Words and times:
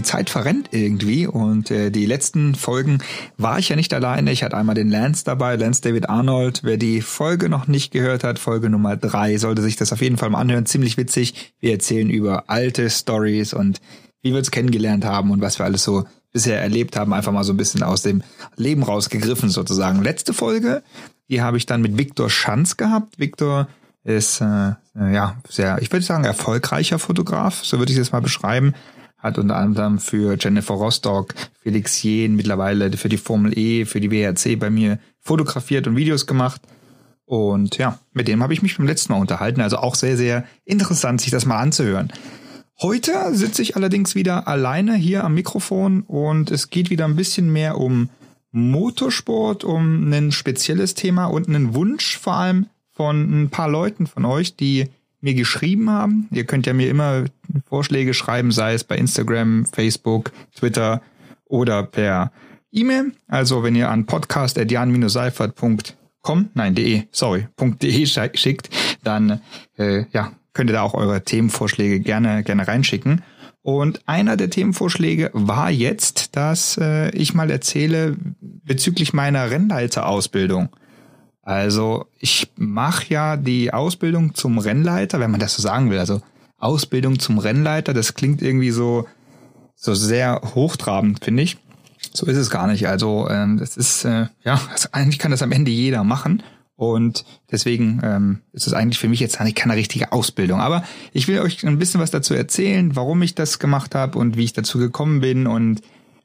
die 0.00 0.04
Zeit 0.04 0.30
verrennt 0.30 0.68
irgendwie 0.70 1.26
und 1.26 1.70
äh, 1.70 1.90
die 1.90 2.06
letzten 2.06 2.54
Folgen 2.54 3.02
war 3.36 3.58
ich 3.58 3.68
ja 3.68 3.76
nicht 3.76 3.92
alleine. 3.92 4.32
Ich 4.32 4.42
hatte 4.42 4.56
einmal 4.56 4.74
den 4.74 4.88
Lance 4.88 5.24
dabei, 5.26 5.56
Lance 5.56 5.82
David 5.82 6.08
Arnold. 6.08 6.60
Wer 6.62 6.78
die 6.78 7.02
Folge 7.02 7.50
noch 7.50 7.68
nicht 7.68 7.92
gehört 7.92 8.24
hat, 8.24 8.38
Folge 8.38 8.70
Nummer 8.70 8.96
drei, 8.96 9.36
sollte 9.36 9.60
sich 9.60 9.76
das 9.76 9.92
auf 9.92 10.00
jeden 10.00 10.16
Fall 10.16 10.30
mal 10.30 10.40
anhören. 10.40 10.64
Ziemlich 10.64 10.96
witzig. 10.96 11.54
Wir 11.60 11.72
erzählen 11.72 12.08
über 12.08 12.44
alte 12.48 12.88
Stories 12.88 13.52
und 13.52 13.82
wie 14.22 14.30
wir 14.30 14.38
uns 14.38 14.50
kennengelernt 14.50 15.04
haben 15.04 15.30
und 15.30 15.42
was 15.42 15.58
wir 15.58 15.66
alles 15.66 15.84
so 15.84 16.04
bisher 16.32 16.62
erlebt 16.62 16.96
haben, 16.96 17.12
einfach 17.12 17.32
mal 17.32 17.44
so 17.44 17.52
ein 17.52 17.58
bisschen 17.58 17.82
aus 17.82 18.00
dem 18.00 18.22
Leben 18.56 18.82
rausgegriffen 18.82 19.50
sozusagen. 19.50 20.02
Letzte 20.02 20.32
Folge, 20.32 20.82
die 21.28 21.42
habe 21.42 21.58
ich 21.58 21.66
dann 21.66 21.82
mit 21.82 21.98
Viktor 21.98 22.30
Schanz 22.30 22.78
gehabt. 22.78 23.18
Viktor 23.18 23.68
ist 24.02 24.40
äh, 24.40 24.74
ja 24.94 25.36
sehr, 25.46 25.76
ich 25.82 25.92
würde 25.92 26.06
sagen, 26.06 26.24
erfolgreicher 26.24 26.98
Fotograf, 26.98 27.62
so 27.64 27.78
würde 27.78 27.92
ich 27.92 27.98
es 27.98 28.12
mal 28.12 28.22
beschreiben. 28.22 28.72
Hat 29.20 29.38
unter 29.38 29.56
anderem 29.56 29.98
für 29.98 30.36
Jennifer 30.38 30.74
Rostock, 30.74 31.34
Felix 31.62 32.02
Jehn, 32.02 32.36
mittlerweile 32.36 32.90
für 32.96 33.08
die 33.08 33.18
Formel 33.18 33.56
E, 33.56 33.84
für 33.84 34.00
die 34.00 34.10
WRC 34.10 34.58
bei 34.58 34.70
mir 34.70 34.98
fotografiert 35.20 35.86
und 35.86 35.96
Videos 35.96 36.26
gemacht. 36.26 36.62
Und 37.26 37.78
ja, 37.78 37.98
mit 38.12 38.28
dem 38.28 38.42
habe 38.42 38.54
ich 38.54 38.62
mich 38.62 38.76
beim 38.76 38.86
letzten 38.86 39.12
Mal 39.12 39.20
unterhalten. 39.20 39.60
Also 39.60 39.76
auch 39.76 39.94
sehr, 39.94 40.16
sehr 40.16 40.44
interessant, 40.64 41.20
sich 41.20 41.30
das 41.30 41.46
mal 41.46 41.58
anzuhören. 41.58 42.12
Heute 42.82 43.34
sitze 43.34 43.60
ich 43.60 43.76
allerdings 43.76 44.14
wieder 44.14 44.48
alleine 44.48 44.94
hier 44.94 45.22
am 45.22 45.34
Mikrofon 45.34 46.02
und 46.02 46.50
es 46.50 46.70
geht 46.70 46.88
wieder 46.88 47.04
ein 47.04 47.14
bisschen 47.14 47.52
mehr 47.52 47.76
um 47.76 48.08
Motorsport, 48.52 49.64
um 49.64 50.10
ein 50.12 50.32
spezielles 50.32 50.94
Thema 50.94 51.26
und 51.26 51.46
einen 51.46 51.74
Wunsch 51.74 52.16
vor 52.18 52.34
allem 52.34 52.66
von 52.90 53.42
ein 53.42 53.50
paar 53.50 53.68
Leuten 53.68 54.06
von 54.06 54.24
euch, 54.24 54.56
die 54.56 54.88
mir 55.20 55.34
geschrieben 55.34 55.90
haben. 55.90 56.28
Ihr 56.30 56.44
könnt 56.44 56.66
ja 56.66 56.72
mir 56.72 56.88
immer 56.88 57.24
Vorschläge 57.68 58.14
schreiben, 58.14 58.52
sei 58.52 58.72
es 58.74 58.84
bei 58.84 58.96
Instagram, 58.96 59.66
Facebook, 59.66 60.30
Twitter 60.56 61.02
oder 61.46 61.82
per 61.82 62.30
E-Mail. 62.72 63.12
Also 63.28 63.62
wenn 63.62 63.74
ihr 63.74 63.90
an 63.90 64.06
podcast.jan-seifert.com, 64.06 66.48
nein, 66.54 66.74
de, 66.74 67.02
sorry, 67.10 67.48
.de 67.58 68.06
schickt, 68.34 68.70
dann 69.02 69.42
äh, 69.76 70.04
ja, 70.12 70.32
könnt 70.52 70.68
ihr 70.70 70.74
da 70.74 70.82
auch 70.82 70.94
eure 70.94 71.22
Themenvorschläge 71.22 72.00
gerne, 72.00 72.42
gerne 72.42 72.66
reinschicken. 72.66 73.22
Und 73.62 74.00
einer 74.06 74.38
der 74.38 74.48
Themenvorschläge 74.48 75.30
war 75.34 75.70
jetzt, 75.70 76.34
dass 76.36 76.78
äh, 76.78 77.10
ich 77.10 77.34
mal 77.34 77.50
erzähle 77.50 78.16
bezüglich 78.40 79.12
meiner 79.12 79.50
Rennleiterausbildung. 79.50 80.70
Also 81.42 82.06
ich 82.18 82.52
mache 82.56 83.06
ja 83.08 83.36
die 83.36 83.72
Ausbildung 83.72 84.34
zum 84.34 84.58
Rennleiter, 84.58 85.20
wenn 85.20 85.30
man 85.30 85.40
das 85.40 85.54
so 85.54 85.62
sagen 85.62 85.90
will. 85.90 85.98
Also 85.98 86.20
Ausbildung 86.58 87.18
zum 87.18 87.38
Rennleiter, 87.38 87.94
das 87.94 88.14
klingt 88.14 88.42
irgendwie 88.42 88.70
so 88.70 89.06
so 89.74 89.94
sehr 89.94 90.42
hochtrabend, 90.54 91.24
finde 91.24 91.42
ich. 91.42 91.56
So 92.12 92.26
ist 92.26 92.36
es 92.36 92.50
gar 92.50 92.66
nicht. 92.66 92.86
Also 92.86 93.28
ähm, 93.30 93.58
das 93.58 93.76
ist 93.76 94.04
äh, 94.04 94.26
ja 94.44 94.60
eigentlich 94.92 95.18
kann 95.18 95.30
das 95.30 95.42
am 95.42 95.52
Ende 95.52 95.70
jeder 95.70 96.04
machen. 96.04 96.42
Und 96.76 97.26
deswegen 97.50 98.00
ähm, 98.02 98.38
ist 98.52 98.66
es 98.66 98.72
eigentlich 98.72 98.98
für 98.98 99.08
mich 99.08 99.20
jetzt 99.20 99.38
eigentlich 99.38 99.54
keine 99.54 99.76
richtige 99.76 100.12
Ausbildung. 100.12 100.60
Aber 100.60 100.82
ich 101.12 101.28
will 101.28 101.40
euch 101.40 101.66
ein 101.66 101.78
bisschen 101.78 102.00
was 102.00 102.10
dazu 102.10 102.32
erzählen, 102.32 102.96
warum 102.96 103.20
ich 103.20 103.34
das 103.34 103.58
gemacht 103.58 103.94
habe 103.94 104.18
und 104.18 104.38
wie 104.38 104.44
ich 104.44 104.54
dazu 104.54 104.78
gekommen 104.78 105.20
bin 105.20 105.46
und 105.46 105.82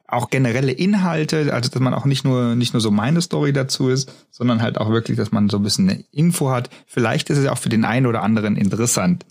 auch 0.08 0.30
generelle 0.30 0.72
Inhalte, 0.72 1.53
also 1.53 1.70
dass 1.70 1.81
man 1.81 1.94
auch 1.94 2.06
nicht 2.06 2.23
nur 2.23 2.56
nicht 2.56 2.73
nur 2.73 2.81
so 2.81 2.92
meine 2.92 3.22
Story 3.22 3.53
dazu 3.53 3.89
ist, 3.89 4.12
sondern 4.31 4.62
halt 4.62 4.78
auch 4.78 4.89
wirklich, 4.89 5.17
dass 5.17 5.31
man 5.31 5.50
so 5.50 5.58
ein 5.58 5.64
bisschen 5.64 5.89
eine 5.89 6.03
Info 6.12 6.52
hat. 6.52 6.70
Vielleicht 6.86 7.30
ist 7.30 7.38
es 7.38 7.47
auch 7.47 7.57
für 7.57 7.69
den 7.69 7.85
einen 7.85 8.06
oder 8.06 8.22
anderen 8.22 8.56
interessant. 8.56 9.25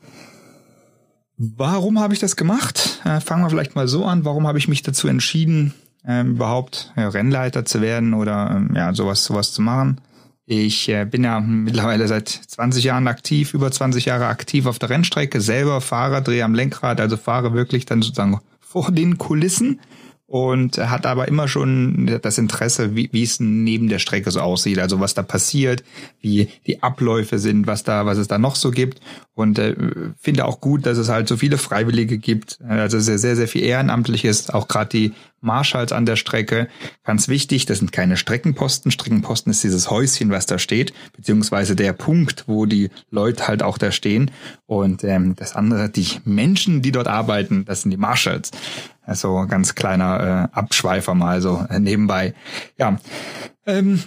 Warum 1.37 1.98
habe 2.00 2.15
ich 2.15 2.21
das 2.21 2.37
gemacht? 2.37 3.00
Äh, 3.04 3.21
fangen 3.21 3.43
wir 3.43 3.50
vielleicht 3.50 3.75
mal 3.75 3.88
so 3.88 4.04
an. 4.04 4.25
Warum 4.25 4.47
habe 4.47 4.59
ich 4.59 4.69
mich 4.69 4.82
dazu 4.82 5.09
entschieden, 5.09 5.75
äh, 6.06 6.22
überhaupt 6.22 6.93
ja, 6.97 7.09
Rennleiter 7.09 7.65
zu 7.65 7.81
werden 7.81 8.15
oder 8.15 8.65
äh, 8.71 8.77
ja 8.77 8.94
sowas 8.94 9.25
sowas 9.25 9.53
zu 9.53 9.62
machen? 9.62 10.00
Ich 10.47 10.88
äh, 10.88 11.06
bin 11.06 11.25
ja 11.25 11.41
mittlerweile 11.41 12.06
seit 12.06 12.28
20 12.28 12.84
Jahren 12.84 13.09
aktiv, 13.09 13.54
über 13.54 13.71
20 13.71 14.04
Jahre 14.04 14.27
aktiv 14.27 14.66
auf 14.66 14.78
der 14.78 14.91
Rennstrecke, 14.91 15.41
selber 15.41 15.81
Fahrer, 15.81 16.21
drehe 16.21 16.44
am 16.44 16.54
Lenkrad, 16.54 17.00
also 17.00 17.16
fahre 17.16 17.54
wirklich 17.54 17.87
dann 17.87 18.03
sozusagen 18.03 18.41
vor 18.60 18.93
den 18.93 19.19
Kulissen 19.19 19.81
und 20.26 20.78
hat 20.78 21.04
aber 21.04 21.28
immer 21.28 21.48
schon 21.48 22.18
das 22.22 22.38
Interesse, 22.38 22.96
wie, 22.96 23.22
es 23.22 23.40
neben 23.40 23.88
der 23.88 23.98
Strecke 23.98 24.30
so 24.30 24.40
aussieht, 24.40 24.78
also 24.78 24.98
was 24.98 25.14
da 25.14 25.22
passiert, 25.22 25.84
wie 26.20 26.48
die 26.66 26.82
Abläufe 26.82 27.38
sind, 27.38 27.66
was 27.66 27.84
da, 27.84 28.06
was 28.06 28.16
es 28.16 28.28
da 28.28 28.38
noch 28.38 28.56
so 28.56 28.70
gibt. 28.70 29.00
Und 29.34 29.58
äh, 29.58 29.74
finde 30.18 30.46
auch 30.46 30.60
gut, 30.60 30.86
dass 30.86 30.96
es 30.96 31.08
halt 31.08 31.28
so 31.28 31.36
viele 31.36 31.58
Freiwillige 31.58 32.18
gibt, 32.18 32.58
also 32.66 33.00
sehr, 33.00 33.18
sehr, 33.18 33.36
sehr 33.36 33.48
viel 33.48 33.64
ehrenamtlich 33.64 34.24
ist, 34.24 34.54
auch 34.54 34.68
gerade 34.68 34.88
die 34.90 35.12
Marschalls 35.44 35.93
an 35.93 36.06
der 36.06 36.16
Strecke. 36.16 36.69
Ganz 37.05 37.28
wichtig, 37.28 37.66
das 37.66 37.78
sind 37.78 37.93
keine 37.93 38.16
Streckenposten. 38.16 38.91
Streckenposten 38.91 39.50
ist 39.50 39.62
dieses 39.62 39.91
Häuschen, 39.91 40.31
was 40.31 40.47
da 40.47 40.59
steht, 40.59 40.93
beziehungsweise 41.16 41.77
der 41.77 41.93
Punkt, 41.93 42.44
wo 42.47 42.66
die 42.66 42.91
Leute 43.10 43.47
halt 43.47 43.62
auch 43.62 43.78
da 43.78 43.93
stehen. 43.93 44.31
Und 44.66 45.04
ähm, 45.04 45.37
das 45.37 45.54
andere, 45.54 45.88
die 45.91 46.06
Menschen, 46.25 46.83
die 46.83 46.93
dort 46.93 47.09
arbeiten, 47.09 47.65
das 47.65 47.83
sind 47.83 47.91
die 47.91 47.97
Marshals. 47.97 48.50
Also 49.06 49.47
ganz 49.47 49.75
kleiner 49.75 50.50
äh, 50.54 50.56
Abschweifer 50.56 51.15
mal 51.15 51.41
so 51.41 51.65
äh, 51.69 51.78
nebenbei. 51.78 52.34
Ja, 52.78 52.99
ähm, 53.66 54.02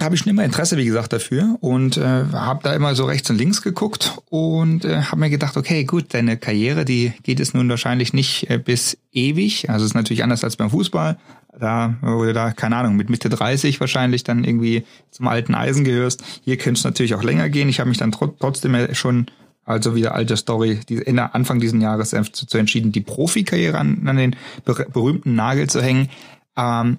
habe 0.00 0.14
ich 0.14 0.20
schon 0.20 0.30
immer 0.30 0.44
Interesse, 0.44 0.76
wie 0.76 0.84
gesagt, 0.84 1.12
dafür 1.12 1.56
und 1.60 1.96
äh, 1.96 2.24
habe 2.32 2.60
da 2.62 2.74
immer 2.74 2.94
so 2.94 3.04
rechts 3.04 3.28
und 3.30 3.36
links 3.36 3.62
geguckt 3.62 4.18
und 4.30 4.84
äh, 4.84 5.02
habe 5.02 5.20
mir 5.20 5.30
gedacht, 5.30 5.56
okay, 5.56 5.84
gut, 5.84 6.14
deine 6.14 6.36
Karriere, 6.36 6.84
die 6.84 7.12
geht 7.22 7.40
es 7.40 7.52
nun 7.52 7.68
wahrscheinlich 7.68 8.12
nicht 8.12 8.48
äh, 8.48 8.58
bis 8.58 8.98
ewig. 9.12 9.70
Also 9.70 9.84
ist 9.84 9.94
natürlich 9.94 10.22
anders 10.22 10.44
als 10.44 10.56
beim 10.56 10.70
Fußball. 10.70 11.18
Da 11.58 11.96
oder 12.02 12.32
da, 12.32 12.52
keine 12.52 12.76
Ahnung, 12.76 12.96
mit 12.96 13.10
Mitte 13.10 13.28
30 13.28 13.78
wahrscheinlich 13.78 14.24
dann 14.24 14.42
irgendwie 14.42 14.84
zum 15.10 15.28
alten 15.28 15.54
Eisen 15.54 15.84
gehörst. 15.84 16.24
Hier 16.44 16.56
könnte 16.56 16.78
es 16.78 16.84
natürlich 16.84 17.14
auch 17.14 17.22
länger 17.22 17.50
gehen. 17.50 17.68
Ich 17.68 17.78
habe 17.78 17.90
mich 17.90 17.98
dann 17.98 18.12
tr 18.12 18.32
trotzdem 18.38 18.94
schon 18.94 19.26
also 19.64 19.94
wieder 19.94 20.14
alte 20.14 20.36
Story, 20.36 20.80
die 20.88 20.96
in 20.96 21.16
der 21.16 21.34
Anfang 21.34 21.60
diesen 21.60 21.80
Jahres 21.80 22.10
zu, 22.10 22.46
zu 22.46 22.58
entschieden, 22.58 22.90
die 22.90 23.00
Profikarriere 23.00 23.78
an, 23.78 24.06
an 24.06 24.16
den 24.16 24.36
berühmten 24.64 25.34
Nagel 25.34 25.68
zu 25.68 25.82
hängen. 25.82 26.08
Ähm, 26.56 26.98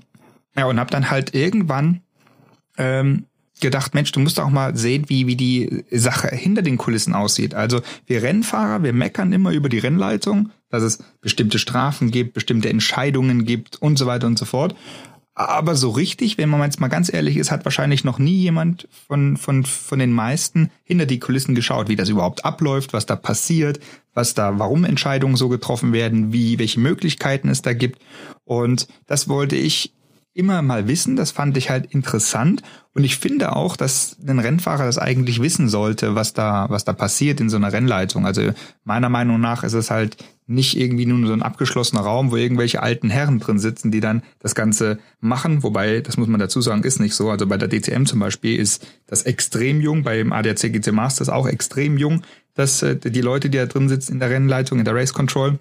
ja, 0.55 0.65
und 0.65 0.79
habe 0.79 0.91
dann 0.91 1.09
halt 1.09 1.33
irgendwann 1.33 2.01
ähm, 2.77 3.25
gedacht, 3.59 3.93
Mensch, 3.93 4.11
du 4.11 4.19
musst 4.19 4.39
auch 4.39 4.49
mal 4.49 4.75
sehen, 4.75 5.05
wie, 5.07 5.27
wie 5.27 5.35
die 5.35 5.85
Sache 5.91 6.35
hinter 6.35 6.61
den 6.61 6.77
Kulissen 6.77 7.13
aussieht. 7.13 7.53
Also 7.55 7.81
wir 8.05 8.21
Rennfahrer, 8.21 8.83
wir 8.83 8.93
meckern 8.93 9.31
immer 9.31 9.51
über 9.51 9.69
die 9.69 9.79
Rennleitung, 9.79 10.51
dass 10.69 10.83
es 10.83 10.99
bestimmte 11.21 11.59
Strafen 11.59 12.11
gibt, 12.11 12.33
bestimmte 12.33 12.69
Entscheidungen 12.69 13.45
gibt 13.45 13.81
und 13.81 13.97
so 13.97 14.05
weiter 14.05 14.27
und 14.27 14.37
so 14.37 14.45
fort. 14.45 14.75
Aber 15.35 15.75
so 15.75 15.89
richtig, 15.89 16.37
wenn 16.37 16.49
man 16.49 16.61
jetzt 16.61 16.79
mal 16.79 16.89
ganz 16.89 17.11
ehrlich 17.11 17.37
ist, 17.37 17.49
hat 17.49 17.65
wahrscheinlich 17.65 18.03
noch 18.03 18.19
nie 18.19 18.37
jemand 18.37 18.87
von, 19.07 19.35
von, 19.35 19.65
von 19.65 19.97
den 19.97 20.11
meisten 20.11 20.69
hinter 20.83 21.07
die 21.07 21.19
Kulissen 21.19 21.55
geschaut, 21.55 21.89
wie 21.89 21.95
das 21.95 22.09
überhaupt 22.09 22.45
abläuft, 22.45 22.93
was 22.93 23.07
da 23.07 23.15
passiert, 23.15 23.79
was 24.13 24.35
da, 24.35 24.59
warum 24.59 24.83
Entscheidungen 24.83 25.35
so 25.35 25.49
getroffen 25.49 25.91
werden, 25.91 26.33
wie, 26.33 26.59
welche 26.59 26.79
Möglichkeiten 26.79 27.49
es 27.49 27.63
da 27.63 27.73
gibt. 27.73 27.99
Und 28.43 28.87
das 29.07 29.27
wollte 29.27 29.55
ich 29.55 29.93
immer 30.33 30.61
mal 30.61 30.87
wissen. 30.87 31.15
Das 31.15 31.31
fand 31.31 31.57
ich 31.57 31.69
halt 31.69 31.93
interessant. 31.93 32.61
Und 32.93 33.03
ich 33.03 33.17
finde 33.17 33.55
auch, 33.55 33.75
dass 33.75 34.17
ein 34.27 34.39
Rennfahrer 34.39 34.85
das 34.85 34.97
eigentlich 34.97 35.41
wissen 35.41 35.69
sollte, 35.69 36.15
was 36.15 36.33
da, 36.33 36.67
was 36.69 36.85
da 36.85 36.93
passiert 36.93 37.39
in 37.39 37.49
so 37.49 37.57
einer 37.57 37.73
Rennleitung. 37.73 38.25
Also 38.25 38.51
meiner 38.83 39.09
Meinung 39.09 39.39
nach 39.39 39.63
ist 39.63 39.73
es 39.73 39.91
halt 39.91 40.17
nicht 40.45 40.77
irgendwie 40.77 41.05
nur 41.05 41.27
so 41.27 41.33
ein 41.33 41.41
abgeschlossener 41.41 42.01
Raum, 42.01 42.31
wo 42.31 42.35
irgendwelche 42.35 42.81
alten 42.81 43.09
Herren 43.09 43.39
drin 43.39 43.59
sitzen, 43.59 43.91
die 43.91 43.99
dann 43.99 44.23
das 44.39 44.55
Ganze 44.55 44.99
machen. 45.19 45.63
Wobei, 45.63 46.01
das 46.01 46.17
muss 46.17 46.27
man 46.27 46.39
dazu 46.39 46.61
sagen, 46.61 46.83
ist 46.83 46.99
nicht 46.99 47.15
so. 47.15 47.29
Also 47.29 47.47
bei 47.47 47.57
der 47.57 47.69
DTM 47.69 48.05
zum 48.05 48.19
Beispiel 48.19 48.59
ist 48.59 48.85
das 49.07 49.23
extrem 49.23 49.81
jung, 49.81 50.03
beim 50.03 50.33
ADAC 50.33 50.73
GC 50.73 50.91
Masters 50.91 51.29
auch 51.29 51.47
extrem 51.47 51.97
jung, 51.97 52.23
dass 52.55 52.81
äh, 52.83 52.95
die 52.97 53.21
Leute, 53.21 53.49
die 53.49 53.57
da 53.57 53.65
drin 53.65 53.89
sitzen 53.89 54.13
in 54.13 54.19
der 54.19 54.29
Rennleitung, 54.29 54.79
in 54.79 54.85
der 54.85 54.95
Race 54.95 55.13
Control. 55.13 55.59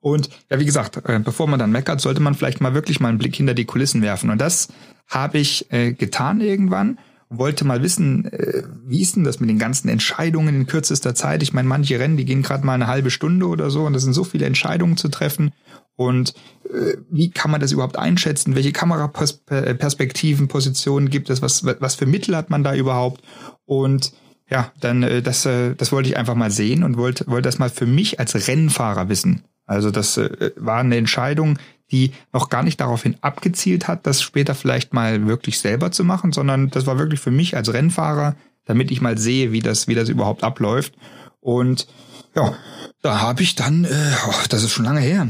Und 0.00 0.30
ja, 0.50 0.58
wie 0.58 0.64
gesagt, 0.64 0.96
äh, 1.08 1.18
bevor 1.18 1.46
man 1.46 1.58
dann 1.58 1.72
meckert, 1.72 2.00
sollte 2.00 2.20
man 2.20 2.34
vielleicht 2.34 2.60
mal 2.60 2.74
wirklich 2.74 3.00
mal 3.00 3.08
einen 3.08 3.18
Blick 3.18 3.36
hinter 3.36 3.54
die 3.54 3.66
Kulissen 3.66 4.02
werfen. 4.02 4.30
Und 4.30 4.40
das 4.40 4.68
habe 5.08 5.38
ich 5.38 5.70
äh, 5.72 5.92
getan 5.92 6.40
irgendwann 6.40 6.98
wollte 7.30 7.64
mal 7.64 7.82
wissen, 7.82 8.26
äh, 8.26 8.64
wie 8.84 9.00
ist 9.00 9.16
denn 9.16 9.24
das 9.24 9.40
mit 9.40 9.48
den 9.48 9.58
ganzen 9.58 9.88
Entscheidungen 9.88 10.54
in 10.54 10.66
kürzester 10.66 11.14
Zeit? 11.14 11.42
Ich 11.42 11.52
meine, 11.52 11.68
manche 11.68 11.98
Rennen, 11.98 12.16
die 12.16 12.24
gehen 12.24 12.42
gerade 12.42 12.66
mal 12.66 12.74
eine 12.74 12.88
halbe 12.88 13.10
Stunde 13.10 13.46
oder 13.46 13.70
so 13.70 13.84
und 13.84 13.92
das 13.92 14.02
sind 14.02 14.12
so 14.12 14.24
viele 14.24 14.46
Entscheidungen 14.46 14.96
zu 14.96 15.08
treffen. 15.08 15.52
Und 15.94 16.34
äh, 16.64 16.96
wie 17.08 17.30
kann 17.30 17.50
man 17.50 17.60
das 17.60 17.72
überhaupt 17.72 17.98
einschätzen? 17.98 18.56
Welche 18.56 18.72
Kameraperspektiven, 18.72 20.48
Positionen 20.48 21.08
gibt 21.08 21.30
es? 21.30 21.40
Was, 21.40 21.64
was 21.64 21.94
für 21.94 22.06
Mittel 22.06 22.36
hat 22.36 22.50
man 22.50 22.64
da 22.64 22.74
überhaupt? 22.74 23.22
Und 23.64 24.12
ja, 24.48 24.72
dann 24.80 25.04
äh, 25.04 25.22
das, 25.22 25.46
äh, 25.46 25.74
das 25.76 25.92
wollte 25.92 26.08
ich 26.08 26.16
einfach 26.16 26.34
mal 26.34 26.50
sehen 26.50 26.82
und 26.82 26.96
wollte, 26.96 27.26
wollte 27.28 27.48
das 27.48 27.58
mal 27.58 27.70
für 27.70 27.86
mich 27.86 28.18
als 28.18 28.48
Rennfahrer 28.48 29.08
wissen. 29.08 29.44
Also 29.66 29.92
das 29.92 30.16
äh, 30.16 30.50
war 30.56 30.80
eine 30.80 30.96
Entscheidung, 30.96 31.58
die 31.92 32.12
noch 32.32 32.48
gar 32.48 32.62
nicht 32.62 32.80
daraufhin 32.80 33.16
abgezielt 33.20 33.88
hat, 33.88 34.06
das 34.06 34.22
später 34.22 34.54
vielleicht 34.54 34.92
mal 34.94 35.26
wirklich 35.26 35.58
selber 35.58 35.90
zu 35.92 36.04
machen, 36.04 36.32
sondern 36.32 36.70
das 36.70 36.86
war 36.86 36.98
wirklich 36.98 37.20
für 37.20 37.30
mich 37.30 37.56
als 37.56 37.72
Rennfahrer, 37.72 38.36
damit 38.64 38.90
ich 38.90 39.00
mal 39.00 39.18
sehe, 39.18 39.52
wie 39.52 39.60
das, 39.60 39.88
wie 39.88 39.94
das 39.94 40.08
überhaupt 40.08 40.44
abläuft. 40.44 40.94
Und 41.40 41.86
ja, 42.34 42.54
da 43.02 43.20
habe 43.20 43.42
ich 43.42 43.54
dann, 43.54 43.84
äh, 43.84 44.14
oh, 44.28 44.34
das 44.48 44.62
ist 44.62 44.72
schon 44.72 44.84
lange 44.84 45.00
her, 45.00 45.28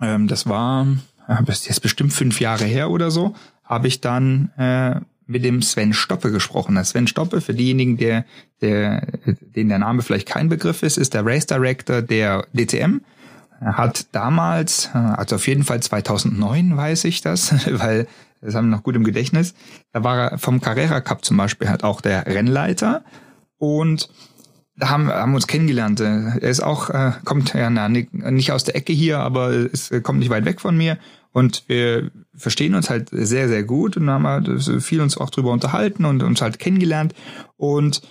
ähm, 0.00 0.28
das 0.28 0.46
war, 0.46 0.86
das 1.44 1.60
ist 1.60 1.68
jetzt 1.68 1.82
bestimmt 1.82 2.12
fünf 2.12 2.40
Jahre 2.40 2.64
her 2.64 2.90
oder 2.90 3.10
so, 3.10 3.34
habe 3.64 3.88
ich 3.88 4.00
dann 4.00 4.50
äh, 4.56 5.00
mit 5.26 5.44
dem 5.44 5.60
Sven 5.62 5.92
Stoppe 5.92 6.30
gesprochen. 6.30 6.76
Der 6.76 6.84
Sven 6.84 7.08
Stoppe, 7.08 7.40
für 7.40 7.54
diejenigen, 7.54 7.96
der, 7.96 8.24
der, 8.60 9.06
denen 9.40 9.68
der 9.68 9.78
Name 9.78 10.02
vielleicht 10.02 10.28
kein 10.28 10.48
Begriff 10.48 10.82
ist, 10.82 10.98
ist 10.98 11.14
der 11.14 11.26
Race 11.26 11.46
Director 11.46 12.00
der 12.00 12.46
DTM. 12.52 13.00
Hat 13.60 14.06
damals, 14.12 14.90
also 14.92 15.36
auf 15.36 15.46
jeden 15.46 15.64
Fall 15.64 15.80
2009 15.80 16.76
weiß 16.76 17.04
ich 17.04 17.20
das, 17.20 17.52
weil 17.80 18.06
das 18.40 18.54
haben 18.54 18.68
wir 18.68 18.76
noch 18.76 18.82
gut 18.82 18.96
im 18.96 19.04
Gedächtnis, 19.04 19.54
da 19.92 20.04
war 20.04 20.32
er 20.32 20.38
vom 20.38 20.60
Carrera 20.60 21.00
Cup 21.00 21.24
zum 21.24 21.36
Beispiel 21.36 21.68
halt 21.68 21.84
auch 21.84 22.00
der 22.00 22.26
Rennleiter 22.26 23.02
und 23.58 24.08
da 24.78 24.90
haben, 24.90 25.08
haben 25.08 25.32
wir 25.32 25.36
uns 25.36 25.46
kennengelernt. 25.46 26.00
Er 26.00 26.42
ist 26.42 26.60
auch, 26.60 26.90
äh, 26.90 27.12
kommt 27.24 27.54
ja 27.54 27.70
na, 27.70 27.88
nicht 27.88 28.52
aus 28.52 28.64
der 28.64 28.76
Ecke 28.76 28.92
hier, 28.92 29.20
aber 29.20 29.50
es 29.50 29.90
kommt 30.02 30.18
nicht 30.18 30.28
weit 30.30 30.44
weg 30.44 30.60
von 30.60 30.76
mir. 30.76 30.98
Und 31.32 31.64
wir 31.66 32.10
verstehen 32.34 32.74
uns 32.74 32.90
halt 32.90 33.08
sehr, 33.10 33.48
sehr 33.48 33.62
gut 33.62 33.96
und 33.96 34.08
haben 34.08 34.26
halt 34.26 34.48
viel 34.82 35.00
uns 35.00 35.16
auch 35.18 35.30
drüber 35.30 35.50
unterhalten 35.50 36.04
und 36.04 36.22
uns 36.22 36.40
halt 36.42 36.58
kennengelernt. 36.58 37.14
Und 37.56 38.02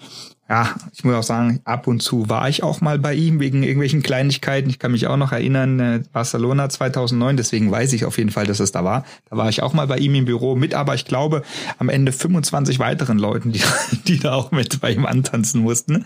ja, 0.47 0.75
ich 0.93 1.03
muss 1.03 1.15
auch 1.15 1.23
sagen, 1.23 1.59
ab 1.63 1.87
und 1.87 2.03
zu 2.03 2.29
war 2.29 2.47
ich 2.47 2.61
auch 2.61 2.79
mal 2.79 2.99
bei 2.99 3.15
ihm 3.15 3.39
wegen 3.39 3.63
irgendwelchen 3.63 4.03
Kleinigkeiten. 4.03 4.69
Ich 4.69 4.77
kann 4.77 4.91
mich 4.91 5.07
auch 5.07 5.17
noch 5.17 5.31
erinnern, 5.31 5.79
äh, 5.79 6.03
Barcelona 6.13 6.69
2009, 6.69 7.35
deswegen 7.35 7.71
weiß 7.71 7.93
ich 7.93 8.05
auf 8.05 8.19
jeden 8.19 8.29
Fall, 8.29 8.45
dass 8.45 8.59
es 8.59 8.71
da 8.71 8.83
war. 8.83 9.05
Da 9.29 9.37
war 9.37 9.49
ich 9.49 9.63
auch 9.63 9.73
mal 9.73 9.87
bei 9.87 9.97
ihm 9.97 10.13
im 10.13 10.25
Büro 10.25 10.55
mit, 10.55 10.75
aber 10.75 10.93
ich 10.93 11.05
glaube 11.05 11.41
am 11.79 11.89
Ende 11.89 12.11
25 12.11 12.77
weiteren 12.77 13.17
Leuten, 13.17 13.53
die, 13.53 13.61
die 14.07 14.19
da 14.19 14.33
auch 14.33 14.51
mit 14.51 14.79
bei 14.81 14.91
ihm 14.91 15.07
antanzen 15.07 15.61
mussten. 15.61 16.05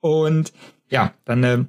Und 0.00 0.52
ja, 0.90 1.12
dann 1.24 1.42
äh, 1.44 1.64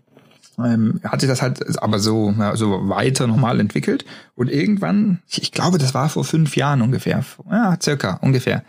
ähm, 0.58 1.00
hat 1.06 1.22
sich 1.22 1.30
das 1.30 1.42
halt 1.42 1.82
aber 1.82 2.00
so, 2.00 2.34
ja, 2.38 2.56
so 2.58 2.90
weiter 2.90 3.28
normal 3.28 3.62
entwickelt. 3.62 4.04
Und 4.36 4.50
irgendwann, 4.50 5.20
ich 5.30 5.54
glaube, 5.54 5.78
das 5.78 5.94
war 5.94 6.10
vor 6.10 6.26
fünf 6.26 6.58
Jahren 6.58 6.82
ungefähr, 6.82 7.24
ja, 7.50 7.78
circa 7.82 8.16
ungefähr, 8.22 8.64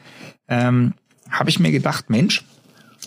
ähm, 0.47 0.95
habe 1.31 1.51
ich 1.51 1.59
mir 1.59 1.73
gedacht, 1.73 2.11
Mensch, 2.11 2.45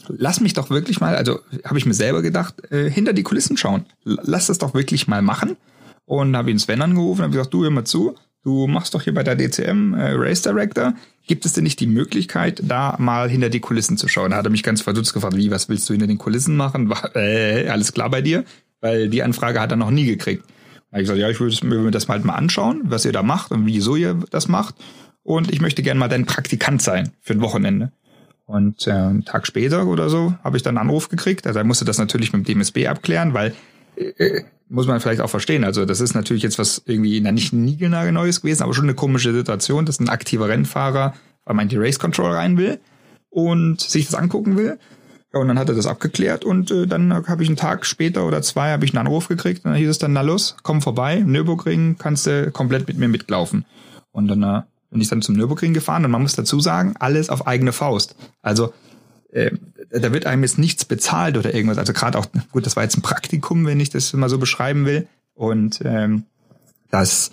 lass 0.07 0.39
mich 0.39 0.53
doch 0.53 0.69
wirklich 0.69 0.99
mal, 0.99 1.15
also 1.15 1.39
habe 1.63 1.77
ich 1.77 1.85
mir 1.85 1.93
selber 1.93 2.21
gedacht, 2.21 2.71
äh, 2.71 2.89
hinter 2.89 3.13
die 3.13 3.23
Kulissen 3.23 3.57
schauen. 3.57 3.85
Lass 4.03 4.47
das 4.47 4.57
doch 4.57 4.73
wirklich 4.73 5.07
mal 5.07 5.21
machen. 5.21 5.55
Und 6.05 6.35
habe 6.35 6.51
ihn 6.51 6.59
Sven 6.59 6.81
angerufen 6.81 7.21
und 7.21 7.25
habe 7.25 7.37
gesagt, 7.37 7.53
du 7.53 7.63
hör 7.63 7.69
mal 7.69 7.85
zu, 7.85 8.15
du 8.43 8.67
machst 8.67 8.93
doch 8.93 9.01
hier 9.01 9.13
bei 9.13 9.23
der 9.23 9.35
DCM 9.35 9.93
äh, 9.93 10.11
Race 10.11 10.41
Director. 10.41 10.93
Gibt 11.27 11.45
es 11.45 11.53
denn 11.53 11.63
nicht 11.63 11.79
die 11.79 11.87
Möglichkeit, 11.87 12.61
da 12.67 12.97
mal 12.99 13.29
hinter 13.29 13.49
die 13.49 13.61
Kulissen 13.61 13.97
zu 13.97 14.09
schauen? 14.09 14.31
Da 14.31 14.37
hat 14.37 14.45
er 14.45 14.51
mich 14.51 14.63
ganz 14.63 14.81
verdutzt 14.81 15.13
gefragt, 15.13 15.37
wie, 15.37 15.49
was 15.49 15.69
willst 15.69 15.87
du 15.87 15.93
hinter 15.93 16.07
den 16.07 16.17
Kulissen 16.17 16.57
machen? 16.57 16.89
War, 16.89 17.15
äh, 17.15 17.69
alles 17.69 17.93
klar 17.93 18.09
bei 18.09 18.21
dir? 18.21 18.43
Weil 18.81 19.09
die 19.09 19.23
Anfrage 19.23 19.61
hat 19.61 19.71
er 19.71 19.77
noch 19.77 19.91
nie 19.91 20.05
gekriegt. 20.05 20.43
Da 20.91 20.97
habe 20.97 21.01
ich 21.01 21.07
gesagt, 21.07 21.19
ja, 21.19 21.29
ich 21.29 21.39
würde 21.39 21.65
mir 21.65 21.91
das 21.91 22.09
halt 22.09 22.25
mal 22.25 22.35
anschauen, 22.35 22.81
was 22.83 23.05
ihr 23.05 23.13
da 23.13 23.23
macht 23.23 23.51
und 23.51 23.65
wieso 23.65 23.95
ihr 23.95 24.19
das 24.29 24.49
macht. 24.49 24.75
Und 25.23 25.51
ich 25.51 25.61
möchte 25.61 25.81
gerne 25.81 25.99
mal 25.99 26.09
dein 26.09 26.25
Praktikant 26.25 26.81
sein 26.81 27.11
für 27.21 27.33
ein 27.33 27.41
Wochenende. 27.41 27.93
Und 28.45 28.87
äh, 28.87 28.91
einen 28.91 29.25
Tag 29.25 29.47
später 29.47 29.87
oder 29.87 30.09
so 30.09 30.33
habe 30.43 30.57
ich 30.57 30.63
dann 30.63 30.77
einen 30.77 30.89
Anruf 30.89 31.09
gekriegt. 31.09 31.47
Also 31.47 31.59
er 31.59 31.65
musste 31.65 31.85
das 31.85 31.97
natürlich 31.97 32.33
mit 32.33 32.47
dem 32.47 32.55
DMSB 32.55 32.87
abklären, 32.87 33.33
weil 33.33 33.53
äh, 33.95 34.41
muss 34.67 34.87
man 34.87 34.99
vielleicht 34.99 35.21
auch 35.21 35.29
verstehen. 35.29 35.63
Also 35.63 35.85
das 35.85 36.01
ist 36.01 36.13
natürlich 36.13 36.43
jetzt 36.43 36.59
was 36.59 36.81
irgendwie, 36.85 37.21
na 37.21 37.31
nicht 37.31 37.53
Neues 37.53 38.41
gewesen, 38.41 38.63
aber 38.63 38.73
schon 38.73 38.85
eine 38.85 38.95
komische 38.95 39.33
Situation, 39.33 39.85
dass 39.85 39.99
ein 39.99 40.09
aktiver 40.09 40.49
Rennfahrer 40.49 41.13
weil 41.45 41.55
man 41.55 41.67
die 41.67 41.77
Race 41.77 41.99
Control 41.99 42.31
rein 42.31 42.57
will 42.57 42.79
und 43.29 43.81
sich 43.81 44.05
das 44.05 44.15
angucken 44.15 44.57
will. 44.57 44.79
Ja, 45.33 45.39
und 45.39 45.47
dann 45.47 45.57
hat 45.57 45.69
er 45.69 45.75
das 45.75 45.87
abgeklärt 45.87 46.45
und 46.45 46.69
äh, 46.69 46.85
dann 46.85 47.11
habe 47.27 47.41
ich 47.41 47.49
einen 47.49 47.57
Tag 47.57 47.85
später 47.85 48.25
oder 48.27 48.43
zwei 48.43 48.71
habe 48.71 48.85
ich 48.85 48.91
einen 48.91 49.07
Anruf 49.07 49.27
gekriegt 49.27 49.65
und 49.65 49.71
dann 49.71 49.79
hieß 49.79 49.89
es 49.89 49.97
dann, 49.97 50.13
na 50.13 50.21
los, 50.21 50.55
komm 50.61 50.81
vorbei, 50.81 51.23
Nürburgring, 51.25 51.97
kannst 51.97 52.27
du 52.27 52.51
komplett 52.51 52.87
mit 52.87 52.99
mir 52.99 53.07
mitlaufen. 53.07 53.65
Und 54.11 54.27
dann 54.27 54.43
äh, 54.43 54.61
bin 54.93 55.01
ich 55.01 55.09
dann 55.09 55.21
zum 55.21 55.35
Nürburgring 55.35 55.73
gefahren 55.73 56.05
und 56.05 56.11
man 56.11 56.21
muss 56.21 56.35
dazu 56.35 56.59
sagen, 56.59 56.95
alles 56.99 57.29
auf 57.29 57.45
eigene 57.45 57.73
Faust. 57.73 58.15
Also 58.41 58.73
äh, 59.31 59.51
da 59.89 60.13
wird 60.13 60.25
einem 60.25 60.43
jetzt 60.43 60.57
nichts 60.57 60.85
bezahlt 60.85 61.37
oder 61.37 61.53
irgendwas. 61.53 61.77
Also 61.77 61.93
gerade 61.93 62.17
auch, 62.17 62.27
gut, 62.51 62.65
das 62.65 62.75
war 62.75 62.83
jetzt 62.83 62.97
ein 62.97 63.01
Praktikum, 63.01 63.65
wenn 63.65 63.79
ich 63.79 63.89
das 63.89 64.13
mal 64.13 64.29
so 64.29 64.37
beschreiben 64.37 64.85
will. 64.85 65.07
Und 65.33 65.81
ähm, 65.83 66.23
das, 66.89 67.31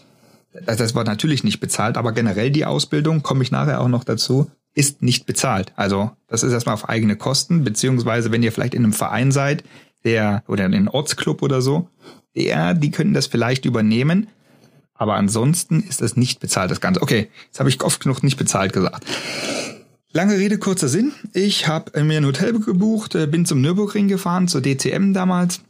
das, 0.67 0.79
das 0.79 0.95
war 0.95 1.05
natürlich 1.05 1.45
nicht 1.45 1.61
bezahlt, 1.61 1.97
aber 1.97 2.12
generell 2.12 2.51
die 2.51 2.65
Ausbildung, 2.65 3.23
komme 3.23 3.43
ich 3.43 3.51
nachher 3.51 3.81
auch 3.81 3.89
noch 3.89 4.05
dazu, 4.05 4.51
ist 4.75 5.03
nicht 5.03 5.27
bezahlt. 5.27 5.73
Also 5.77 6.11
das 6.29 6.43
ist 6.43 6.53
erstmal 6.53 6.75
auf 6.75 6.89
eigene 6.89 7.17
Kosten, 7.17 7.65
beziehungsweise 7.65 8.33
wenn 8.33 8.43
ihr 8.43 8.53
vielleicht 8.53 8.75
in 8.75 8.85
einem 8.85 8.93
Verein 8.93 9.33
seid, 9.33 9.65
der 10.05 10.43
oder 10.49 10.65
in 10.65 10.75
einem 10.75 10.89
Ortsclub 10.89 11.43
oder 11.43 11.61
so, 11.61 11.89
der, 12.35 12.75
die 12.75 12.91
können 12.91 13.12
das 13.12 13.27
vielleicht 13.27 13.65
übernehmen, 13.65 14.29
aber 15.00 15.14
ansonsten 15.14 15.81
ist 15.81 16.02
es 16.02 16.14
nicht 16.14 16.41
bezahlt, 16.41 16.70
das 16.70 16.82
Ganze. 16.82 17.00
Okay, 17.00 17.31
jetzt 17.47 17.58
habe 17.58 17.70
ich 17.70 17.82
oft 17.82 18.00
genug 18.02 18.23
nicht 18.23 18.37
bezahlt 18.37 18.75
gesagt. 18.75 19.06
Lange 20.12 20.37
Rede, 20.37 20.58
kurzer 20.58 20.88
Sinn. 20.88 21.12
Ich 21.32 21.69
habe 21.69 22.05
mir 22.05 22.19
ein 22.19 22.26
Hotel 22.26 22.52
gebucht, 22.52 23.14
äh, 23.14 23.26
bin 23.26 23.47
zum 23.47 23.62
Nürburgring 23.62 24.08
gefahren, 24.08 24.47
zur 24.47 24.61
DCM 24.61 25.14
damals 25.14 25.62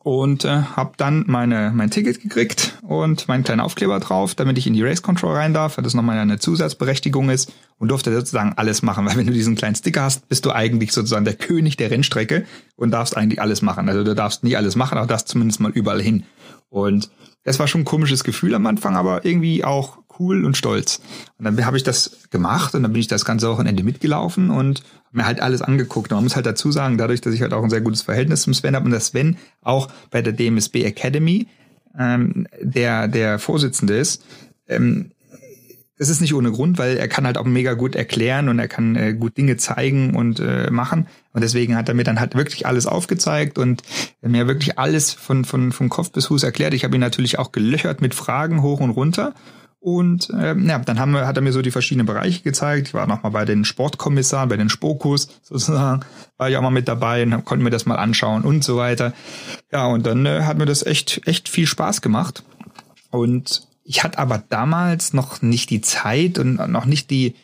und 0.00 0.44
äh, 0.44 0.48
habe 0.48 0.94
dann 0.96 1.22
meine 1.28 1.70
mein 1.72 1.92
Ticket 1.92 2.20
gekriegt 2.20 2.76
und 2.82 3.28
meinen 3.28 3.44
kleinen 3.44 3.60
Aufkleber 3.60 4.00
drauf, 4.00 4.34
damit 4.34 4.58
ich 4.58 4.66
in 4.66 4.74
die 4.74 4.82
Race 4.82 5.02
Control 5.02 5.36
rein 5.36 5.54
darf, 5.54 5.76
weil 5.76 5.84
das 5.84 5.94
nochmal 5.94 6.18
eine 6.18 6.40
Zusatzberechtigung 6.40 7.30
ist 7.30 7.52
und 7.78 7.92
durfte 7.92 8.12
sozusagen 8.12 8.54
alles 8.56 8.82
machen, 8.82 9.06
weil 9.06 9.16
wenn 9.16 9.26
du 9.28 9.32
diesen 9.32 9.54
kleinen 9.54 9.76
Sticker 9.76 10.02
hast, 10.02 10.28
bist 10.28 10.44
du 10.46 10.50
eigentlich 10.50 10.90
sozusagen 10.90 11.24
der 11.24 11.34
König 11.34 11.76
der 11.76 11.92
Rennstrecke 11.92 12.44
und 12.74 12.90
darfst 12.90 13.16
eigentlich 13.16 13.40
alles 13.40 13.62
machen. 13.62 13.88
Also 13.88 14.02
du 14.02 14.16
darfst 14.16 14.42
nie 14.42 14.56
alles 14.56 14.74
machen, 14.74 14.98
aber 14.98 15.06
darfst 15.06 15.28
zumindest 15.28 15.60
mal 15.60 15.70
überall 15.70 16.02
hin. 16.02 16.24
Und 16.70 17.08
das 17.44 17.58
war 17.58 17.68
schon 17.68 17.82
ein 17.82 17.86
komisches 17.86 18.24
Gefühl 18.24 18.54
am 18.54 18.66
Anfang, 18.66 18.96
aber 18.96 19.24
irgendwie 19.24 19.64
auch 19.64 19.98
cool 20.18 20.44
und 20.44 20.56
stolz. 20.56 21.00
Und 21.38 21.44
dann 21.44 21.66
habe 21.66 21.76
ich 21.76 21.82
das 21.82 22.28
gemacht 22.30 22.74
und 22.74 22.82
dann 22.82 22.92
bin 22.92 23.00
ich 23.00 23.06
das 23.06 23.24
ganze 23.24 23.48
Wochenende 23.48 23.82
mitgelaufen 23.82 24.50
und 24.50 24.82
mir 25.12 25.26
halt 25.26 25.40
alles 25.40 25.62
angeguckt. 25.62 26.10
Und 26.10 26.16
man 26.16 26.24
muss 26.24 26.36
halt 26.36 26.46
dazu 26.46 26.72
sagen, 26.72 26.98
dadurch, 26.98 27.20
dass 27.20 27.34
ich 27.34 27.42
halt 27.42 27.52
auch 27.52 27.62
ein 27.62 27.70
sehr 27.70 27.80
gutes 27.80 28.02
Verhältnis 28.02 28.42
zum 28.42 28.54
Sven 28.54 28.74
habe 28.74 28.84
und 28.84 28.90
der 28.90 29.00
Sven 29.00 29.36
auch 29.62 29.88
bei 30.10 30.22
der 30.22 30.32
DMSB 30.32 30.84
Academy 30.84 31.46
ähm, 31.98 32.46
der, 32.60 33.08
der 33.08 33.38
Vorsitzende 33.38 33.96
ist, 33.96 34.24
ähm, 34.68 35.12
das 35.98 36.08
ist 36.08 36.20
nicht 36.20 36.34
ohne 36.34 36.50
Grund, 36.50 36.78
weil 36.78 36.96
er 36.96 37.06
kann 37.06 37.24
halt 37.24 37.38
auch 37.38 37.44
mega 37.44 37.74
gut 37.74 37.94
erklären 37.94 38.48
und 38.48 38.58
er 38.58 38.66
kann 38.66 38.96
äh, 38.96 39.14
gut 39.14 39.36
Dinge 39.36 39.56
zeigen 39.56 40.16
und 40.16 40.40
äh, 40.40 40.70
machen. 40.70 41.06
Und 41.32 41.42
deswegen 41.42 41.76
hat 41.76 41.88
er 41.88 41.94
mir 41.94 42.04
dann 42.04 42.18
halt 42.18 42.34
wirklich 42.34 42.66
alles 42.66 42.86
aufgezeigt 42.86 43.58
und 43.58 43.82
mir 44.20 44.48
wirklich 44.48 44.78
alles 44.78 45.12
von, 45.12 45.44
von, 45.44 45.72
von 45.72 45.88
Kopf 45.88 46.10
bis 46.10 46.26
Fuß 46.26 46.42
erklärt. 46.42 46.74
Ich 46.74 46.84
habe 46.84 46.96
ihn 46.96 47.00
natürlich 47.00 47.38
auch 47.38 47.52
gelöchert 47.52 48.00
mit 48.00 48.14
Fragen 48.14 48.62
hoch 48.62 48.80
und 48.80 48.90
runter. 48.90 49.34
Und 49.78 50.30
ähm, 50.34 50.66
ja, 50.66 50.78
dann 50.78 50.98
haben 50.98 51.12
wir, 51.12 51.26
hat 51.26 51.36
er 51.36 51.42
mir 51.42 51.52
so 51.52 51.60
die 51.60 51.70
verschiedenen 51.70 52.06
Bereiche 52.06 52.42
gezeigt. 52.42 52.88
Ich 52.88 52.94
war 52.94 53.06
nochmal 53.06 53.32
bei 53.32 53.44
den 53.44 53.66
Sportkommissaren, 53.66 54.48
bei 54.48 54.56
den 54.56 54.70
Spokus 54.70 55.28
sozusagen, 55.42 56.00
war 56.38 56.48
ich 56.48 56.56
auch 56.56 56.62
mal 56.62 56.70
mit 56.70 56.88
dabei 56.88 57.22
und 57.22 57.44
konnte 57.44 57.62
mir 57.62 57.70
das 57.70 57.84
mal 57.84 57.96
anschauen 57.96 58.42
und 58.42 58.64
so 58.64 58.78
weiter. 58.78 59.12
Ja, 59.70 59.86
und 59.86 60.06
dann 60.06 60.24
äh, 60.24 60.42
hat 60.42 60.56
mir 60.56 60.64
das 60.64 60.84
echt, 60.84 61.20
echt 61.26 61.50
viel 61.50 61.66
Spaß 61.66 62.00
gemacht. 62.00 62.44
Und 63.10 63.68
ich 63.84 64.02
hatte 64.02 64.18
aber 64.18 64.42
damals 64.48 65.12
noch 65.12 65.42
nicht 65.42 65.70
die 65.70 65.82
Zeit 65.82 66.38
und 66.38 66.54
noch 66.70 66.86
nicht 66.86 67.10
die, 67.10 67.34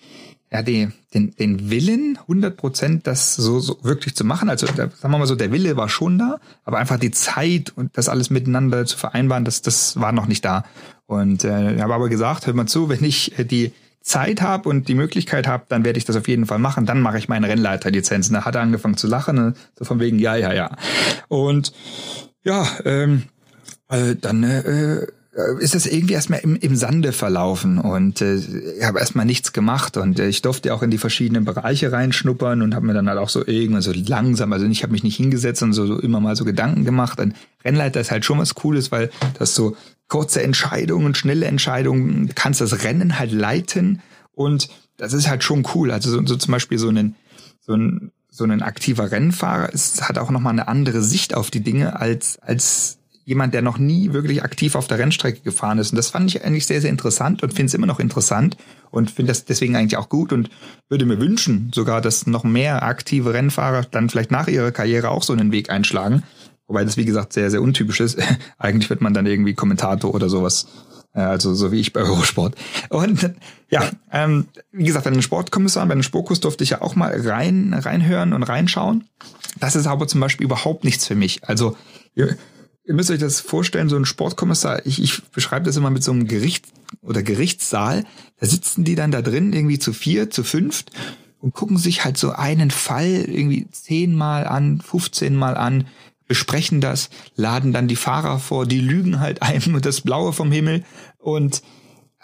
ja, 0.50 0.62
die, 0.62 0.88
den, 1.14 1.34
den 1.36 1.70
Willen, 1.70 2.18
100 2.22 2.56
Prozent 2.56 3.06
das 3.06 3.36
so, 3.36 3.60
so 3.60 3.78
wirklich 3.82 4.14
zu 4.16 4.24
machen. 4.24 4.48
Also, 4.48 4.66
sagen 4.66 4.92
wir 5.02 5.08
mal 5.18 5.26
so, 5.26 5.36
der 5.36 5.52
Wille 5.52 5.76
war 5.76 5.88
schon 5.88 6.18
da, 6.18 6.40
aber 6.64 6.78
einfach 6.78 6.98
die 6.98 7.10
Zeit 7.10 7.72
und 7.76 7.96
das 7.96 8.08
alles 8.08 8.30
miteinander 8.30 8.86
zu 8.86 8.96
vereinbaren, 8.96 9.44
das, 9.44 9.62
das 9.62 10.00
war 10.00 10.12
noch 10.12 10.26
nicht 10.26 10.44
da. 10.44 10.64
Und 11.06 11.44
äh, 11.44 11.80
habe 11.80 11.94
aber 11.94 12.08
gesagt, 12.08 12.46
hört 12.46 12.56
mal 12.56 12.66
zu, 12.66 12.88
wenn 12.88 13.04
ich 13.04 13.38
äh, 13.38 13.44
die 13.44 13.72
Zeit 14.00 14.40
habe 14.40 14.68
und 14.68 14.88
die 14.88 14.94
Möglichkeit 14.94 15.46
habe, 15.46 15.64
dann 15.68 15.84
werde 15.84 15.98
ich 15.98 16.04
das 16.04 16.16
auf 16.16 16.26
jeden 16.26 16.46
Fall 16.46 16.58
machen. 16.58 16.86
Dann 16.86 17.02
mache 17.02 17.18
ich 17.18 17.28
meine 17.28 17.48
Rennleiterlizenzen. 17.48 18.32
Da 18.34 18.44
hat 18.44 18.54
er 18.54 18.62
angefangen 18.62 18.96
zu 18.96 19.06
lachen, 19.06 19.36
ne? 19.36 19.54
so 19.78 19.84
von 19.84 20.00
wegen, 20.00 20.18
ja, 20.18 20.36
ja, 20.36 20.52
ja. 20.54 20.70
Und 21.28 21.72
ja, 22.42 22.66
ähm, 22.84 23.24
äh, 23.88 24.16
dann 24.16 24.42
äh, 24.42 25.06
ist 25.58 25.74
es 25.74 25.86
irgendwie 25.86 26.14
erstmal 26.14 26.40
im, 26.40 26.56
im 26.56 26.76
Sande 26.76 27.12
verlaufen 27.12 27.78
und 27.78 28.20
äh, 28.20 28.36
ich 28.36 28.84
habe 28.84 28.98
erstmal 28.98 29.26
nichts 29.26 29.52
gemacht 29.52 29.96
und 29.96 30.18
äh, 30.18 30.28
ich 30.28 30.42
durfte 30.42 30.72
auch 30.74 30.82
in 30.82 30.90
die 30.90 30.98
verschiedenen 30.98 31.44
Bereiche 31.44 31.92
reinschnuppern 31.92 32.62
und 32.62 32.74
habe 32.74 32.86
mir 32.86 32.94
dann 32.94 33.08
halt 33.08 33.18
auch 33.18 33.28
so 33.28 33.46
irgendwann 33.46 33.82
so 33.82 33.92
langsam, 33.92 34.52
also 34.52 34.66
ich 34.66 34.82
habe 34.82 34.92
mich 34.92 35.02
nicht 35.02 35.16
hingesetzt 35.16 35.62
und 35.62 35.72
so, 35.72 35.86
so 35.86 35.98
immer 35.98 36.20
mal 36.20 36.36
so 36.36 36.44
Gedanken 36.44 36.84
gemacht. 36.84 37.20
Ein 37.20 37.34
Rennleiter 37.64 38.00
ist 38.00 38.10
halt 38.10 38.24
schon 38.24 38.38
was 38.38 38.54
Cooles, 38.54 38.92
weil 38.92 39.10
das 39.38 39.54
so 39.54 39.76
kurze 40.08 40.42
Entscheidungen, 40.42 41.14
schnelle 41.14 41.46
Entscheidungen, 41.46 42.28
du 42.28 42.34
kannst 42.34 42.60
das 42.60 42.84
Rennen 42.84 43.18
halt 43.18 43.32
leiten 43.32 44.02
und 44.32 44.68
das 44.96 45.12
ist 45.12 45.28
halt 45.28 45.44
schon 45.44 45.66
cool. 45.74 45.90
Also 45.90 46.10
so, 46.10 46.24
so 46.26 46.36
zum 46.36 46.52
Beispiel 46.52 46.78
so 46.78 46.88
ein 46.88 47.16
so 47.60 47.74
ein 47.74 48.12
so 48.30 48.44
ein 48.44 48.62
aktiver 48.62 49.10
Rennfahrer 49.10 49.72
ist, 49.72 50.08
hat 50.08 50.18
auch 50.18 50.30
nochmal 50.30 50.52
eine 50.52 50.68
andere 50.68 51.02
Sicht 51.02 51.34
auf 51.34 51.50
die 51.50 51.62
Dinge 51.62 52.00
als 52.00 52.38
als 52.40 52.99
jemand, 53.30 53.54
der 53.54 53.62
noch 53.62 53.78
nie 53.78 54.12
wirklich 54.12 54.42
aktiv 54.42 54.74
auf 54.74 54.88
der 54.88 54.98
Rennstrecke 54.98 55.40
gefahren 55.40 55.78
ist. 55.78 55.92
Und 55.92 55.96
das 55.96 56.10
fand 56.10 56.28
ich 56.28 56.44
eigentlich 56.44 56.66
sehr, 56.66 56.80
sehr 56.80 56.90
interessant 56.90 57.44
und 57.44 57.54
finde 57.54 57.66
es 57.66 57.74
immer 57.74 57.86
noch 57.86 58.00
interessant 58.00 58.56
und 58.90 59.10
finde 59.10 59.30
das 59.30 59.44
deswegen 59.44 59.76
eigentlich 59.76 59.96
auch 59.96 60.08
gut 60.08 60.32
und 60.32 60.50
würde 60.88 61.06
mir 61.06 61.20
wünschen, 61.20 61.70
sogar, 61.72 62.00
dass 62.00 62.26
noch 62.26 62.42
mehr 62.42 62.82
aktive 62.82 63.32
Rennfahrer 63.32 63.86
dann 63.88 64.10
vielleicht 64.10 64.32
nach 64.32 64.48
ihrer 64.48 64.72
Karriere 64.72 65.10
auch 65.10 65.22
so 65.22 65.32
einen 65.32 65.52
Weg 65.52 65.70
einschlagen. 65.70 66.24
Wobei 66.66 66.84
das, 66.84 66.96
wie 66.96 67.04
gesagt, 67.04 67.32
sehr, 67.32 67.52
sehr 67.52 67.62
untypisch 67.62 68.00
ist. 68.00 68.18
Eigentlich 68.58 68.90
wird 68.90 69.00
man 69.00 69.14
dann 69.14 69.26
irgendwie 69.26 69.54
Kommentator 69.54 70.12
oder 70.12 70.28
sowas. 70.28 70.66
Also 71.12 71.54
so 71.54 71.70
wie 71.70 71.80
ich 71.80 71.92
bei 71.92 72.00
Eurosport. 72.00 72.56
Und 72.88 73.32
ja, 73.68 73.88
ähm, 74.12 74.48
wie 74.72 74.84
gesagt, 74.84 75.04
bei 75.04 75.10
den 75.10 75.22
Sportkommissaren, 75.22 75.88
bei 75.88 75.94
den 75.94 76.02
Sportkurs 76.02 76.40
durfte 76.40 76.64
ich 76.64 76.70
ja 76.70 76.82
auch 76.82 76.96
mal 76.96 77.12
rein 77.28 77.74
reinhören 77.74 78.32
und 78.32 78.42
reinschauen. 78.42 79.04
Das 79.60 79.76
ist 79.76 79.86
aber 79.86 80.08
zum 80.08 80.20
Beispiel 80.20 80.44
überhaupt 80.44 80.84
nichts 80.84 81.06
für 81.06 81.16
mich. 81.16 81.48
Also 81.48 81.76
ihr, 82.90 82.94
müsst 82.96 83.10
euch 83.10 83.20
das 83.20 83.40
vorstellen, 83.40 83.88
so 83.88 83.96
ein 83.96 84.04
Sportkommissar, 84.04 84.84
ich, 84.84 85.00
ich 85.00 85.22
beschreibe 85.30 85.64
das 85.64 85.76
immer 85.76 85.90
mit 85.90 86.02
so 86.02 86.10
einem 86.10 86.26
Gericht 86.26 86.66
oder 87.02 87.22
Gerichtssaal. 87.22 88.04
Da 88.40 88.46
sitzen 88.46 88.82
die 88.82 88.96
dann 88.96 89.12
da 89.12 89.22
drin 89.22 89.52
irgendwie 89.52 89.78
zu 89.78 89.92
vier, 89.92 90.28
zu 90.28 90.42
fünft 90.42 90.90
und 91.38 91.54
gucken 91.54 91.78
sich 91.78 92.04
halt 92.04 92.16
so 92.16 92.32
einen 92.32 92.72
Fall 92.72 93.24
irgendwie 93.28 93.68
zehnmal 93.70 94.46
an, 94.46 94.80
15 94.80 95.36
Mal 95.36 95.56
an, 95.56 95.86
besprechen 96.26 96.80
das, 96.80 97.10
laden 97.36 97.72
dann 97.72 97.86
die 97.86 97.96
Fahrer 97.96 98.40
vor, 98.40 98.66
die 98.66 98.80
lügen 98.80 99.20
halt 99.20 99.40
einem 99.42 99.76
und 99.76 99.86
das 99.86 100.00
Blaue 100.00 100.32
vom 100.32 100.50
Himmel 100.50 100.84
und 101.18 101.62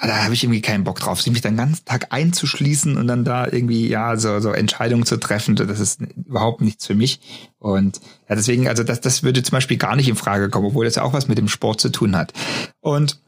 da 0.01 0.25
habe 0.25 0.35
ich 0.35 0.45
irgendwie 0.45 0.61
keinen 0.61 0.85
Bock 0.85 0.99
drauf, 0.99 1.23
sich 1.23 1.33
mich 1.33 1.41
dann 1.41 1.55
den 1.55 1.69
ganzen 1.69 1.85
Tag 1.85 2.09
einzuschließen 2.11 2.97
und 2.97 3.07
dann 3.07 3.25
da 3.25 3.47
irgendwie 3.47 3.89
ja 3.89 4.17
so, 4.17 4.41
so 4.41 4.53
Entscheidungen 4.53 5.07
zu 5.07 5.17
treffen, 5.17 5.57
das 5.57 5.81
ist 5.81 6.01
überhaupt 6.01 6.61
nichts 6.61 6.87
für 6.87 6.95
mich 6.95 7.21
und 7.59 8.01
ja 8.29 8.37
deswegen 8.37 8.69
also 8.69 8.83
das 8.83 9.01
das 9.01 9.23
würde 9.23 9.43
zum 9.43 9.53
Beispiel 9.53 9.79
gar 9.79 9.97
nicht 9.97 10.09
in 10.09 10.17
Frage 10.17 10.51
kommen, 10.51 10.67
obwohl 10.67 10.85
das 10.85 10.97
ja 10.97 11.03
auch 11.03 11.13
was 11.13 11.29
mit 11.29 11.39
dem 11.39 11.49
Sport 11.49 11.81
zu 11.81 11.89
tun 11.89 12.17
hat 12.17 12.33
und 12.81 13.21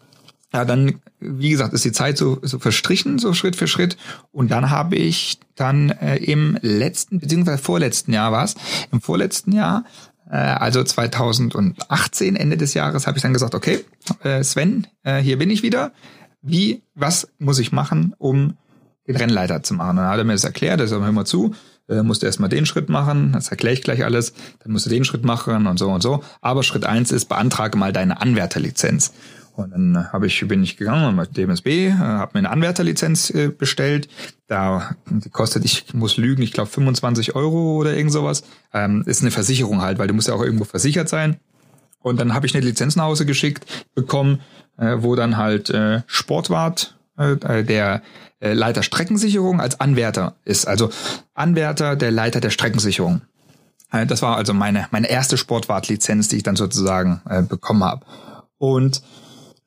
ja, 0.52 0.64
dann, 0.64 1.00
wie 1.20 1.50
gesagt, 1.50 1.75
ist 1.75 1.84
die 1.84 1.92
Zeit 1.92 2.16
so, 2.16 2.38
so 2.40 2.58
verstrichen, 2.58 3.18
so 3.18 3.34
Schritt 3.34 3.54
für 3.54 3.68
Schritt. 3.68 3.98
Und 4.32 4.50
dann 4.50 4.70
habe 4.70 4.96
ich 4.96 5.38
dann 5.56 5.90
äh, 5.90 6.16
im 6.16 6.58
letzten, 6.62 7.20
beziehungsweise 7.20 7.58
vorletzten 7.62 8.14
Jahr 8.14 8.32
war 8.32 8.44
es, 8.44 8.54
im 8.90 9.02
vorletzten 9.02 9.52
Jahr 9.52 9.84
äh, 10.30 10.37
also 10.37 10.82
2018, 10.82 12.37
Ende 12.37 12.56
des 12.56 12.75
Jahres, 12.75 13.06
habe 13.06 13.18
ich 13.18 13.22
dann 13.22 13.32
gesagt, 13.32 13.54
okay, 13.54 13.84
äh, 14.22 14.42
Sven, 14.42 14.87
äh, 15.02 15.18
hier 15.18 15.38
bin 15.38 15.50
ich 15.50 15.62
wieder. 15.62 15.92
Wie, 16.42 16.83
was 16.95 17.28
muss 17.38 17.59
ich 17.59 17.73
machen, 17.73 18.14
um 18.18 18.57
den 19.07 19.16
Rennleiter 19.16 19.62
zu 19.62 19.75
machen? 19.75 19.90
Und 19.90 19.97
dann 19.97 20.09
hat 20.09 20.18
er 20.18 20.25
mir 20.25 20.33
das 20.33 20.45
erklärt, 20.45 20.80
er 20.80 20.88
sagt, 20.88 21.02
hör 21.02 21.12
mal 21.12 21.25
zu, 21.25 21.54
äh, 21.88 22.02
musst 22.02 22.23
du 22.23 22.26
erstmal 22.26 22.49
den 22.49 22.66
Schritt 22.66 22.88
machen, 22.88 23.33
das 23.33 23.49
erkläre 23.49 23.75
ich 23.75 23.83
gleich 23.83 24.04
alles, 24.04 24.33
dann 24.62 24.73
musst 24.73 24.87
du 24.87 24.90
den 24.90 25.04
Schritt 25.04 25.25
machen 25.25 25.66
und 25.66 25.78
so 25.78 25.90
und 25.90 26.02
so. 26.02 26.23
Aber 26.40 26.62
Schritt 26.62 26.85
eins 26.85 27.11
ist, 27.11 27.26
beantrage 27.26 27.76
mal 27.78 27.92
deine 27.92 28.21
Anwärterlizenz. 28.21 29.12
Und 29.59 29.73
dann 29.73 30.12
habe 30.12 30.28
ich, 30.28 30.47
bin 30.47 30.62
ich 30.62 30.76
gegangen 30.76 31.16
mit 31.16 31.37
DMSB, 31.37 31.88
äh, 31.88 31.92
habe 31.92 32.30
mir 32.35 32.38
eine 32.38 32.50
Anwärterlizenz 32.50 33.30
äh, 33.30 33.49
bestellt. 33.49 34.09
Da 34.47 34.95
kostet, 35.33 35.64
ich 35.64 35.92
muss 35.95 36.16
lügen, 36.16 36.42
ich 36.42 36.52
glaube 36.52 36.71
25 36.71 37.35
Euro 37.35 37.76
oder 37.76 37.97
irgend 37.97 38.12
sowas. 38.12 38.45
Ähm, 38.73 39.02
ist 39.07 39.23
eine 39.23 39.33
Versicherung 39.33 39.83
halt, 39.83 39.99
weil 39.99 40.07
du 40.07 40.14
musst 40.14 40.28
ja 40.28 40.35
auch 40.35 40.45
irgendwo 40.45 40.64
versichert 40.64 41.09
sein. 41.09 41.38
Und 42.00 42.21
dann 42.21 42.35
habe 42.35 42.47
ich 42.47 42.55
eine 42.55 42.64
Lizenz 42.64 42.97
nach 42.97 43.05
Hause 43.05 43.26
geschickt 43.26 43.67
bekommen, 43.95 44.40
äh, 44.76 44.97
wo 44.99 45.14
dann 45.14 45.37
halt 45.37 45.71
äh, 45.71 46.02
Sportwart, 46.07 46.97
äh, 47.17 47.64
der 47.64 48.02
äh, 48.40 48.52
Leiter 48.52 48.83
Streckensicherung 48.83 49.61
als 49.61 49.81
Anwärter 49.81 50.37
ist. 50.45 50.67
Also 50.69 50.90
Anwärter 51.35 51.97
der 51.97 52.11
Leiter 52.11 52.40
der 52.40 52.50
Streckensicherung. 52.50 53.23
Äh, 53.90 54.07
das 54.07 54.23
war 54.23 54.37
also 54.37 54.55
meine, 54.55 54.87
meine 54.90 55.11
erste 55.11 55.37
Sportwartlizenz, 55.37 56.28
die 56.28 56.37
ich 56.37 56.43
dann 56.43 56.57
sozusagen 56.57 57.21
äh, 57.28 57.43
bekommen 57.43 57.85
habe. 57.85 58.07
Und 58.59 59.02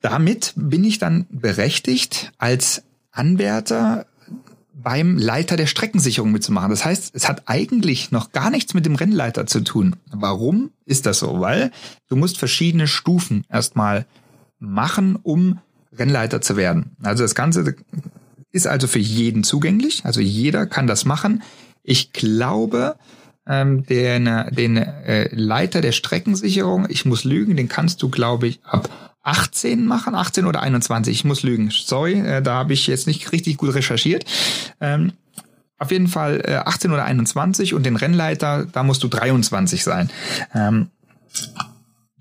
damit 0.00 0.52
bin 0.56 0.84
ich 0.84 0.98
dann 0.98 1.26
berechtigt, 1.30 2.32
als 2.38 2.82
Anwärter 3.10 4.06
beim 4.82 5.18
Leiter 5.18 5.56
der 5.56 5.66
Streckensicherung 5.66 6.32
mitzumachen. 6.32 6.70
Das 6.70 6.84
heißt, 6.84 7.14
es 7.14 7.28
hat 7.28 7.42
eigentlich 7.46 8.10
noch 8.10 8.32
gar 8.32 8.50
nichts 8.50 8.74
mit 8.74 8.86
dem 8.86 8.94
Rennleiter 8.94 9.46
zu 9.46 9.60
tun. 9.60 9.96
Warum 10.10 10.70
ist 10.84 11.06
das 11.06 11.20
so? 11.20 11.40
Weil 11.40 11.70
du 12.08 12.16
musst 12.16 12.38
verschiedene 12.38 12.86
Stufen 12.86 13.44
erstmal 13.48 14.06
machen, 14.58 15.16
um 15.22 15.58
Rennleiter 15.92 16.40
zu 16.40 16.56
werden. 16.56 16.96
Also 17.02 17.24
das 17.24 17.34
Ganze 17.34 17.76
ist 18.50 18.66
also 18.66 18.86
für 18.86 18.98
jeden 18.98 19.44
zugänglich. 19.44 20.04
Also 20.04 20.20
jeder 20.20 20.66
kann 20.66 20.86
das 20.86 21.04
machen. 21.04 21.42
Ich 21.82 22.12
glaube, 22.12 22.96
ähm, 23.46 23.84
den, 23.84 24.24
den 24.50 24.76
äh, 24.76 25.28
Leiter 25.34 25.80
der 25.80 25.92
Streckensicherung, 25.92 26.86
ich 26.88 27.04
muss 27.04 27.24
lügen, 27.24 27.56
den 27.56 27.68
kannst 27.68 28.02
du, 28.02 28.08
glaube 28.08 28.46
ich, 28.46 28.60
ab 28.64 28.88
18 29.22 29.86
machen, 29.86 30.14
18 30.14 30.46
oder 30.46 30.62
21. 30.62 31.14
Ich 31.14 31.24
muss 31.24 31.42
lügen. 31.42 31.70
Sorry, 31.70 32.14
äh, 32.14 32.42
da 32.42 32.54
habe 32.54 32.72
ich 32.72 32.86
jetzt 32.86 33.06
nicht 33.06 33.32
richtig 33.32 33.56
gut 33.56 33.74
recherchiert. 33.74 34.24
Ähm, 34.80 35.12
auf 35.78 35.90
jeden 35.90 36.08
Fall 36.08 36.42
äh, 36.44 36.56
18 36.56 36.92
oder 36.92 37.04
21 37.04 37.74
und 37.74 37.84
den 37.84 37.96
Rennleiter, 37.96 38.66
da 38.70 38.82
musst 38.82 39.02
du 39.02 39.08
23 39.08 39.82
sein. 39.82 40.10
Ähm, 40.54 40.90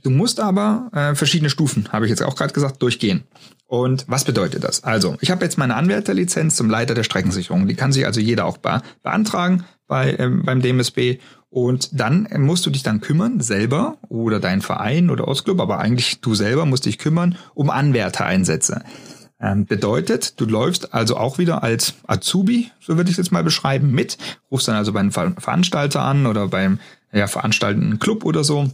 du 0.03 0.09
musst 0.09 0.39
aber 0.39 0.89
äh, 0.93 1.15
verschiedene 1.15 1.49
Stufen, 1.49 1.87
habe 1.91 2.05
ich 2.05 2.09
jetzt 2.09 2.23
auch 2.23 2.35
gerade 2.35 2.53
gesagt, 2.53 2.81
durchgehen. 2.81 3.23
Und 3.67 4.03
was 4.07 4.25
bedeutet 4.25 4.63
das? 4.63 4.83
Also, 4.83 5.15
ich 5.21 5.31
habe 5.31 5.45
jetzt 5.45 5.57
meine 5.57 5.75
Anwärterlizenz 5.75 6.57
zum 6.57 6.69
Leiter 6.69 6.93
der 6.93 7.03
Streckensicherung. 7.03 7.67
Die 7.67 7.75
kann 7.75 7.93
sich 7.93 8.05
also 8.05 8.19
jeder 8.19 8.45
auch 8.45 8.57
be 8.57 8.81
beantragen 9.01 9.63
bei, 9.87 10.15
ähm, 10.19 10.43
beim 10.43 10.61
DMSB. 10.61 11.19
Und 11.51 11.99
dann 11.99 12.29
musst 12.37 12.65
du 12.65 12.69
dich 12.69 12.81
dann 12.81 13.01
kümmern, 13.01 13.41
selber 13.41 13.97
oder 14.07 14.39
dein 14.39 14.61
Verein 14.61 15.09
oder 15.09 15.27
Ostclub, 15.27 15.59
aber 15.59 15.79
eigentlich 15.79 16.21
du 16.21 16.33
selber 16.33 16.65
musst 16.65 16.85
dich 16.85 16.97
kümmern 16.97 17.37
um 17.53 17.69
Anwärtereinsätze. 17.69 18.83
Ähm, 19.37 19.65
bedeutet, 19.65 20.39
du 20.39 20.45
läufst 20.45 20.93
also 20.93 21.17
auch 21.17 21.39
wieder 21.39 21.61
als 21.61 21.95
Azubi, 22.07 22.71
so 22.79 22.95
würde 22.95 23.09
ich 23.09 23.15
es 23.15 23.25
jetzt 23.25 23.31
mal 23.33 23.43
beschreiben, 23.43 23.91
mit, 23.91 24.17
rufst 24.49 24.69
dann 24.69 24.75
also 24.75 24.93
beim 24.93 25.11
Ver 25.11 25.33
Veranstalter 25.37 26.03
an 26.03 26.25
oder 26.25 26.47
beim 26.47 26.79
ja, 27.11 27.27
veranstaltenden 27.27 27.99
Club 27.99 28.23
oder 28.23 28.45
so 28.45 28.69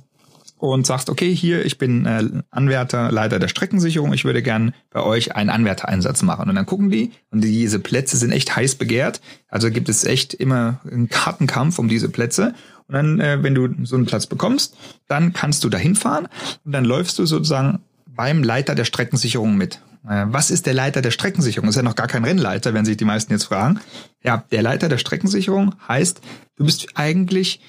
und 0.58 0.88
sagst, 0.88 1.10
okay, 1.10 1.34
hier, 1.34 1.66
ich 1.66 1.78
bin 1.78 2.06
äh, 2.06 2.24
Anwärter, 2.50 3.12
Leiter 3.12 3.40
der 3.40 3.48
Streckensicherung, 3.48 4.14
ich 4.14 4.26
würde 4.26 4.42
gern 4.42 4.74
bei 4.90 5.04
euch 5.04 5.36
einen 5.36 5.50
Anwärtereinsatz 5.50 6.24
machen. 6.24 6.50
Und 6.50 6.56
dann 6.56 6.66
gucken 6.66 6.90
die, 6.90 7.12
und 7.32 7.44
diese 7.44 7.80
Plätze 7.80 8.18
sind 8.18 8.32
echt 8.32 8.56
heiß 8.56 8.76
begehrt, 8.76 9.22
also 9.48 9.70
gibt 9.70 9.90
es 9.90 10.04
echt 10.04 10.34
immer 10.34 10.82
einen 10.90 11.10
Kartenkampf 11.10 11.78
um 11.80 11.88
diese 11.88 12.10
Plätze. 12.10 12.54
Und 12.88 12.96
dann, 12.96 13.20
äh, 13.20 13.44
wenn 13.44 13.54
du 13.54 13.70
so 13.84 13.96
einen 13.96 14.06
Platz 14.06 14.26
bekommst, 14.26 14.76
dann 15.08 15.34
kannst 15.34 15.64
du 15.64 15.70
dahin 15.70 15.96
fahren 15.96 16.28
und 16.64 16.72
dann 16.72 16.86
läufst 16.86 17.20
du 17.20 17.26
sozusagen 17.26 17.80
beim 18.06 18.44
Leiter 18.44 18.74
der 18.74 18.86
Streckensicherung 18.86 19.58
mit. 19.58 19.82
Äh, 20.08 20.26
was 20.28 20.50
ist 20.50 20.66
der 20.66 20.74
Leiter 20.74 21.02
der 21.02 21.12
Streckensicherung? 21.12 21.70
ist 21.70 21.76
ja 21.76 21.84
noch 21.84 21.96
gar 21.96 22.08
kein 22.08 22.26
Rennleiter, 22.26 22.74
wenn 22.74 22.86
sich 22.86 22.98
die 22.98 23.06
meisten 23.06 23.32
jetzt 23.34 23.46
fragen. 23.46 23.80
Ja, 24.24 24.44
der 24.52 24.64
Leiter 24.64 24.90
der 24.90 24.98
Streckensicherung 24.98 25.76
heißt, 25.88 26.22
du 26.56 26.66
bist 26.66 26.88
eigentlich 26.96 27.62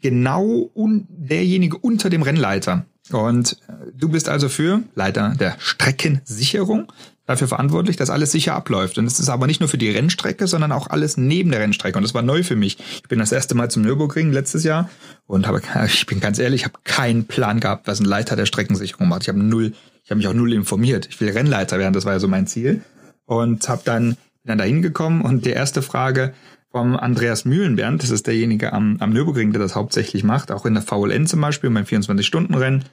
genau 0.00 0.70
un 0.74 1.06
derjenige 1.08 1.78
unter 1.78 2.10
dem 2.10 2.22
Rennleiter. 2.22 2.86
Und 3.12 3.52
äh, 3.68 3.92
du 3.94 4.08
bist 4.08 4.28
also 4.28 4.48
für 4.48 4.82
Leiter 4.94 5.34
der 5.38 5.56
Streckensicherung 5.58 6.92
dafür 7.28 7.46
verantwortlich, 7.46 7.96
dass 7.96 8.10
alles 8.10 8.32
sicher 8.32 8.54
abläuft. 8.54 8.96
Und 8.98 9.06
es 9.06 9.20
ist 9.20 9.28
aber 9.28 9.46
nicht 9.46 9.60
nur 9.60 9.68
für 9.68 9.78
die 9.78 9.90
Rennstrecke, 9.90 10.46
sondern 10.46 10.72
auch 10.72 10.88
alles 10.88 11.18
neben 11.18 11.50
der 11.50 11.60
Rennstrecke. 11.60 11.98
Und 11.98 12.02
das 12.02 12.14
war 12.14 12.22
neu 12.22 12.42
für 12.42 12.56
mich. 12.56 12.78
Ich 13.02 13.08
bin 13.08 13.18
das 13.18 13.32
erste 13.32 13.54
Mal 13.54 13.70
zum 13.70 13.82
Nürburgring 13.82 14.32
letztes 14.32 14.64
Jahr 14.64 14.88
und 15.26 15.46
habe, 15.46 15.60
ich 15.86 16.06
bin 16.06 16.20
ganz 16.20 16.38
ehrlich, 16.38 16.62
ich 16.62 16.64
habe 16.64 16.78
keinen 16.84 17.26
Plan 17.26 17.60
gehabt, 17.60 17.86
was 17.86 18.00
ein 18.00 18.06
Leiter 18.06 18.34
der 18.34 18.46
Streckensicherung 18.46 19.08
macht. 19.08 19.22
Ich 19.22 19.28
habe 19.28 19.38
null, 19.38 19.72
ich 20.04 20.10
habe 20.10 20.18
mich 20.18 20.26
auch 20.26 20.34
null 20.34 20.52
informiert. 20.54 21.06
Ich 21.10 21.20
will 21.20 21.30
Rennleiter 21.30 21.78
werden, 21.78 21.92
das 21.92 22.06
war 22.06 22.14
ja 22.14 22.20
so 22.20 22.28
mein 22.28 22.46
Ziel. 22.46 22.82
Und 23.26 23.68
habe 23.68 23.82
dann, 23.84 24.16
bin 24.42 24.46
dann 24.46 24.58
da 24.58 24.64
hingekommen 24.64 25.20
und 25.20 25.44
die 25.44 25.50
erste 25.50 25.82
Frage, 25.82 26.32
vom 26.78 26.96
Andreas 26.96 27.44
Mühlenbernd, 27.44 28.04
das 28.04 28.10
ist 28.10 28.28
derjenige 28.28 28.72
am, 28.72 28.98
am 29.00 29.12
Nürburgring, 29.12 29.50
der 29.50 29.60
das 29.60 29.74
hauptsächlich 29.74 30.22
macht, 30.22 30.52
auch 30.52 30.64
in 30.64 30.74
der 30.74 30.82
VLN 30.84 31.26
zum 31.26 31.40
Beispiel, 31.40 31.70
beim 31.70 31.82
24-Stunden-Rennen. 31.82 32.84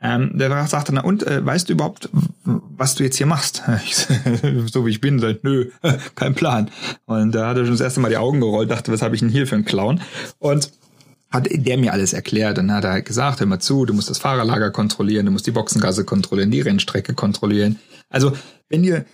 Ähm, 0.00 0.38
der 0.38 0.66
sagte, 0.68 0.94
na 0.94 1.00
und, 1.02 1.26
äh, 1.26 1.44
weißt 1.44 1.68
du 1.68 1.72
überhaupt, 1.72 2.08
was 2.44 2.94
du 2.94 3.02
jetzt 3.02 3.16
hier 3.16 3.26
machst? 3.26 3.64
so 4.66 4.86
wie 4.86 4.90
ich 4.90 5.00
bin, 5.00 5.18
sagt, 5.18 5.42
nö, 5.42 5.70
kein 6.14 6.36
Plan. 6.36 6.70
Und 7.06 7.34
da 7.34 7.48
hat 7.48 7.56
er 7.56 7.64
schon 7.64 7.72
das 7.72 7.80
erste 7.80 7.98
Mal 7.98 8.10
die 8.10 8.16
Augen 8.16 8.38
gerollt, 8.38 8.70
dachte, 8.70 8.92
was 8.92 9.02
habe 9.02 9.16
ich 9.16 9.22
denn 9.22 9.30
hier 9.30 9.48
für 9.48 9.56
einen 9.56 9.64
Clown? 9.64 10.00
Und 10.38 10.70
hat 11.30 11.48
der 11.50 11.78
mir 11.78 11.92
alles 11.92 12.12
erklärt. 12.12 12.58
Dann 12.58 12.70
hat 12.70 12.84
er 12.84 13.02
gesagt, 13.02 13.40
hör 13.40 13.46
mal 13.48 13.58
zu, 13.58 13.86
du 13.86 13.92
musst 13.92 14.08
das 14.08 14.18
Fahrerlager 14.18 14.70
kontrollieren, 14.70 15.26
du 15.26 15.32
musst 15.32 15.48
die 15.48 15.50
Boxengasse 15.50 16.04
kontrollieren, 16.04 16.52
die 16.52 16.60
Rennstrecke 16.60 17.14
kontrollieren. 17.14 17.80
Also, 18.08 18.32
wenn 18.68 18.84
ihr, 18.84 19.04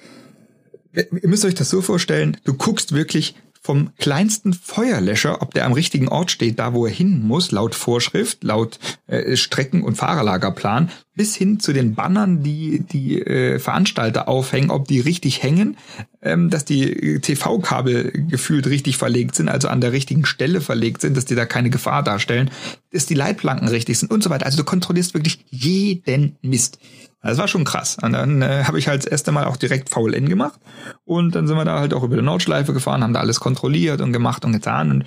ihr 0.92 1.28
müsst 1.28 1.47
euch 1.47 1.54
das 1.54 1.71
so 1.71 1.81
vorstellen, 1.81 2.37
du 2.45 2.52
guckst 2.52 2.92
wirklich 2.92 3.37
vom 3.64 3.90
kleinsten 3.97 4.54
Feuerlöscher, 4.54 5.40
ob 5.40 5.54
der 5.54 5.66
am 5.66 5.73
richtigen 5.73 6.09
Ort 6.09 6.33
steht, 6.33 6.59
da 6.59 6.75
wo 6.75 6.85
er 6.85 6.92
hin 6.92 7.23
muss, 7.23 7.52
laut 7.52 7.76
Vorschrift, 7.76 8.42
laut 8.42 8.81
äh, 9.07 9.37
Strecken- 9.37 9.85
und 9.85 9.95
Fahrerlagerplan, 9.95 10.90
bis 11.14 11.37
hin 11.37 11.61
zu 11.61 11.73
den 11.73 11.95
Bannern, 11.95 12.42
die 12.42 12.81
die 12.81 13.21
äh, 13.21 13.61
Veranstalter 13.61 14.26
aufhängen, 14.28 14.71
ob 14.71 14.88
die 14.88 14.99
richtig 14.99 15.45
hängen, 15.45 15.76
ähm, 16.23 16.50
dass 16.50 16.64
die 16.64 17.21
TV-Kabel 17.21 18.26
gefühlt 18.28 18.66
richtig 18.66 18.97
verlegt 18.97 19.37
sind, 19.37 19.49
also 19.49 19.69
an 19.69 19.81
der 19.81 19.92
richtigen 19.92 20.26
Stelle 20.26 20.61
verlegt 20.61 21.00
sind, 21.00 21.16
dass 21.16 21.25
die 21.25 21.37
da 21.37 21.47
keine 21.47 21.71
Gefahr 21.71 22.02
darstellen, 22.02 22.50
dass 22.90 23.07
die 23.07 23.14
Leitplanken 23.14 23.69
richtig 23.69 23.97
sind 23.97 24.11
und 24.11 24.25
so 24.25 24.31
weiter. 24.31 24.47
Also 24.47 24.59
du 24.59 24.64
kontrollierst 24.64 25.14
wirklich 25.14 25.45
jeden 25.50 26.37
Mist. 26.42 26.81
Das 27.23 27.38
war 27.38 27.49
schon 27.49 27.64
krass. 27.64 27.97
Und 28.02 28.12
dann 28.12 28.43
äh, 28.43 28.64
habe 28.64 28.79
ich 28.79 28.88
halt 28.88 29.05
das 29.05 29.11
erste 29.11 29.33
Mal 29.33 29.45
auch 29.45 29.57
direkt 29.57 29.88
VLN 29.88 30.29
gemacht. 30.29 30.59
Und 31.05 31.35
dann 31.35 31.47
sind 31.47 31.57
wir 31.57 31.64
da 31.64 31.79
halt 31.79 31.95
auch 31.95 32.02
über 32.02 32.17
die 32.17 32.23
Nordschleife 32.23 32.73
gefahren, 32.73 33.02
haben 33.02 33.12
da 33.12 33.21
alles 33.21 33.38
kontrolliert 33.38 34.00
und 34.00 34.12
gemacht 34.12 34.45
und 34.45 34.52
getan. 34.52 34.91
Und, 34.91 35.05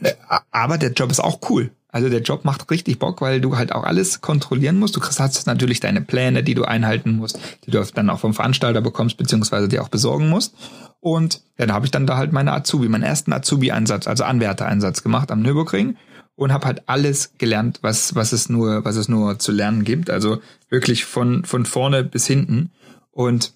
äh, 0.00 0.14
aber 0.50 0.78
der 0.78 0.92
Job 0.92 1.10
ist 1.10 1.20
auch 1.20 1.40
cool. 1.50 1.70
Also 1.88 2.08
der 2.08 2.22
Job 2.22 2.46
macht 2.46 2.70
richtig 2.70 2.98
Bock, 2.98 3.20
weil 3.20 3.42
du 3.42 3.58
halt 3.58 3.72
auch 3.72 3.84
alles 3.84 4.22
kontrollieren 4.22 4.78
musst. 4.78 4.96
Du 4.96 5.02
hast 5.02 5.46
natürlich 5.46 5.78
deine 5.80 6.00
Pläne, 6.00 6.42
die 6.42 6.54
du 6.54 6.64
einhalten 6.64 7.16
musst, 7.16 7.38
die 7.66 7.70
du 7.70 7.84
dann 7.94 8.08
auch 8.08 8.18
vom 8.18 8.32
Veranstalter 8.32 8.80
bekommst, 8.80 9.18
beziehungsweise 9.18 9.68
dir 9.68 9.82
auch 9.82 9.90
besorgen 9.90 10.30
musst. 10.30 10.54
Und 11.00 11.42
ja, 11.58 11.66
da 11.66 11.74
habe 11.74 11.84
ich 11.84 11.90
dann 11.90 12.06
da 12.06 12.16
halt 12.16 12.32
meine 12.32 12.52
Azubi, 12.52 12.88
meinen 12.88 13.02
ersten 13.02 13.30
Azubi-Einsatz, 13.34 14.06
also 14.06 14.24
Anwärtereinsatz 14.24 15.02
gemacht 15.02 15.30
am 15.30 15.42
Nürburgring 15.42 15.98
und 16.34 16.52
habe 16.52 16.66
halt 16.66 16.82
alles 16.86 17.32
gelernt, 17.38 17.78
was 17.82 18.14
was 18.14 18.32
es 18.32 18.48
nur 18.48 18.84
was 18.84 18.96
es 18.96 19.08
nur 19.08 19.38
zu 19.38 19.52
lernen 19.52 19.84
gibt. 19.84 20.10
Also 20.10 20.40
wirklich 20.68 21.04
von 21.04 21.44
von 21.44 21.66
vorne 21.66 22.04
bis 22.04 22.26
hinten 22.26 22.70
und 23.10 23.52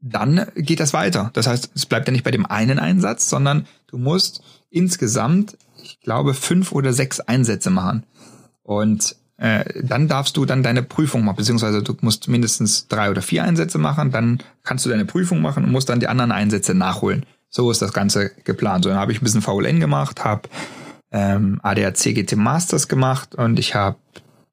dann 0.00 0.46
geht 0.54 0.80
das 0.80 0.92
weiter. 0.92 1.30
Das 1.32 1.46
heißt, 1.46 1.70
es 1.74 1.86
bleibt 1.86 2.06
ja 2.06 2.12
nicht 2.12 2.24
bei 2.24 2.30
dem 2.30 2.44
einen 2.44 2.78
Einsatz, 2.78 3.30
sondern 3.30 3.66
du 3.86 3.96
musst 3.96 4.42
insgesamt, 4.68 5.56
ich 5.82 6.00
glaube, 6.00 6.34
fünf 6.34 6.72
oder 6.72 6.92
sechs 6.92 7.20
Einsätze 7.20 7.70
machen. 7.70 8.04
Und 8.62 9.16
äh, 9.38 9.64
dann 9.82 10.06
darfst 10.06 10.36
du 10.36 10.44
dann 10.44 10.62
deine 10.62 10.82
Prüfung 10.82 11.24
machen, 11.24 11.36
beziehungsweise 11.36 11.82
du 11.82 11.96
musst 12.02 12.28
mindestens 12.28 12.86
drei 12.86 13.10
oder 13.10 13.22
vier 13.22 13.44
Einsätze 13.44 13.78
machen, 13.78 14.10
dann 14.10 14.42
kannst 14.62 14.84
du 14.84 14.90
deine 14.90 15.06
Prüfung 15.06 15.40
machen 15.40 15.64
und 15.64 15.72
musst 15.72 15.88
dann 15.88 16.00
die 16.00 16.08
anderen 16.08 16.32
Einsätze 16.32 16.74
nachholen. 16.74 17.24
So 17.48 17.70
ist 17.70 17.80
das 17.80 17.92
Ganze 17.92 18.30
geplant. 18.44 18.84
So, 18.84 18.90
dann 18.90 18.98
habe 18.98 19.12
ich 19.12 19.20
ein 19.20 19.24
bisschen 19.24 19.42
VLN 19.42 19.80
gemacht, 19.80 20.24
habe 20.24 20.48
ähm, 21.14 21.60
ADAC 21.62 22.12
GT 22.12 22.36
Masters 22.36 22.88
gemacht 22.88 23.36
und 23.36 23.58
ich 23.58 23.76
habe 23.76 23.96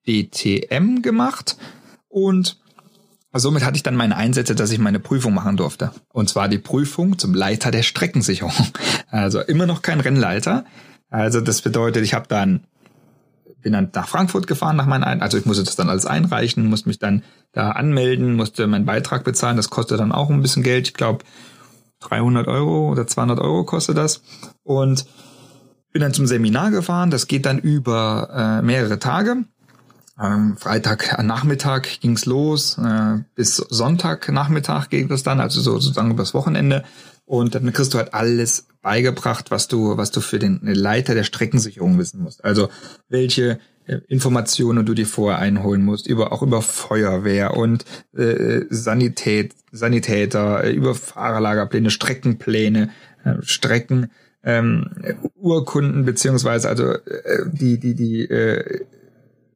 DTM 0.07 1.01
gemacht 1.01 1.57
und 2.07 2.59
somit 3.33 3.65
hatte 3.65 3.77
ich 3.77 3.83
dann 3.83 3.95
meine 3.95 4.15
Einsätze, 4.15 4.53
dass 4.53 4.71
ich 4.71 4.77
meine 4.77 4.99
Prüfung 4.99 5.33
machen 5.33 5.57
durfte. 5.57 5.91
Und 6.09 6.29
zwar 6.29 6.47
die 6.47 6.59
Prüfung 6.59 7.17
zum 7.17 7.33
Leiter 7.33 7.71
der 7.71 7.83
Streckensicherung. 7.83 8.53
Also 9.13 9.41
immer 9.41 9.65
noch 9.65 9.81
kein 9.81 9.99
Rennleiter. 9.99 10.63
Also 11.09 11.41
das 11.41 11.61
bedeutet, 11.61 12.05
ich 12.05 12.13
habe 12.13 12.29
dann 12.29 12.65
bin 13.61 13.73
dann 13.73 13.91
nach 13.93 14.07
Frankfurt 14.07 14.47
gefahren 14.47 14.77
nach 14.77 14.85
meinen, 14.85 15.03
Ein 15.03 15.21
also 15.21 15.37
ich 15.37 15.45
musste 15.45 15.65
das 15.65 15.75
dann 15.75 15.89
alles 15.89 16.05
einreichen, 16.05 16.67
musste 16.67 16.87
mich 16.87 16.97
dann 16.97 17.23
da 17.51 17.71
anmelden, 17.71 18.35
musste 18.35 18.65
meinen 18.67 18.85
Beitrag 18.85 19.25
bezahlen. 19.25 19.57
Das 19.57 19.69
kostet 19.69 19.99
dann 19.99 20.13
auch 20.13 20.29
ein 20.29 20.41
bisschen 20.41 20.63
Geld. 20.63 20.87
Ich 20.87 20.93
glaube 20.93 21.25
300 21.99 22.47
Euro 22.47 22.89
oder 22.89 23.05
200 23.05 23.39
Euro 23.39 23.65
kostet 23.65 23.97
das. 23.97 24.23
Und 24.63 25.05
bin 25.91 26.01
dann 26.01 26.13
zum 26.13 26.27
Seminar 26.27 26.71
gefahren. 26.71 27.11
Das 27.11 27.27
geht 27.27 27.45
dann 27.45 27.59
über 27.59 28.59
äh, 28.61 28.65
mehrere 28.65 28.99
Tage. 28.99 29.45
Ähm, 30.21 30.55
Freitag 30.57 31.21
Nachmittag 31.23 31.99
ging's 31.99 32.25
los, 32.25 32.77
äh, 32.77 33.23
bis 33.33 33.57
Sonntag 33.57 34.29
Nachmittag 34.29 34.89
ging 34.89 35.07
das 35.07 35.23
dann, 35.23 35.39
also 35.39 35.61
so, 35.61 35.79
sozusagen 35.79 36.11
übers 36.11 36.33
Wochenende. 36.33 36.83
Und 37.25 37.55
dann 37.55 37.71
kriegst 37.71 37.93
du 37.93 37.97
halt 37.97 38.13
alles 38.13 38.67
beigebracht, 38.81 39.51
was 39.51 39.67
du, 39.67 39.97
was 39.97 40.11
du 40.11 40.21
für 40.21 40.37
den 40.37 40.59
Leiter 40.63 41.15
der 41.15 41.23
Streckensicherung 41.23 41.97
wissen 41.97 42.21
musst. 42.21 42.43
Also 42.43 42.69
welche 43.09 43.59
äh, 43.85 43.99
Informationen 44.07 44.85
du 44.85 44.93
dir 44.93 45.07
vorher 45.07 45.39
einholen 45.39 45.83
musst, 45.83 46.07
über 46.07 46.31
auch 46.31 46.41
über 46.41 46.61
Feuerwehr 46.61 47.55
und 47.55 47.85
äh, 48.15 48.61
Sanität, 48.69 49.55
Sanitäter, 49.71 50.65
äh, 50.65 50.71
über 50.71 50.93
Fahrerlagerpläne, 50.93 51.89
Streckenpläne, 51.89 52.89
äh, 53.23 53.35
Strecken, 53.41 54.11
ähm, 54.43 54.89
Urkunden 55.35 56.05
beziehungsweise 56.05 56.69
also 56.69 56.93
äh, 56.93 57.45
die 57.51 57.79
die 57.79 57.95
die 57.95 58.23
äh, 58.23 58.85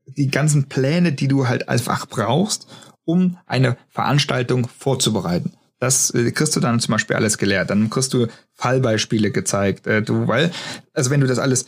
die 0.06 0.30
ganzen 0.30 0.70
Pläne, 0.70 1.12
die 1.12 1.28
du 1.28 1.48
halt 1.48 1.68
einfach 1.68 2.06
brauchst, 2.08 2.68
um 3.04 3.38
eine 3.46 3.78
Veranstaltung 3.90 4.68
vorzubereiten. 4.68 5.54
Das 5.80 6.12
äh, 6.12 6.32
kriegst 6.32 6.56
du 6.56 6.60
dann 6.60 6.80
zum 6.80 6.94
Beispiel 6.94 7.16
alles 7.16 7.38
gelehrt. 7.38 7.70
Dann 7.70 7.90
kriegst 7.90 8.14
du 8.14 8.28
Fallbeispiele 8.54 9.32
gezeigt. 9.32 9.88
Äh, 9.88 10.02
du, 10.02 10.28
weil, 10.28 10.52
also 10.94 11.10
wenn 11.10 11.22
du 11.22 11.28
das 11.28 11.40
alles 11.40 11.66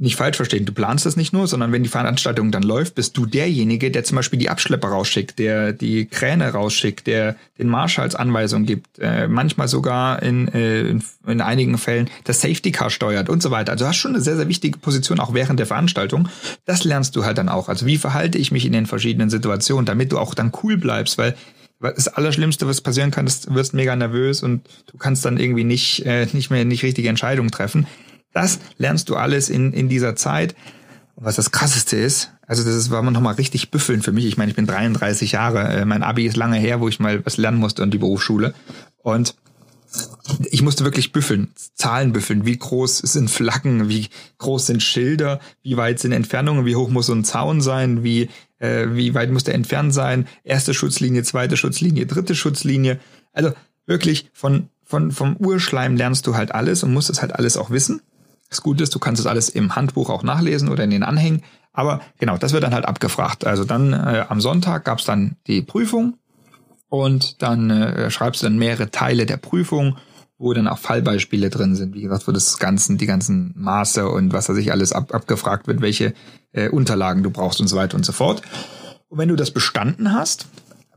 nicht 0.00 0.16
falsch 0.16 0.36
verstehen, 0.36 0.64
du 0.64 0.72
planst 0.72 1.04
das 1.04 1.16
nicht 1.16 1.34
nur, 1.34 1.46
sondern 1.46 1.72
wenn 1.72 1.82
die 1.82 1.90
Veranstaltung 1.90 2.50
dann 2.50 2.62
läuft, 2.62 2.94
bist 2.94 3.18
du 3.18 3.26
derjenige, 3.26 3.90
der 3.90 4.02
zum 4.02 4.16
Beispiel 4.16 4.38
die 4.38 4.48
Abschlepper 4.48 4.88
rausschickt, 4.88 5.38
der 5.38 5.74
die 5.74 6.06
Kräne 6.06 6.48
rausschickt, 6.48 7.06
der 7.06 7.36
den 7.58 7.68
Marschalls 7.68 8.14
Anweisungen 8.14 8.64
gibt, 8.64 8.98
äh, 8.98 9.28
manchmal 9.28 9.68
sogar 9.68 10.22
in, 10.22 10.48
äh, 10.48 10.80
in, 10.88 11.04
in 11.26 11.42
einigen 11.42 11.76
Fällen 11.76 12.08
das 12.24 12.40
Safety 12.40 12.72
Car 12.72 12.88
steuert 12.88 13.28
und 13.28 13.42
so 13.42 13.50
weiter. 13.50 13.72
Also 13.72 13.84
du 13.84 13.88
hast 13.90 13.98
schon 13.98 14.14
eine 14.14 14.22
sehr, 14.22 14.36
sehr 14.36 14.48
wichtige 14.48 14.78
Position 14.78 15.20
auch 15.20 15.34
während 15.34 15.58
der 15.58 15.66
Veranstaltung. 15.66 16.30
Das 16.64 16.84
lernst 16.84 17.14
du 17.14 17.26
halt 17.26 17.36
dann 17.36 17.50
auch. 17.50 17.68
Also 17.68 17.84
wie 17.84 17.98
verhalte 17.98 18.38
ich 18.38 18.50
mich 18.52 18.64
in 18.64 18.72
den 18.72 18.86
verschiedenen 18.86 19.28
Situationen, 19.28 19.84
damit 19.84 20.12
du 20.12 20.18
auch 20.18 20.32
dann 20.32 20.50
cool 20.62 20.78
bleibst, 20.78 21.18
weil 21.18 21.34
das 21.80 22.08
Allerschlimmste, 22.08 22.66
was 22.66 22.80
passieren 22.80 23.10
kann, 23.10 23.26
ist, 23.26 23.48
du 23.48 23.54
wirst 23.54 23.74
mega 23.74 23.94
nervös 23.96 24.42
und 24.42 24.66
du 24.90 24.98
kannst 24.98 25.24
dann 25.26 25.38
irgendwie 25.38 25.64
nicht, 25.64 26.04
äh, 26.06 26.26
nicht 26.32 26.50
mehr 26.50 26.64
nicht 26.64 26.82
richtige 26.82 27.08
Entscheidungen 27.08 27.50
treffen. 27.50 27.86
Das 28.32 28.58
lernst 28.78 29.08
du 29.08 29.16
alles 29.16 29.48
in, 29.48 29.72
in 29.72 29.88
dieser 29.88 30.16
Zeit. 30.16 30.54
Und 31.16 31.24
was 31.24 31.36
das 31.36 31.50
krasseste 31.50 31.96
ist, 31.96 32.32
also 32.46 32.64
das 32.64 32.74
ist, 32.74 32.90
war 32.90 33.02
man 33.02 33.14
nochmal 33.14 33.34
richtig 33.34 33.70
büffeln 33.70 34.02
für 34.02 34.12
mich. 34.12 34.24
Ich 34.24 34.36
meine, 34.36 34.50
ich 34.50 34.56
bin 34.56 34.66
33 34.66 35.32
Jahre, 35.32 35.68
äh, 35.68 35.84
mein 35.84 36.02
Abi 36.02 36.26
ist 36.26 36.36
lange 36.36 36.58
her, 36.58 36.80
wo 36.80 36.88
ich 36.88 36.98
mal 36.98 37.24
was 37.24 37.36
lernen 37.36 37.58
musste 37.58 37.82
in 37.82 37.90
die 37.90 37.98
Berufsschule. 37.98 38.54
Und 39.02 39.34
ich 40.50 40.62
musste 40.62 40.84
wirklich 40.84 41.12
büffeln, 41.12 41.52
Zahlen 41.74 42.12
büffeln. 42.12 42.46
Wie 42.46 42.56
groß 42.56 42.98
sind 42.98 43.30
Flaggen? 43.30 43.88
Wie 43.88 44.08
groß 44.38 44.66
sind 44.66 44.82
Schilder? 44.82 45.40
Wie 45.62 45.76
weit 45.76 45.98
sind 45.98 46.12
Entfernungen? 46.12 46.66
Wie 46.66 46.76
hoch 46.76 46.88
muss 46.88 47.06
so 47.06 47.14
ein 47.14 47.24
Zaun 47.24 47.60
sein? 47.60 48.04
Wie, 48.04 48.28
äh, 48.58 48.86
wie 48.90 49.14
weit 49.14 49.30
muss 49.30 49.44
der 49.44 49.54
entfernt 49.54 49.92
sein? 49.92 50.26
Erste 50.44 50.74
Schutzlinie, 50.74 51.22
zweite 51.22 51.56
Schutzlinie, 51.56 52.06
dritte 52.06 52.34
Schutzlinie. 52.34 53.00
Also 53.32 53.52
wirklich 53.86 54.30
von, 54.32 54.68
von, 54.84 55.10
vom 55.12 55.36
Urschleim 55.36 55.96
lernst 55.96 56.26
du 56.26 56.36
halt 56.36 56.52
alles 56.52 56.82
und 56.82 56.92
musst 56.92 57.10
es 57.10 57.20
halt 57.20 57.34
alles 57.34 57.56
auch 57.56 57.70
wissen. 57.70 58.00
Das 58.50 58.62
Gute 58.62 58.82
ist, 58.82 58.94
du 58.94 58.98
kannst 58.98 59.20
es 59.20 59.26
alles 59.26 59.48
im 59.48 59.76
Handbuch 59.76 60.10
auch 60.10 60.22
nachlesen 60.22 60.68
oder 60.68 60.84
in 60.84 60.90
den 60.90 61.04
Anhängen. 61.04 61.42
Aber 61.72 62.00
genau, 62.18 62.36
das 62.36 62.52
wird 62.52 62.64
dann 62.64 62.74
halt 62.74 62.84
abgefragt. 62.84 63.46
Also 63.46 63.64
dann 63.64 63.92
äh, 63.92 64.26
am 64.28 64.40
Sonntag 64.40 64.84
gab's 64.84 65.04
dann 65.04 65.36
die 65.46 65.62
Prüfung 65.62 66.18
und 66.88 67.42
dann 67.42 67.70
äh, 67.70 68.10
schreibst 68.10 68.42
du 68.42 68.46
dann 68.46 68.58
mehrere 68.58 68.90
Teile 68.90 69.24
der 69.24 69.36
Prüfung, 69.36 69.96
wo 70.36 70.52
dann 70.52 70.66
auch 70.66 70.78
Fallbeispiele 70.78 71.48
drin 71.48 71.76
sind. 71.76 71.94
Wie 71.94 72.02
gesagt, 72.02 72.26
wo 72.26 72.32
das 72.32 72.58
Ganzen, 72.58 72.98
die 72.98 73.06
ganzen 73.06 73.54
Maße 73.56 74.08
und 74.08 74.32
was 74.32 74.46
da 74.46 74.54
sich 74.54 74.72
alles 74.72 74.92
ab, 74.92 75.14
abgefragt 75.14 75.68
wird, 75.68 75.80
welche 75.80 76.12
äh, 76.52 76.68
Unterlagen 76.68 77.22
du 77.22 77.30
brauchst 77.30 77.60
und 77.60 77.68
so 77.68 77.76
weiter 77.76 77.96
und 77.96 78.04
so 78.04 78.12
fort. 78.12 78.42
Und 79.08 79.18
wenn 79.18 79.28
du 79.28 79.36
das 79.36 79.52
bestanden 79.52 80.12
hast, 80.12 80.48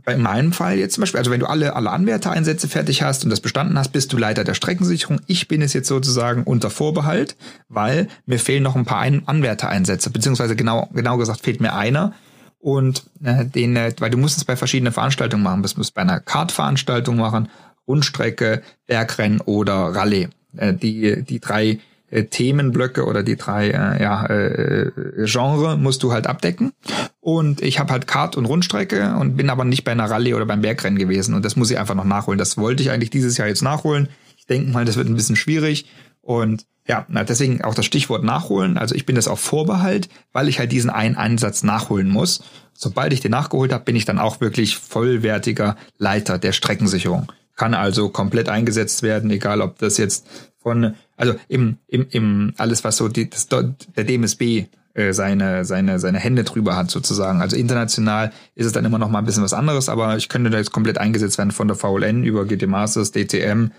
bei 0.06 0.18
meinem 0.18 0.52
Fall 0.52 0.78
jetzt 0.78 0.96
zum 0.96 1.02
Beispiel, 1.02 1.20
also 1.20 1.32
wenn 1.32 1.40
du 1.40 1.48
alle, 1.48 1.76
alle 1.76 1.92
Anwärtereinsätze 1.92 2.68
fertig 2.68 3.04
hast 3.04 3.24
und 3.24 3.30
das 3.30 3.40
bestanden 3.40 3.78
hast, 3.78 3.94
bist 3.94 4.12
du 4.12 4.18
Leiter 4.18 4.44
der 4.44 4.54
Streckensicherung. 4.54 5.22
Ich 5.28 5.48
bin 5.48 5.62
es 5.62 5.74
jetzt 5.74 5.88
sozusagen 5.88 6.44
unter 6.44 6.70
Vorbehalt, 6.70 7.36
weil 7.70 8.08
mir 8.26 8.40
fehlen 8.40 8.64
noch 8.64 8.76
ein 8.76 8.86
paar 8.86 9.00
Ein 9.00 9.28
Anwärtereinsätze, 9.28 10.10
beziehungsweise 10.10 10.56
genau, 10.56 10.90
genau 10.94 11.18
gesagt 11.18 11.42
fehlt 11.42 11.62
mir 11.62 11.74
einer. 11.74 12.14
Und 12.60 13.04
äh, 13.24 13.46
den, 13.46 13.76
äh, 13.76 13.94
weil 14.00 14.10
du 14.10 14.18
musst 14.18 14.38
es 14.38 14.46
bei 14.46 14.56
verschiedenen 14.56 14.94
Veranstaltungen 14.94 15.44
machen. 15.44 15.62
Du 15.64 15.70
musst 15.76 15.94
bei 15.94 16.02
einer 16.02 16.22
Kartveranstaltung 16.22 17.18
machen, 17.18 17.50
Rundstrecke, 17.88 18.62
Bergrennen 18.88 19.42
oder 19.42 19.74
Rallye. 19.74 20.30
Äh, 20.56 20.74
die, 20.74 21.24
die 21.24 21.40
drei 21.40 21.80
äh, 22.14 22.26
Themenblöcke 22.26 23.06
oder 23.06 23.24
die 23.24 23.38
drei 23.38 23.70
äh, 23.70 24.02
ja, 24.02 24.26
äh, 24.28 24.92
Genre 25.26 25.78
musst 25.78 26.04
du 26.04 26.14
halt 26.14 26.28
abdecken. 26.28 26.74
Und 27.20 27.62
ich 27.62 27.80
habe 27.80 27.92
halt 27.92 28.06
Kart 28.06 28.38
und 28.38 28.46
Rundstrecke 28.46 29.16
und 29.16 29.36
bin 29.36 29.50
aber 29.50 29.66
nicht 29.66 29.84
bei 29.84 29.92
einer 29.92 30.10
Rallye 30.10 30.36
oder 30.36 30.46
beim 30.46 30.62
Bergrennen 30.62 31.00
gewesen. 31.00 31.34
Und 31.34 31.44
das 31.44 31.56
muss 31.56 31.72
ich 31.72 31.80
einfach 31.80 31.96
noch 31.96 32.04
nachholen. 32.04 32.38
Das 32.38 32.58
wollte 32.58 32.84
ich 32.84 32.92
eigentlich 32.92 33.10
dieses 33.10 33.38
Jahr 33.38 33.48
jetzt 33.48 33.64
nachholen. 33.64 34.10
Ich 34.38 34.46
denke 34.46 34.72
mal, 34.72 34.86
das 34.86 34.96
wird 34.96 35.08
ein 35.08 35.16
bisschen 35.16 35.36
schwierig. 35.36 35.88
Und 36.22 36.66
ja, 36.88 37.08
deswegen 37.10 37.64
auch 37.64 37.76
das 37.76 37.86
Stichwort 37.86 38.24
nachholen. 38.24 38.78
Also 38.78 38.94
ich 38.94 39.06
bin 39.06 39.16
das 39.16 39.28
auf 39.28 39.40
Vorbehalt, 39.40 40.10
weil 40.34 40.50
ich 40.50 40.60
halt 40.60 40.72
diesen 40.72 40.90
einen 40.90 41.16
Einsatz 41.16 41.64
nachholen 41.64 42.10
muss. 42.10 42.44
Sobald 42.74 43.14
ich 43.14 43.22
den 43.22 43.32
nachgeholt 43.32 43.72
habe, 43.72 43.86
bin 43.86 43.96
ich 43.96 44.06
dann 44.06 44.20
auch 44.20 44.42
wirklich 44.42 44.78
vollwertiger 44.78 45.78
Leiter 45.98 46.38
der 46.38 46.52
Streckensicherung. 46.52 47.32
Kann 47.56 47.74
also 47.74 48.10
komplett 48.10 48.50
eingesetzt 48.50 49.02
werden, 49.02 49.32
egal 49.32 49.62
ob 49.62 49.80
das 49.80 49.98
jetzt 49.98 50.28
von 50.58 50.96
also 51.24 51.40
im, 51.48 51.78
im, 51.88 52.08
im 52.10 52.54
alles, 52.58 52.84
was 52.84 52.98
so 52.98 53.08
die, 53.08 53.30
das, 53.30 53.48
der 53.48 54.04
DMSB 54.04 54.66
äh, 54.94 55.14
seine, 55.14 55.66
seine, 55.66 56.00
seine 56.00 56.20
Hände 56.20 56.44
drüber 56.44 56.76
hat, 56.76 56.92
sozusagen. 56.92 57.42
Also 57.42 57.56
international 57.56 58.32
ist 58.56 58.66
es 58.66 58.74
dann 58.74 58.86
immer 58.86 59.00
noch 59.00 59.10
mal 59.10 59.20
ein 59.20 59.26
bisschen 59.26 59.44
was 59.44 59.54
anderes, 59.54 59.90
aber 59.90 60.18
ich 60.18 60.30
könnte 60.30 60.50
da 60.50 60.58
jetzt 60.58 60.72
komplett 60.72 60.98
eingesetzt 60.98 61.38
werden 61.38 61.52
von 61.52 61.68
der 61.68 61.78
VLN 61.78 62.24
über 62.24 62.46
GT 62.46 62.68
Masters, 62.68 63.12
DTM, 63.12 63.72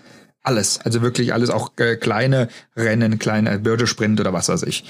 alles. 0.43 0.79
Also 0.83 1.01
wirklich 1.01 1.33
alles, 1.33 1.49
auch 1.49 1.71
äh, 1.77 1.95
kleine 1.95 2.49
Rennen, 2.75 3.17
kleine 3.19 3.59
Bördesprint 3.59 4.19
oder 4.19 4.33
was 4.33 4.49
weiß 4.49 4.63
ich. 4.63 4.83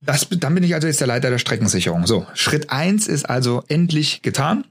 Das, 0.00 0.28
dann 0.30 0.54
bin 0.54 0.62
ich 0.62 0.74
also 0.74 0.86
jetzt 0.86 1.00
der 1.00 1.08
Leiter 1.08 1.30
der 1.30 1.38
Streckensicherung. 1.38 2.06
So, 2.06 2.26
Schritt 2.34 2.70
eins 2.70 3.08
ist 3.08 3.28
also 3.28 3.64
endlich 3.68 4.22
getan. 4.22 4.64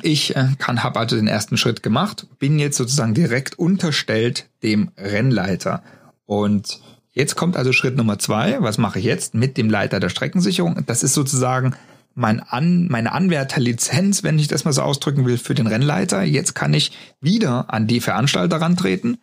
Ich 0.00 0.34
äh, 0.34 0.48
kann, 0.58 0.82
habe 0.82 0.98
also 0.98 1.16
den 1.16 1.28
ersten 1.28 1.56
Schritt 1.56 1.82
gemacht, 1.82 2.26
bin 2.38 2.58
jetzt 2.58 2.76
sozusagen 2.76 3.14
direkt 3.14 3.58
unterstellt 3.58 4.48
dem 4.62 4.90
Rennleiter. 4.96 5.82
Und 6.32 6.80
jetzt 7.12 7.36
kommt 7.36 7.58
also 7.58 7.72
Schritt 7.72 7.96
Nummer 7.96 8.18
zwei. 8.18 8.56
Was 8.60 8.78
mache 8.78 8.98
ich 8.98 9.04
jetzt 9.04 9.34
mit 9.34 9.58
dem 9.58 9.68
Leiter 9.68 10.00
der 10.00 10.08
Streckensicherung? 10.08 10.82
Das 10.86 11.02
ist 11.02 11.12
sozusagen 11.12 11.74
mein 12.14 12.40
An, 12.40 12.88
meine 12.88 13.12
Anwärterlizenz, 13.12 14.22
wenn 14.22 14.38
ich 14.38 14.48
das 14.48 14.64
mal 14.64 14.72
so 14.72 14.80
ausdrücken 14.80 15.26
will, 15.26 15.36
für 15.36 15.54
den 15.54 15.66
Rennleiter. 15.66 16.22
Jetzt 16.22 16.54
kann 16.54 16.72
ich 16.72 16.92
wieder 17.20 17.66
an 17.68 17.86
die 17.86 18.00
Veranstalter 18.00 18.62
rantreten 18.62 19.18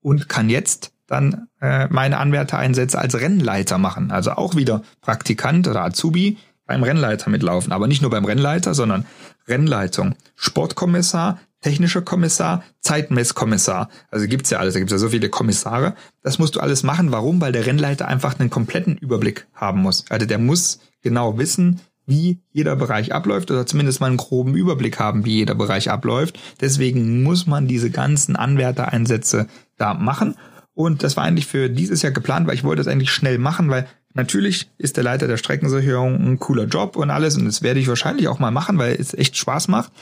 und 0.00 0.30
kann 0.30 0.48
jetzt 0.48 0.92
dann 1.06 1.48
äh, 1.60 1.86
meine 1.90 2.16
Anwärtereinsätze 2.16 2.98
als 2.98 3.14
Rennleiter 3.14 3.76
machen. 3.76 4.10
Also 4.10 4.32
auch 4.32 4.56
wieder 4.56 4.82
Praktikant 5.02 5.68
oder 5.68 5.84
Azubi 5.84 6.38
beim 6.66 6.82
Rennleiter 6.82 7.28
mitlaufen. 7.28 7.72
Aber 7.72 7.88
nicht 7.88 8.00
nur 8.00 8.10
beim 8.10 8.24
Rennleiter, 8.24 8.72
sondern 8.72 9.04
Rennleitung, 9.46 10.14
Sportkommissar, 10.34 11.38
technischer 11.64 12.02
Kommissar, 12.02 12.62
Zeitmesskommissar. 12.80 13.88
Also 14.10 14.26
gibt's 14.28 14.50
ja 14.50 14.58
alles, 14.58 14.74
da 14.74 14.80
gibt's 14.80 14.92
ja 14.92 14.98
so 14.98 15.08
viele 15.08 15.30
Kommissare. 15.30 15.94
Das 16.22 16.38
musst 16.38 16.56
du 16.56 16.60
alles 16.60 16.82
machen. 16.82 17.10
Warum? 17.10 17.40
Weil 17.40 17.52
der 17.52 17.64
Rennleiter 17.64 18.06
einfach 18.06 18.38
einen 18.38 18.50
kompletten 18.50 18.98
Überblick 18.98 19.46
haben 19.54 19.80
muss. 19.80 20.04
Also 20.10 20.26
der 20.26 20.38
muss 20.38 20.80
genau 21.00 21.38
wissen, 21.38 21.80
wie 22.04 22.42
jeder 22.52 22.76
Bereich 22.76 23.14
abläuft 23.14 23.50
oder 23.50 23.64
zumindest 23.64 24.02
mal 24.02 24.08
einen 24.08 24.18
groben 24.18 24.54
Überblick 24.54 24.98
haben, 24.98 25.24
wie 25.24 25.36
jeder 25.36 25.54
Bereich 25.54 25.90
abläuft. 25.90 26.38
Deswegen 26.60 27.22
muss 27.22 27.46
man 27.46 27.66
diese 27.66 27.90
ganzen 27.90 28.36
Anwärtereinsätze 28.36 29.46
da 29.78 29.94
machen. 29.94 30.34
Und 30.74 31.02
das 31.02 31.16
war 31.16 31.24
eigentlich 31.24 31.46
für 31.46 31.70
dieses 31.70 32.02
Jahr 32.02 32.12
geplant, 32.12 32.46
weil 32.46 32.56
ich 32.56 32.64
wollte 32.64 32.82
das 32.82 32.92
eigentlich 32.92 33.10
schnell 33.10 33.38
machen, 33.38 33.70
weil 33.70 33.86
natürlich 34.12 34.68
ist 34.76 34.98
der 34.98 35.04
Leiter 35.04 35.28
der 35.28 35.38
Streckensicherung 35.38 36.16
ein 36.16 36.38
cooler 36.38 36.64
Job 36.64 36.96
und 36.96 37.08
alles 37.08 37.38
und 37.38 37.46
das 37.46 37.62
werde 37.62 37.80
ich 37.80 37.88
wahrscheinlich 37.88 38.28
auch 38.28 38.38
mal 38.38 38.50
machen, 38.50 38.76
weil 38.76 38.94
es 39.00 39.14
echt 39.14 39.38
Spaß 39.38 39.68
macht. 39.68 39.92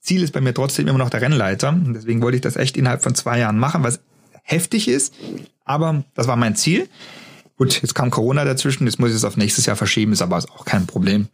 Ziel 0.00 0.22
ist 0.22 0.32
bei 0.32 0.40
mir 0.40 0.54
trotzdem 0.54 0.88
immer 0.88 0.98
noch 0.98 1.10
der 1.10 1.20
Rennleiter 1.20 1.70
und 1.70 1.94
deswegen 1.94 2.22
wollte 2.22 2.36
ich 2.36 2.42
das 2.42 2.56
echt 2.56 2.76
innerhalb 2.76 3.02
von 3.02 3.14
zwei 3.14 3.38
Jahren 3.38 3.58
machen, 3.58 3.82
was 3.82 4.00
heftig 4.42 4.88
ist, 4.88 5.14
aber 5.64 6.04
das 6.14 6.26
war 6.26 6.36
mein 6.36 6.56
Ziel. 6.56 6.88
Gut, 7.56 7.82
jetzt 7.82 7.94
kam 7.94 8.10
Corona 8.10 8.44
dazwischen, 8.44 8.86
jetzt 8.86 9.00
muss 9.00 9.10
ich 9.10 9.16
es 9.16 9.24
auf 9.24 9.36
nächstes 9.36 9.66
Jahr 9.66 9.76
verschieben, 9.76 10.12
ist 10.12 10.22
aber 10.22 10.36
auch 10.36 10.64
kein 10.64 10.86
Problem. 10.86 11.28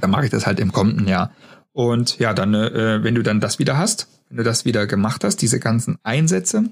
Dann 0.00 0.10
mache 0.10 0.26
ich 0.26 0.30
das 0.30 0.46
halt 0.46 0.60
im 0.60 0.72
kommenden 0.72 1.08
Jahr. 1.08 1.32
Und 1.72 2.18
ja, 2.18 2.34
dann, 2.34 2.54
äh, 2.54 3.02
wenn 3.02 3.14
du 3.14 3.22
dann 3.22 3.40
das 3.40 3.58
wieder 3.58 3.78
hast, 3.78 4.08
wenn 4.28 4.36
du 4.36 4.44
das 4.44 4.64
wieder 4.64 4.86
gemacht 4.86 5.24
hast, 5.24 5.36
diese 5.36 5.58
ganzen 5.58 5.98
Einsätze, 6.02 6.64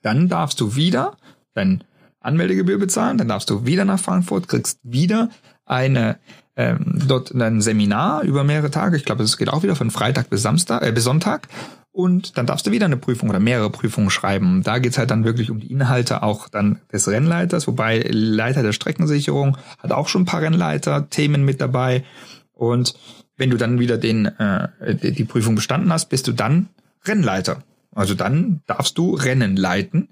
dann 0.00 0.28
darfst 0.28 0.60
du 0.60 0.74
wieder 0.74 1.16
dein 1.54 1.84
Anmeldegebühr 2.20 2.78
bezahlen, 2.78 3.18
dann 3.18 3.28
darfst 3.28 3.50
du 3.50 3.66
wieder 3.66 3.84
nach 3.84 4.00
Frankfurt, 4.00 4.48
kriegst 4.48 4.78
wieder 4.82 5.28
eine 5.66 6.18
ähm, 6.56 6.98
dort 7.06 7.34
ein 7.34 7.60
Seminar 7.60 8.22
über 8.22 8.44
mehrere 8.44 8.70
Tage. 8.70 8.96
Ich 8.96 9.04
glaube, 9.04 9.22
es 9.22 9.36
geht 9.36 9.48
auch 9.48 9.62
wieder 9.62 9.76
von 9.76 9.90
Freitag 9.90 10.30
bis 10.30 10.42
Samstag, 10.42 10.82
äh, 10.82 10.92
bis 10.92 11.04
Sonntag. 11.04 11.48
Und 11.92 12.38
dann 12.38 12.46
darfst 12.46 12.66
du 12.66 12.70
wieder 12.70 12.86
eine 12.86 12.96
Prüfung 12.96 13.28
oder 13.28 13.38
mehrere 13.38 13.70
Prüfungen 13.70 14.10
schreiben. 14.10 14.62
Da 14.62 14.78
geht's 14.78 14.96
halt 14.96 15.10
dann 15.10 15.24
wirklich 15.24 15.50
um 15.50 15.60
die 15.60 15.70
Inhalte 15.70 16.22
auch 16.22 16.48
dann 16.48 16.80
des 16.90 17.06
Rennleiters, 17.06 17.66
wobei 17.66 18.02
Leiter 18.08 18.62
der 18.62 18.72
Streckensicherung 18.72 19.58
hat 19.78 19.92
auch 19.92 20.08
schon 20.08 20.22
ein 20.22 20.26
paar 20.26 20.40
Rennleiter-Themen 20.40 21.44
mit 21.44 21.60
dabei. 21.60 22.04
Und 22.52 22.94
wenn 23.36 23.50
du 23.50 23.58
dann 23.58 23.78
wieder 23.78 23.98
den, 23.98 24.26
äh, 24.26 24.68
die 24.94 25.24
Prüfung 25.24 25.54
bestanden 25.54 25.92
hast, 25.92 26.08
bist 26.08 26.26
du 26.28 26.32
dann 26.32 26.68
Rennleiter. 27.04 27.62
Also 27.94 28.14
dann 28.14 28.62
darfst 28.66 28.96
du 28.96 29.14
Rennen 29.14 29.56
leiten, 29.56 30.08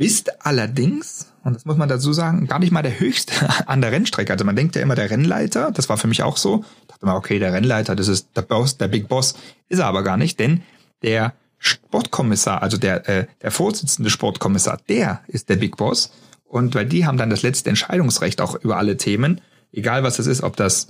bist 0.00 0.46
allerdings, 0.46 1.26
und 1.44 1.54
das 1.54 1.66
muss 1.66 1.76
man 1.76 1.90
dazu 1.90 2.14
sagen, 2.14 2.46
gar 2.46 2.58
nicht 2.58 2.72
mal 2.72 2.82
der 2.82 2.98
Höchste 2.98 3.34
an 3.66 3.82
der 3.82 3.92
Rennstrecke. 3.92 4.32
Also 4.32 4.46
man 4.46 4.56
denkt 4.56 4.74
ja 4.74 4.80
immer, 4.80 4.94
der 4.94 5.10
Rennleiter, 5.10 5.72
das 5.72 5.90
war 5.90 5.98
für 5.98 6.08
mich 6.08 6.22
auch 6.22 6.38
so, 6.38 6.64
ich 6.80 6.86
dachte 6.86 7.04
mal, 7.04 7.16
okay, 7.16 7.38
der 7.38 7.52
Rennleiter, 7.52 7.94
das 7.94 8.08
ist 8.08 8.30
der 8.34 8.40
Boss, 8.40 8.78
der 8.78 8.88
Big 8.88 9.08
Boss, 9.08 9.34
ist 9.68 9.78
er 9.78 9.84
aber 9.84 10.02
gar 10.02 10.16
nicht, 10.16 10.40
denn 10.40 10.62
der 11.02 11.34
Sportkommissar, 11.58 12.62
also 12.62 12.78
der, 12.78 13.06
äh, 13.10 13.26
der 13.42 13.50
Vorsitzende 13.50 14.08
Sportkommissar, 14.08 14.78
der 14.88 15.20
ist 15.26 15.50
der 15.50 15.56
Big 15.56 15.76
Boss. 15.76 16.12
Und 16.48 16.74
weil 16.74 16.86
die 16.86 17.04
haben 17.04 17.18
dann 17.18 17.28
das 17.28 17.42
letzte 17.42 17.68
Entscheidungsrecht 17.68 18.40
auch 18.40 18.54
über 18.54 18.78
alle 18.78 18.96
Themen, 18.96 19.42
egal 19.70 20.02
was 20.02 20.18
es 20.18 20.26
ist, 20.26 20.42
ob 20.42 20.56
das 20.56 20.88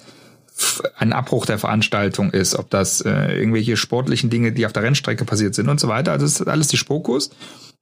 ein 0.96 1.12
Abbruch 1.12 1.46
der 1.46 1.58
Veranstaltung 1.58 2.30
ist, 2.30 2.54
ob 2.54 2.70
das 2.70 3.00
äh, 3.00 3.36
irgendwelche 3.36 3.76
sportlichen 3.76 4.30
Dinge, 4.30 4.52
die 4.52 4.66
auf 4.66 4.72
der 4.72 4.84
Rennstrecke 4.84 5.24
passiert 5.24 5.56
sind 5.56 5.68
und 5.68 5.80
so 5.80 5.88
weiter. 5.88 6.12
Also 6.12 6.26
das 6.26 6.40
ist 6.40 6.46
alles 6.46 6.68
die 6.68 6.76
Spokus. 6.76 7.30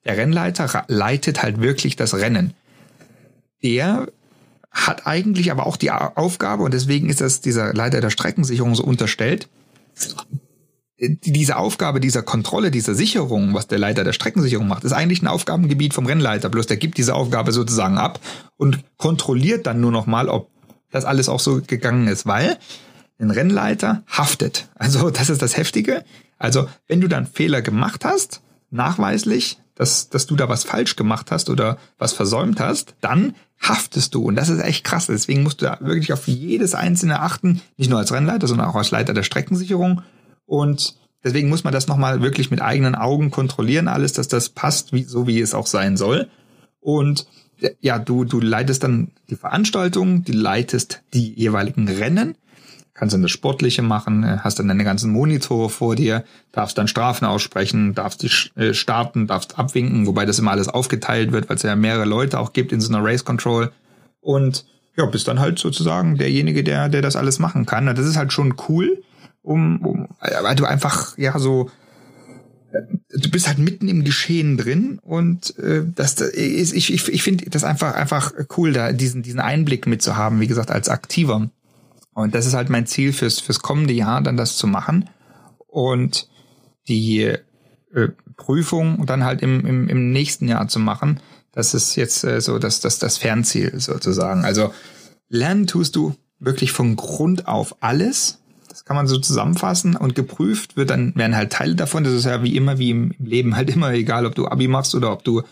Der 0.09 0.17
Rennleiter 0.17 0.85
leitet 0.89 1.43
halt 1.43 1.61
wirklich 1.61 1.95
das 1.95 2.15
Rennen. 2.15 2.55
Der 3.63 4.09
hat 4.71 5.07
eigentlich 5.07 5.51
aber 5.51 5.67
auch 5.67 5.77
die 5.77 5.91
Aufgabe, 5.91 6.63
und 6.63 6.73
deswegen 6.73 7.11
ist 7.11 7.21
das 7.21 7.43
dieser 7.43 7.75
Leiter 7.75 8.01
der 8.01 8.09
Streckensicherung 8.09 8.75
so 8.75 8.85
unterstellt, 8.85 9.51
diese 10.99 11.59
Aufgabe 11.59 12.01
dieser 12.01 12.23
Kontrolle, 12.23 12.71
dieser 12.71 12.95
Sicherung, 12.95 13.53
was 13.53 13.69
der 13.69 13.79
Leiter 13.79 14.03
der 14.03 14.15
Streckensicherung 14.15 14.67
macht, 14.67 14.85
ist 14.85 14.93
eigentlich 14.93 15.23
ein 15.23 15.29
Aufgabengebiet 15.29 15.93
vom 15.93 16.07
Rennleiter. 16.07 16.49
Bloß 16.49 16.67
der 16.67 16.79
gibt 16.79 16.97
diese 16.97 17.15
Aufgabe 17.15 17.53
sozusagen 17.53 17.99
ab 17.99 18.19
und 18.57 18.83
kontrolliert 18.97 19.67
dann 19.67 19.81
nur 19.81 19.93
noch 19.93 20.07
mal, 20.07 20.29
ob 20.29 20.51
das 20.91 21.05
alles 21.05 21.29
auch 21.29 21.39
so 21.39 21.61
gegangen 21.65 22.09
ist, 22.09 22.27
weil 22.27 22.57
ein 23.21 23.31
Rennleiter 23.31 24.03
haftet. 24.09 24.71
Also 24.75 25.11
das 25.11 25.29
ist 25.29 25.43
das 25.43 25.57
Heftige. 25.57 26.03
Also 26.39 26.67
wenn 26.87 27.01
du 27.01 27.09
dann 27.09 27.27
Fehler 27.27 27.63
gemacht 27.63 28.05
hast, 28.05 28.41
nachweislich, 28.71 29.59
dass, 29.79 30.09
dass 30.09 30.27
du 30.27 30.35
da 30.35 30.49
was 30.49 30.65
falsch 30.65 30.97
gemacht 30.97 31.31
hast 31.31 31.49
oder 31.51 31.79
was 31.99 32.13
versäumt 32.13 32.59
hast, 32.59 32.97
dann 33.01 33.37
haftest 33.61 34.13
du. 34.13 34.25
Und 34.25 34.35
das 34.35 34.49
ist 34.49 34.61
echt 34.61 34.83
krass. 34.83 35.07
Deswegen 35.07 35.45
musst 35.45 35.63
du 35.63 35.67
da 35.67 35.79
wirklich 35.81 36.13
auf 36.13 36.27
jedes 36.27 36.75
einzelne 36.75 37.21
achten, 37.21 37.63
nicht 37.77 37.89
nur 37.89 38.01
als 38.01 38.13
Rennleiter, 38.13 38.49
sondern 38.49 38.67
auch 38.67 38.75
als 38.75 38.91
Leiter 38.91 39.15
der 39.15 39.23
Streckensicherung. 39.23 40.03
Und 40.47 40.97
deswegen 41.23 41.49
muss 41.49 41.63
man 41.63 41.73
das 41.73 41.87
nochmal 41.87 42.23
wirklich 42.23 42.51
mit 42.51 42.61
eigenen 42.61 42.97
Augen 42.97 43.31
kontrollieren, 43.31 43.87
alles, 43.87 44.13
dass 44.13 44.27
das 44.27 44.49
passt, 44.49 44.93
wie, 44.93 45.05
so 45.05 45.29
wie 45.29 45.41
es 45.41 45.55
auch 45.55 45.69
sein 45.69 45.97
soll. 45.97 46.29
Und 46.81 47.29
ja, 47.81 48.01
du, 48.01 48.25
du 48.25 48.41
leitest 48.41 48.83
dann 48.83 49.13
die 49.31 49.37
Veranstaltung, 49.37 50.25
du 50.25 50.33
leitest 50.33 51.03
die 51.15 51.35
jeweiligen 51.35 51.87
Rennen, 51.87 52.35
kannst 52.99 53.15
dann 53.15 53.23
das 53.23 53.31
Sportliche 53.31 53.83
machen, 53.83 54.25
äh, 54.25 54.39
hast 54.41 54.59
dann 54.59 54.69
deine 54.69 54.85
ganzen 54.85 55.13
Monitore 55.13 55.71
vor 55.71 55.95
dir, 55.95 56.25
darfst 56.53 56.77
dann 56.77 56.89
Strafen 56.89 57.25
aussprechen, 57.25 57.95
darfst 57.95 58.23
die 58.23 58.61
äh, 58.61 58.75
starten, 58.75 59.27
darfst 59.29 59.59
abwinken, 59.59 60.07
wobei 60.07 60.27
das 60.27 60.39
immer 60.39 60.51
alles 60.51 60.69
aufgeteilt 60.69 61.31
wird, 61.31 61.49
weil 61.49 61.57
es 61.57 61.63
ja 61.63 61.77
mehrere 61.77 62.05
Leute 62.05 62.41
auch 62.41 62.53
gibt 62.53 62.73
in 62.73 62.81
so 62.81 62.93
einer 62.93 63.05
Race 63.05 63.25
Control. 63.25 63.71
Und 64.21 64.67
ja, 64.97 65.07
bist 65.07 65.29
dann 65.29 65.39
halt 65.39 65.61
sozusagen 65.61 66.19
derjenige, 66.19 66.65
der, 66.65 66.89
der 66.89 67.03
das 67.03 67.15
alles 67.15 67.39
machen 67.39 67.67
kann. 67.67 67.87
Das 67.87 68.05
ist 68.05 68.17
halt 68.17 68.33
schon 68.33 68.57
cool, 68.69 69.03
um, 69.43 69.85
um 69.87 70.09
weil 70.43 70.57
du 70.57 70.65
einfach 70.65 71.17
ja 71.17 71.39
so 71.39 71.71
du 73.11 73.31
bist 73.31 73.49
halt 73.49 73.59
mitten 73.59 73.89
im 73.89 74.05
Geschehen 74.05 74.59
drin 74.59 74.99
und 75.03 75.59
äh, 75.59 75.85
das, 75.95 76.17
das 76.17 76.29
ist, 76.31 76.75
ich, 76.75 76.93
ich, 76.93 77.09
ich 77.09 77.23
finde 77.23 77.49
das 77.49 77.65
einfach 77.65 77.95
einfach 77.95 78.33
cool, 78.57 78.73
da 78.73 78.93
diesen 78.93 79.23
diesen 79.23 79.41
Einblick 79.41 79.87
mitzuhaben, 79.87 80.41
wie 80.41 80.47
gesagt, 80.47 80.71
als 80.71 80.89
Aktiver. 80.91 81.49
Und 82.19 82.35
das 82.35 82.47
ist 82.47 82.55
halt 82.55 82.69
mein 82.69 82.85
Ziel 82.85 83.13
fürs 83.13 83.39
fürs 83.39 83.61
kommende 83.61 83.95
Jahr, 83.95 84.21
dann 84.21 84.37
das 84.37 84.57
zu 84.57 84.67
machen 84.67 85.09
und 85.69 86.29
die 86.89 87.21
äh, 87.23 88.09
Prüfung 88.37 89.07
dann 89.07 89.23
halt 89.23 89.41
im, 89.41 89.65
im, 89.65 89.89
im 89.89 90.11
nächsten 90.11 90.49
Jahr 90.49 90.67
zu 90.67 90.81
machen. 90.81 91.21
Das 91.53 91.75
ist 91.75 91.95
jetzt 91.95 92.25
äh, 92.25 92.41
so 92.41 92.59
das, 92.59 92.81
das, 92.81 92.99
das 92.99 93.19
Fernziel 93.19 93.79
sozusagen. 93.79 94.45
Also 94.45 94.75
lernen 95.29 95.69
tust 95.69 95.95
du 95.95 96.17
wirklich 96.41 96.73
von 96.73 96.97
Grund 96.97 97.47
auf 97.47 97.77
alles 97.81 98.41
das 98.69 98.85
kann 98.85 98.97
man 98.97 99.07
so 99.07 99.19
zusammenfassen 99.19 99.97
und 99.97 100.15
geprüft 100.15 100.77
wird 100.77 100.91
dann, 100.91 101.15
werden 101.17 101.35
halt 101.35 101.53
Teile 101.53 101.75
davon. 101.75 102.05
Das 102.05 102.13
ist 102.13 102.27
ja 102.27 102.43
wie 102.43 102.57
immer, 102.57 102.79
wie 102.79 102.91
im 102.91 103.15
Leben 103.19 103.57
halt 103.57 103.71
immer 103.71 103.93
egal, 103.93 104.27
ob 104.27 104.35
du 104.35 104.47
Abi 104.47 104.69
machst 104.69 104.95
oder 104.95 105.13
ob 105.13 105.25
du 105.25 105.43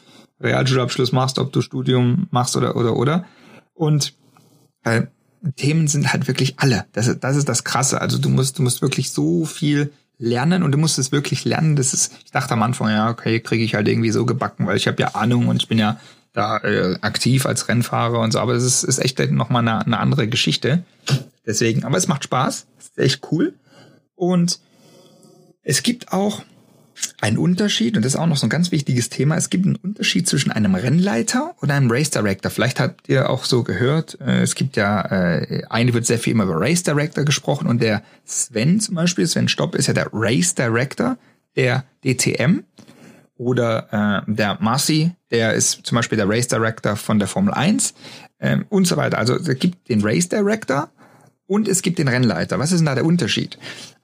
Realschulabschluss 0.41 1.13
machst, 1.13 1.39
ob 1.39 1.53
du 1.53 1.61
Studium 1.61 2.27
machst 2.31 2.57
oder, 2.57 2.77
oder, 2.77 2.97
oder. 2.97 3.25
Und 3.73 4.15
äh, 4.85 5.07
Themen 5.57 5.89
sind 5.89 6.13
halt 6.13 6.29
wirklich 6.29 6.59
alle. 6.59 6.87
Das, 6.93 7.07
ist, 7.07 7.23
das 7.23 7.37
ist 7.37 7.49
das 7.49 7.65
Krasse. 7.65 8.01
Also 8.01 8.19
du 8.19 8.29
musst, 8.29 8.59
du 8.59 8.63
musst 8.63 8.83
wirklich 8.83 9.11
so 9.11 9.45
viel 9.45 9.93
lernen 10.19 10.63
und 10.63 10.73
du 10.73 10.79
musst 10.79 10.99
es 10.99 11.13
wirklich 11.13 11.45
lernen. 11.45 11.77
Das 11.77 11.93
ist, 11.93 12.13
ich 12.25 12.31
dachte 12.31 12.55
am 12.55 12.63
Anfang, 12.63 12.91
ja, 12.91 13.11
okay, 13.11 13.41
kriege 13.41 13.65
ich 13.65 13.75
halt 13.75 13.89
irgendwie 13.89 14.11
so 14.11 14.25
gebacken, 14.25 14.67
weil 14.67 14.77
ich 14.77 14.87
habe 14.87 15.01
ja 15.01 15.15
Ahnung 15.15 15.49
und 15.49 15.63
ich 15.63 15.69
bin 15.69 15.79
ja 15.79 16.01
da 16.33 16.59
äh, 16.59 16.99
aktiv 17.01 17.47
als 17.47 17.69
Rennfahrer 17.69 18.21
und 18.21 18.33
so, 18.33 18.41
aber 18.41 18.53
es 18.53 18.63
ist, 18.63 18.83
ist 18.83 18.99
echt 18.99 19.19
nochmal 19.31 19.63
eine, 19.63 19.85
eine 19.85 19.99
andere 19.99 20.29
Geschichte. 20.29 20.85
Deswegen, 21.47 21.85
aber 21.85 21.97
es 21.97 22.09
macht 22.09 22.25
Spaß 22.25 22.67
echt 22.97 23.23
cool. 23.31 23.55
Und 24.15 24.61
es 25.63 25.83
gibt 25.83 26.13
auch 26.13 26.43
einen 27.21 27.39
Unterschied, 27.39 27.97
und 27.97 28.05
das 28.05 28.15
ist 28.15 28.19
auch 28.19 28.27
noch 28.27 28.37
so 28.37 28.47
ein 28.47 28.51
ganz 28.51 28.73
wichtiges 28.73 29.09
Thema, 29.09 29.37
es 29.37 29.51
gibt 29.51 29.67
einen 29.67 29.77
Unterschied 29.77 30.29
zwischen 30.29 30.51
einem 30.51 30.75
Rennleiter 30.75 31.55
und 31.61 31.71
einem 31.71 31.91
Race 31.91 32.11
Director. 32.11 32.51
Vielleicht 32.51 32.81
habt 32.81 33.09
ihr 33.09 33.31
auch 33.31 33.45
so 33.45 33.63
gehört, 33.63 34.19
äh, 34.21 34.43
es 34.43 34.55
gibt 34.55 34.77
ja, 34.77 35.03
äh, 35.03 35.63
eigentlich 35.69 35.95
wird 35.95 36.07
sehr 36.07 36.19
viel 36.19 36.33
immer 36.33 36.45
über 36.45 36.61
Race 36.61 36.83
Director 36.83 37.25
gesprochen 37.25 37.67
und 37.67 37.83
der 37.83 38.03
Sven 38.25 38.81
zum 38.81 38.95
Beispiel, 38.95 39.27
Sven 39.27 39.49
Stopp 39.49 39.75
ist 39.75 39.87
ja 39.87 39.95
der 39.95 40.09
Race 40.13 40.55
Director 40.55 41.17
der 41.57 41.85
DTM 42.05 42.65
oder 43.39 44.25
äh, 44.27 44.33
der 44.33 44.59
Marcy, 44.61 45.13
der 45.31 45.55
ist 45.55 45.85
zum 45.85 45.97
Beispiel 45.97 46.17
der 46.17 46.29
Race 46.29 46.49
Director 46.49 46.97
von 46.97 47.19
der 47.19 47.29
Formel 47.29 47.53
1 47.53 47.95
ähm, 48.41 48.67
und 48.69 48.87
so 48.87 48.97
weiter. 48.97 49.19
Also 49.19 49.35
es 49.35 49.59
gibt 49.59 49.89
den 49.89 50.03
Race 50.03 50.29
Director 50.29 50.91
und 51.47 51.69
es 51.69 51.83
gibt 51.83 51.99
den 51.99 52.09
Rennleiter. 52.09 52.59
Was 52.59 52.73
ist 52.73 52.79
denn 52.79 52.87
da 52.87 52.95
der 52.95 53.05
Unterschied? 53.05 53.59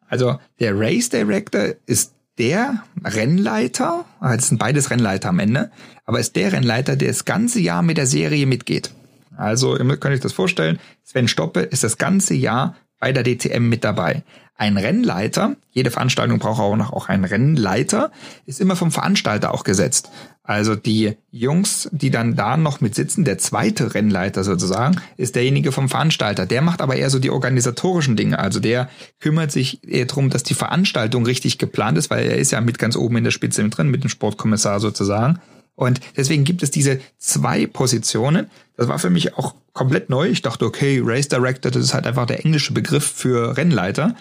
Also 0.09 0.38
der 0.61 0.78
Race 0.78 1.09
Director 1.09 1.74
ist 1.87 2.12
der 2.38 2.83
Rennleiter, 3.05 4.05
ah, 4.21 4.37
das 4.37 4.49
sind 4.49 4.59
beides 4.59 4.90
Rennleiter 4.90 5.29
am 5.29 5.38
Ende, 5.38 5.71
aber 6.05 6.21
ist 6.21 6.37
der 6.37 6.53
Rennleiter, 6.53 6.97
der 6.97 7.09
das 7.09 7.25
ganze 7.25 7.61
Jahr 7.61 7.83
mit 7.83 7.97
der 7.97 8.07
Serie 8.07 8.47
mitgeht. 8.47 8.92
Also, 9.37 9.77
ihr 9.77 9.85
könnt 9.97 10.14
euch 10.14 10.21
das 10.21 10.33
vorstellen, 10.33 10.79
Sven 11.05 11.29
Stoppe 11.29 11.61
ist 11.61 11.85
das 11.85 11.99
ganze 11.99 12.35
Jahr 12.35 12.77
bei 12.99 13.12
der 13.12 13.25
DTM 13.25 13.68
mit 13.68 13.85
dabei. 13.85 14.23
Ein 14.55 14.77
Rennleiter, 14.77 15.57
jede 15.71 15.90
Veranstaltung 15.90 16.38
braucht 16.38 16.61
auch 16.61 16.77
noch 16.77 17.09
einen 17.09 17.25
Rennleiter, 17.25 18.12
ist 18.47 18.61
immer 18.61 18.77
vom 18.77 18.92
Veranstalter 18.92 19.53
auch 19.53 19.64
gesetzt. 19.64 20.11
Also 20.44 20.74
die 20.74 21.16
Jungs, 21.31 21.88
die 21.92 22.11
dann 22.11 22.35
da 22.35 22.57
noch 22.57 22.81
mit 22.81 22.96
sitzen, 22.96 23.24
der 23.24 23.38
zweite 23.38 23.94
Rennleiter 23.94 24.42
sozusagen, 24.42 24.96
ist 25.16 25.37
derjenige 25.37 25.70
vom 25.70 25.88
Veranstalter. 25.88 26.46
Der 26.46 26.62
macht 26.62 26.81
aber 26.81 26.96
eher 26.96 27.11
so 27.11 27.20
die 27.20 27.31
organisatorischen 27.31 28.16
Dinge. 28.16 28.40
Also 28.40 28.59
der 28.59 28.88
kümmert 29.20 29.52
sich 29.52 29.87
eher 29.88 30.07
darum, 30.07 30.31
dass 30.31 30.42
die 30.42 30.55
Veranstaltung 30.55 31.24
richtig 31.24 31.59
geplant 31.59 31.96
ist, 31.96 32.11
weil 32.11 32.26
er 32.26 32.38
ist 32.38 32.50
ja 32.50 32.61
mit 32.61 32.81
ganz 32.81 32.96
oben 32.96 33.18
in 33.18 33.24
der 33.24 33.31
Spitze 33.31 33.62
mit 33.62 33.76
drin, 33.76 33.88
mit 33.88 34.02
dem 34.02 34.11
Sportkommissar 34.11 34.81
sozusagen. 34.81 35.38
Und 35.76 36.00
deswegen 36.16 36.44
gibt 36.44 36.62
es 36.64 36.72
diese 36.72 37.00
zwei 37.18 37.66
Positionen. 37.66 38.50
Das 38.76 38.88
war 38.88 38.98
für 38.98 39.11
mich 39.11 39.37
auch 39.38 39.55
komplett 39.72 40.11
neu. 40.11 40.28
Ich 40.28 40.42
dachte, 40.42 40.64
okay, 40.64 41.00
Race 41.02 41.28
Director, 41.28 41.70
das 41.70 41.85
ist 41.85 41.94
halt 41.94 42.07
einfach 42.07 42.26
der 42.26 42.44
englische 42.44 42.72
Begriff 42.72 43.05
für 43.05 43.57
Rennleiter. 43.57 44.16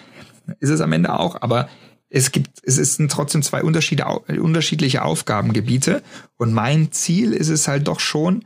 Ist 0.60 0.69
es 0.69 0.81
am 0.81 0.93
Ende 0.93 1.17
auch, 1.17 1.41
aber 1.41 1.67
es 2.13 2.32
gibt, 2.32 2.50
es 2.63 2.76
sind 2.76 3.10
trotzdem 3.10 3.41
zwei 3.41 3.63
Unterschiede, 3.63 4.06
unterschiedliche 4.06 5.04
Aufgabengebiete. 5.04 6.04
Und 6.38 6.54
mein 6.54 6.91
Ziel 6.91 7.32
ist 7.32 7.47
es 7.47 7.67
halt 7.67 7.88
doch 7.88 8.02
schon, 8.02 8.43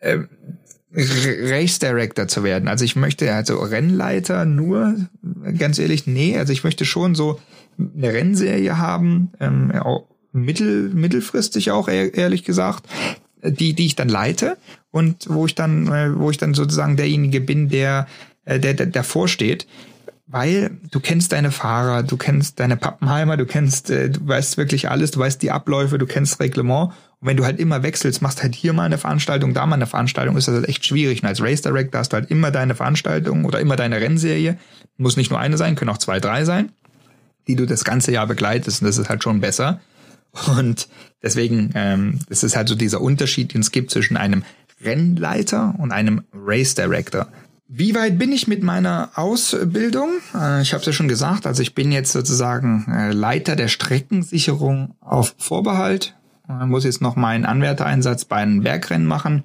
äh, 0.00 0.20
Race 0.94 1.78
Director 1.78 2.28
zu 2.28 2.44
werden. 2.44 2.68
Also 2.68 2.84
ich 2.84 2.96
möchte 2.96 3.32
also 3.32 3.58
Rennleiter 3.58 4.44
nur, 4.44 4.96
ganz 5.56 5.78
ehrlich, 5.78 6.06
nee, 6.06 6.36
also 6.36 6.52
ich 6.52 6.64
möchte 6.64 6.84
schon 6.84 7.14
so 7.14 7.40
eine 7.78 8.12
Rennserie 8.12 8.76
haben, 8.76 9.32
ähm, 9.40 9.72
mittel, 10.32 10.90
mittelfristig 10.90 11.70
auch, 11.70 11.88
ehrlich 11.88 12.44
gesagt, 12.44 12.86
die, 13.42 13.74
die 13.74 13.86
ich 13.86 13.96
dann 13.96 14.08
leite 14.08 14.56
und 14.90 15.26
wo 15.28 15.46
ich 15.46 15.54
dann, 15.54 15.88
äh, 15.88 16.18
wo 16.18 16.30
ich 16.30 16.38
dann 16.38 16.54
sozusagen 16.54 16.96
derjenige 16.96 17.40
bin, 17.40 17.68
der, 17.68 18.06
äh, 18.44 18.60
der, 18.60 18.74
der 18.74 18.86
davor 18.86 19.28
steht. 19.28 19.66
Weil 20.32 20.78
du 20.90 20.98
kennst 20.98 21.32
deine 21.32 21.50
Fahrer, 21.50 22.02
du 22.02 22.16
kennst 22.16 22.58
deine 22.58 22.78
Pappenheimer, 22.78 23.36
du 23.36 23.44
kennst, 23.44 23.90
äh, 23.90 24.08
du 24.08 24.26
weißt 24.26 24.56
wirklich 24.56 24.88
alles, 24.88 25.10
du 25.10 25.20
weißt 25.20 25.42
die 25.42 25.50
Abläufe, 25.50 25.98
du 25.98 26.06
kennst 26.06 26.40
Reglement. 26.40 26.92
Und 27.20 27.28
wenn 27.28 27.36
du 27.36 27.44
halt 27.44 27.60
immer 27.60 27.82
wechselst, 27.82 28.22
machst 28.22 28.42
halt 28.42 28.54
hier 28.54 28.72
mal 28.72 28.84
eine 28.84 28.96
Veranstaltung, 28.96 29.52
da 29.52 29.66
mal 29.66 29.74
eine 29.74 29.86
Veranstaltung, 29.86 30.38
ist 30.38 30.48
das 30.48 30.54
halt 30.54 30.70
echt 30.70 30.86
schwierig. 30.86 31.22
Und 31.22 31.28
als 31.28 31.42
Race 31.42 31.60
Director 31.60 31.98
hast 31.98 32.14
du 32.14 32.16
halt 32.16 32.30
immer 32.30 32.50
deine 32.50 32.74
Veranstaltung 32.74 33.44
oder 33.44 33.60
immer 33.60 33.76
deine 33.76 34.00
Rennserie. 34.00 34.56
Muss 34.96 35.18
nicht 35.18 35.30
nur 35.30 35.38
eine 35.38 35.58
sein, 35.58 35.74
können 35.74 35.90
auch 35.90 35.98
zwei, 35.98 36.18
drei 36.18 36.46
sein, 36.46 36.72
die 37.46 37.54
du 37.54 37.66
das 37.66 37.84
ganze 37.84 38.10
Jahr 38.10 38.26
begleitest. 38.26 38.80
Und 38.80 38.88
das 38.88 38.96
ist 38.96 39.10
halt 39.10 39.22
schon 39.22 39.42
besser. 39.42 39.82
Und 40.56 40.88
deswegen, 41.22 41.72
ähm, 41.74 42.20
das 42.30 42.42
ist 42.42 42.56
halt 42.56 42.70
so 42.70 42.74
dieser 42.74 43.02
Unterschied, 43.02 43.52
den 43.52 43.60
es 43.60 43.70
gibt 43.70 43.90
zwischen 43.90 44.16
einem 44.16 44.44
Rennleiter 44.82 45.74
und 45.76 45.92
einem 45.92 46.24
Race 46.32 46.74
Director. 46.74 47.28
Wie 47.74 47.94
weit 47.94 48.18
bin 48.18 48.32
ich 48.32 48.48
mit 48.48 48.62
meiner 48.62 49.08
Ausbildung? 49.14 50.10
Äh, 50.34 50.60
ich 50.60 50.74
habe 50.74 50.82
es 50.82 50.86
ja 50.86 50.92
schon 50.92 51.08
gesagt, 51.08 51.46
also 51.46 51.62
ich 51.62 51.74
bin 51.74 51.90
jetzt 51.90 52.12
sozusagen 52.12 52.84
äh, 52.86 53.12
Leiter 53.12 53.56
der 53.56 53.68
Streckensicherung 53.68 54.94
auf 55.00 55.34
Vorbehalt. 55.38 56.14
Ich 56.46 56.66
muss 56.66 56.84
jetzt 56.84 57.00
noch 57.00 57.16
meinen 57.16 57.46
Anwärtereinsatz 57.46 58.26
bei 58.26 58.36
einem 58.36 58.62
Bergrennen 58.62 59.06
machen 59.06 59.44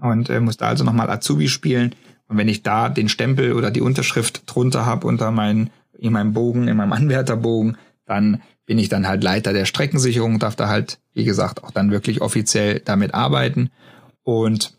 und 0.00 0.30
äh, 0.30 0.38
muss 0.38 0.58
da 0.58 0.68
also 0.68 0.84
nochmal 0.84 1.10
Azubi 1.10 1.48
spielen. 1.48 1.96
Und 2.28 2.38
wenn 2.38 2.46
ich 2.46 2.62
da 2.62 2.88
den 2.88 3.08
Stempel 3.08 3.54
oder 3.54 3.72
die 3.72 3.80
Unterschrift 3.80 4.44
drunter 4.46 4.86
habe 4.86 5.08
unter 5.08 5.32
meinen, 5.32 5.70
in 5.98 6.12
meinem 6.12 6.32
Bogen, 6.32 6.68
in 6.68 6.76
meinem 6.76 6.92
Anwärterbogen, 6.92 7.76
dann 8.06 8.42
bin 8.64 8.78
ich 8.78 8.88
dann 8.88 9.08
halt 9.08 9.24
Leiter 9.24 9.52
der 9.52 9.64
Streckensicherung, 9.64 10.38
darf 10.38 10.54
da 10.54 10.68
halt, 10.68 11.00
wie 11.14 11.24
gesagt, 11.24 11.64
auch 11.64 11.72
dann 11.72 11.90
wirklich 11.90 12.20
offiziell 12.20 12.78
damit 12.78 13.12
arbeiten. 13.12 13.70
Und 14.22 14.72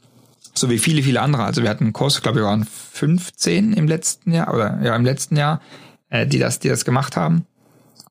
so 0.54 0.70
wie 0.70 0.80
viele, 0.80 1.04
viele 1.04 1.22
andere. 1.22 1.44
Also 1.44 1.64
wir 1.64 1.70
hatten 1.70 1.86
einen 1.86 1.94
Kurs, 1.94 2.22
glaube 2.22 2.40
ich, 2.40 2.46
waren 2.46 2.66
15 2.66 3.74
im 3.74 3.88
letzten 3.88 4.34
Jahr 4.34 4.54
oder 4.54 4.80
ja 4.84 4.96
im 4.96 5.06
letzten 5.06 5.38
Jahr, 5.38 5.62
äh, 6.10 6.28
die 6.28 6.40
das, 6.40 6.60
die 6.60 6.70
das 6.70 6.86
gemacht 6.86 7.16
haben. 7.18 7.46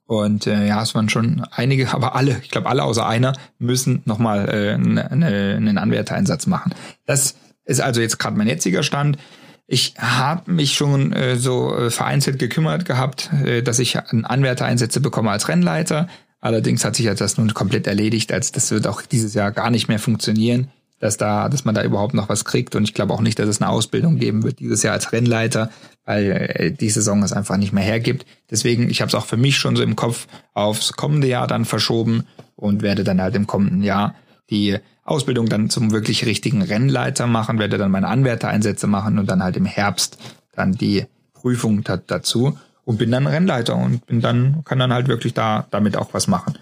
Und 0.06 0.48
äh, 0.48 0.66
ja, 0.66 0.82
es 0.82 0.94
waren 0.96 1.08
schon 1.08 1.46
einige, 1.52 1.88
aber 1.94 2.16
alle, 2.16 2.40
ich 2.42 2.50
glaube 2.50 2.68
alle 2.68 2.82
außer 2.82 3.06
einer, 3.06 3.32
müssen 3.58 4.02
nochmal 4.06 4.48
äh, 4.48 4.78
ne, 4.78 5.08
ne, 5.14 5.54
einen 5.56 5.78
Anwärtereinsatz 5.78 6.46
machen. 6.46 6.74
Das 7.06 7.36
ist 7.64 7.80
also 7.80 8.00
jetzt 8.00 8.18
gerade 8.18 8.36
mein 8.36 8.48
jetziger 8.48 8.82
Stand. 8.82 9.18
Ich 9.68 9.94
habe 9.98 10.50
mich 10.50 10.74
schon 10.74 11.12
äh, 11.12 11.36
so 11.36 11.76
äh, 11.76 11.90
vereinzelt 11.90 12.40
gekümmert 12.40 12.86
gehabt, 12.86 13.30
äh, 13.44 13.62
dass 13.62 13.78
ich 13.78 13.96
Anwärtereinsätze 13.98 15.00
bekomme 15.00 15.30
als 15.30 15.46
Rennleiter. 15.46 16.08
Allerdings 16.40 16.84
hat 16.84 16.96
sich 16.96 17.06
das 17.06 17.38
nun 17.38 17.54
komplett 17.54 17.86
erledigt, 17.86 18.32
als 18.32 18.50
das 18.50 18.72
wird 18.72 18.88
auch 18.88 19.02
dieses 19.02 19.34
Jahr 19.34 19.52
gar 19.52 19.70
nicht 19.70 19.86
mehr 19.86 20.00
funktionieren, 20.00 20.72
dass 21.00 21.16
da, 21.16 21.48
dass 21.48 21.64
man 21.64 21.74
da 21.74 21.82
überhaupt 21.82 22.14
noch 22.14 22.28
was 22.28 22.44
kriegt. 22.44 22.76
Und 22.76 22.84
ich 22.84 22.94
glaube 22.94 23.12
auch 23.12 23.22
nicht, 23.22 23.38
dass 23.38 23.48
es 23.48 23.60
eine 23.60 23.70
Ausbildung 23.70 24.18
geben 24.18 24.44
wird 24.44 24.60
dieses 24.60 24.82
Jahr 24.82 24.92
als 24.92 25.12
Rennleiter, 25.12 25.70
weil 26.04 26.30
äh, 26.30 26.70
die 26.70 26.90
Saison 26.90 27.22
es 27.22 27.32
einfach 27.32 27.56
nicht 27.56 27.72
mehr 27.72 27.82
hergibt. 27.82 28.26
Deswegen, 28.50 28.88
ich 28.88 29.00
habe 29.00 29.08
es 29.08 29.14
auch 29.14 29.26
für 29.26 29.36
mich 29.36 29.56
schon 29.56 29.74
so 29.74 29.82
im 29.82 29.96
Kopf 29.96 30.28
aufs 30.54 30.92
kommende 30.92 31.26
Jahr 31.26 31.46
dann 31.46 31.64
verschoben 31.64 32.24
und 32.54 32.82
werde 32.82 33.02
dann 33.02 33.20
halt 33.20 33.34
im 33.34 33.46
kommenden 33.46 33.82
Jahr 33.82 34.14
die 34.50 34.76
Ausbildung 35.02 35.48
dann 35.48 35.70
zum 35.70 35.90
wirklich 35.90 36.26
richtigen 36.26 36.62
Rennleiter 36.62 37.26
machen, 37.26 37.58
werde 37.58 37.78
dann 37.78 37.90
meine 37.90 38.08
Anwärtereinsätze 38.08 38.86
machen 38.86 39.18
und 39.18 39.26
dann 39.26 39.42
halt 39.42 39.56
im 39.56 39.64
Herbst 39.64 40.18
dann 40.54 40.72
die 40.72 41.06
Prüfung 41.32 41.82
dazu 42.06 42.58
und 42.84 42.98
bin 42.98 43.10
dann 43.10 43.26
Rennleiter 43.26 43.76
und 43.76 44.04
bin 44.06 44.20
dann, 44.20 44.62
kann 44.64 44.78
dann 44.78 44.92
halt 44.92 45.08
wirklich 45.08 45.32
da 45.32 45.66
damit 45.70 45.96
auch 45.96 46.12
was 46.12 46.26
machen. 46.26 46.58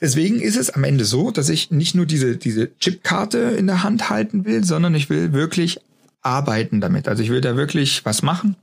Deswegen 0.00 0.40
ist 0.40 0.56
es 0.56 0.70
am 0.70 0.84
Ende 0.84 1.04
so, 1.04 1.30
dass 1.30 1.48
ich 1.48 1.70
nicht 1.70 1.94
nur 1.94 2.06
diese, 2.06 2.36
diese 2.36 2.76
Chipkarte 2.78 3.38
in 3.38 3.66
der 3.66 3.82
Hand 3.82 4.10
halten 4.10 4.44
will, 4.44 4.64
sondern 4.64 4.94
ich 4.94 5.10
will 5.10 5.32
wirklich 5.32 5.80
arbeiten 6.22 6.80
damit. 6.80 7.08
Also 7.08 7.22
ich 7.22 7.30
will 7.30 7.40
da 7.40 7.56
wirklich 7.56 8.04
was 8.04 8.22
machen 8.22 8.56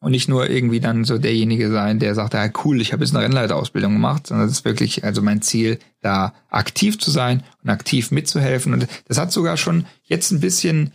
und 0.00 0.10
nicht 0.10 0.28
nur 0.28 0.50
irgendwie 0.50 0.80
dann 0.80 1.04
so 1.04 1.16
derjenige 1.16 1.70
sein, 1.70 1.98
der 1.98 2.14
sagt, 2.14 2.34
ja 2.34 2.50
cool, 2.64 2.82
ich 2.82 2.92
habe 2.92 3.02
jetzt 3.02 3.14
eine 3.14 3.24
Rennleiterausbildung 3.24 3.94
gemacht, 3.94 4.26
sondern 4.26 4.46
es 4.46 4.52
ist 4.52 4.64
wirklich 4.66 5.04
also 5.04 5.22
mein 5.22 5.40
Ziel, 5.40 5.78
da 6.02 6.34
aktiv 6.50 6.98
zu 6.98 7.10
sein 7.10 7.42
und 7.62 7.70
aktiv 7.70 8.10
mitzuhelfen. 8.10 8.74
Und 8.74 8.86
das 9.08 9.18
hat 9.18 9.32
sogar 9.32 9.56
schon 9.56 9.86
jetzt 10.02 10.30
ein 10.30 10.40
bisschen 10.40 10.92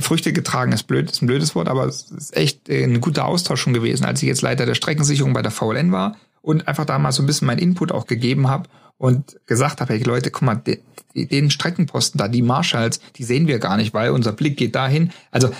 Früchte 0.00 0.34
getragen, 0.34 0.72
ist 0.72 0.82
blöd, 0.82 1.10
ist 1.10 1.22
ein 1.22 1.26
blödes 1.26 1.54
Wort, 1.54 1.68
aber 1.68 1.86
es 1.86 2.10
ist 2.10 2.36
echt 2.36 2.68
ein 2.68 3.00
guter 3.00 3.24
Austausch 3.24 3.62
schon 3.62 3.72
gewesen, 3.72 4.04
als 4.04 4.22
ich 4.22 4.28
jetzt 4.28 4.42
Leiter 4.42 4.66
der 4.66 4.74
Streckensicherung 4.74 5.32
bei 5.32 5.42
der 5.42 5.52
VLN 5.52 5.92
war 5.92 6.16
und 6.42 6.68
einfach 6.68 6.84
da 6.84 6.98
mal 6.98 7.12
so 7.12 7.22
ein 7.22 7.26
bisschen 7.26 7.46
mein 7.46 7.58
Input 7.58 7.92
auch 7.92 8.06
gegeben 8.06 8.48
habe 8.48 8.68
und 9.04 9.38
gesagt 9.44 9.82
habe, 9.82 9.92
hey 9.92 10.02
Leute, 10.02 10.30
guck 10.30 10.40
mal, 10.40 10.54
den, 10.54 10.78
den 11.14 11.50
Streckenposten 11.50 12.16
da, 12.16 12.26
die 12.26 12.40
Marshalls, 12.40 13.00
die 13.16 13.24
sehen 13.24 13.46
wir 13.46 13.58
gar 13.58 13.76
nicht, 13.76 13.92
weil 13.92 14.12
unser 14.12 14.32
Blick 14.32 14.56
geht 14.56 14.74
dahin. 14.74 15.10
Also 15.30 15.48
äh, 15.48 15.52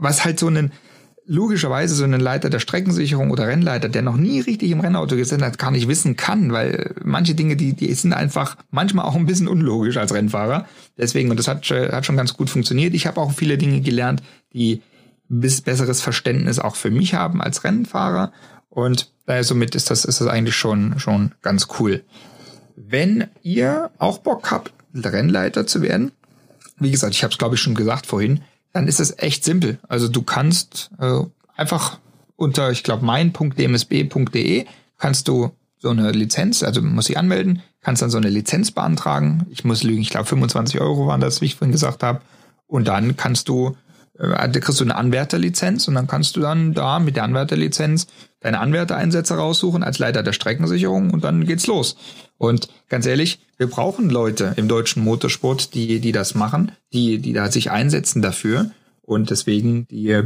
was 0.00 0.24
halt 0.24 0.40
so 0.40 0.48
einen 0.48 0.72
logischerweise 1.24 1.94
so 1.94 2.02
ein 2.02 2.18
Leiter 2.18 2.50
der 2.50 2.58
Streckensicherung 2.58 3.30
oder 3.30 3.46
Rennleiter, 3.46 3.88
der 3.88 4.02
noch 4.02 4.16
nie 4.16 4.40
richtig 4.40 4.72
im 4.72 4.80
Rennauto 4.80 5.14
gesessen 5.14 5.44
hat, 5.44 5.56
gar 5.56 5.70
nicht 5.70 5.86
wissen 5.86 6.16
kann, 6.16 6.50
weil 6.50 6.96
manche 7.04 7.36
Dinge, 7.36 7.54
die, 7.54 7.74
die 7.74 7.94
sind 7.94 8.12
einfach 8.12 8.56
manchmal 8.72 9.04
auch 9.04 9.14
ein 9.14 9.26
bisschen 9.26 9.46
unlogisch 9.46 9.96
als 9.96 10.12
Rennfahrer. 10.12 10.66
Deswegen, 10.96 11.30
und 11.30 11.38
das 11.38 11.46
hat, 11.46 11.64
hat 11.70 12.06
schon 12.06 12.16
ganz 12.16 12.34
gut 12.34 12.50
funktioniert. 12.50 12.92
Ich 12.92 13.06
habe 13.06 13.20
auch 13.20 13.30
viele 13.30 13.56
Dinge 13.56 13.82
gelernt, 13.82 14.20
die 14.52 14.82
ein 15.30 15.42
besseres 15.42 16.02
Verständnis 16.02 16.58
auch 16.58 16.74
für 16.74 16.90
mich 16.90 17.14
haben 17.14 17.40
als 17.40 17.62
Rennfahrer. 17.62 18.32
Und 18.68 19.12
daher 19.26 19.44
somit 19.44 19.76
ist 19.76 19.92
das, 19.92 20.04
ist 20.04 20.20
das 20.20 20.26
eigentlich 20.26 20.56
schon, 20.56 20.98
schon 20.98 21.36
ganz 21.40 21.68
cool. 21.78 22.02
Wenn 22.80 23.26
ihr 23.42 23.90
auch 23.98 24.18
Bock 24.18 24.50
habt, 24.50 24.72
Rennleiter 24.94 25.66
zu 25.66 25.82
werden, 25.82 26.12
wie 26.78 26.90
gesagt, 26.90 27.14
ich 27.14 27.24
habe 27.24 27.32
es 27.32 27.38
glaube 27.38 27.56
ich 27.56 27.60
schon 27.60 27.74
gesagt 27.74 28.06
vorhin, 28.06 28.42
dann 28.72 28.86
ist 28.86 29.00
es 29.00 29.18
echt 29.18 29.44
simpel. 29.44 29.78
Also 29.88 30.08
du 30.08 30.22
kannst 30.22 30.90
äh, 31.00 31.20
einfach 31.56 31.98
unter, 32.36 32.70
ich 32.70 32.84
glaube, 32.84 33.04
mein.dmsb.de 33.04 34.66
kannst 34.96 35.28
du 35.28 35.50
so 35.78 35.90
eine 35.90 36.12
Lizenz, 36.12 36.62
also 36.62 36.80
muss 36.82 37.10
ich 37.10 37.18
anmelden, 37.18 37.62
kannst 37.80 38.02
dann 38.02 38.10
so 38.10 38.18
eine 38.18 38.28
Lizenz 38.28 38.70
beantragen. 38.70 39.46
Ich 39.50 39.64
muss 39.64 39.82
lügen, 39.82 40.00
ich 40.00 40.10
glaube 40.10 40.26
25 40.26 40.80
Euro 40.80 41.06
waren 41.06 41.20
das, 41.20 41.40
wie 41.40 41.46
ich 41.46 41.56
vorhin 41.56 41.72
gesagt 41.72 42.02
habe. 42.02 42.20
Und 42.66 42.86
dann 42.86 43.16
kannst 43.16 43.48
du, 43.48 43.76
da 44.18 44.48
kriegst 44.48 44.80
du 44.80 44.84
eine 44.84 44.96
Anwärterlizenz 44.96 45.86
und 45.86 45.94
dann 45.94 46.08
kannst 46.08 46.34
du 46.36 46.40
dann 46.40 46.74
da 46.74 46.98
mit 46.98 47.16
der 47.16 47.22
Anwärterlizenz 47.22 48.08
deine 48.40 48.58
Anwärtereinsätze 48.58 49.34
raussuchen 49.34 49.82
als 49.82 49.98
Leiter 49.98 50.22
der 50.22 50.32
Streckensicherung 50.32 51.10
und 51.10 51.24
dann 51.24 51.44
geht's 51.44 51.66
los. 51.66 51.96
Und 52.36 52.68
ganz 52.88 53.06
ehrlich, 53.06 53.40
wir 53.56 53.68
brauchen 53.68 54.10
Leute 54.10 54.54
im 54.56 54.68
deutschen 54.68 55.02
Motorsport, 55.04 55.74
die, 55.74 56.00
die 56.00 56.12
das 56.12 56.34
machen, 56.34 56.72
die, 56.92 57.18
die 57.18 57.32
da 57.32 57.50
sich 57.50 57.70
einsetzen 57.70 58.22
dafür. 58.22 58.70
Und 59.02 59.30
deswegen, 59.30 59.86
die 59.88 60.22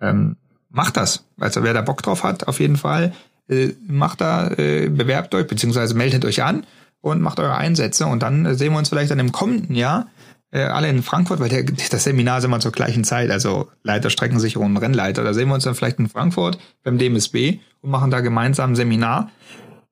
ähm, 0.00 0.36
macht 0.68 0.96
das. 0.96 1.24
Also 1.38 1.62
wer 1.62 1.74
da 1.74 1.82
Bock 1.82 2.02
drauf 2.02 2.24
hat, 2.24 2.48
auf 2.48 2.60
jeden 2.60 2.76
Fall, 2.76 3.12
äh, 3.48 3.70
macht 3.86 4.20
da, 4.20 4.48
äh, 4.48 4.88
bewerbt 4.88 5.34
euch, 5.34 5.46
beziehungsweise 5.46 5.94
meldet 5.94 6.24
euch 6.24 6.42
an 6.42 6.66
und 7.00 7.20
macht 7.20 7.40
eure 7.40 7.56
Einsätze. 7.56 8.06
Und 8.06 8.22
dann 8.22 8.46
äh, 8.46 8.54
sehen 8.54 8.72
wir 8.72 8.78
uns 8.78 8.88
vielleicht 8.88 9.10
dann 9.10 9.18
im 9.18 9.32
kommenden 9.32 9.74
Jahr 9.74 10.06
äh, 10.52 10.62
alle 10.62 10.88
in 10.88 11.02
Frankfurt, 11.02 11.40
weil 11.40 11.48
der, 11.48 11.64
das 11.64 12.04
Seminar 12.04 12.38
ist 12.38 12.44
immer 12.44 12.60
zur 12.60 12.72
gleichen 12.72 13.04
Zeit, 13.04 13.30
also 13.30 13.68
Leiter 13.82 14.10
Streckensicherung 14.10 14.66
und 14.66 14.76
Rennleiter. 14.76 15.24
Da 15.24 15.34
sehen 15.34 15.48
wir 15.48 15.54
uns 15.54 15.64
dann 15.64 15.74
vielleicht 15.74 15.98
in 15.98 16.08
Frankfurt 16.08 16.58
beim 16.82 16.98
DMSB 16.98 17.58
und 17.82 17.90
machen 17.90 18.10
da 18.10 18.20
gemeinsam 18.20 18.72
ein 18.72 18.76
Seminar. 18.76 19.30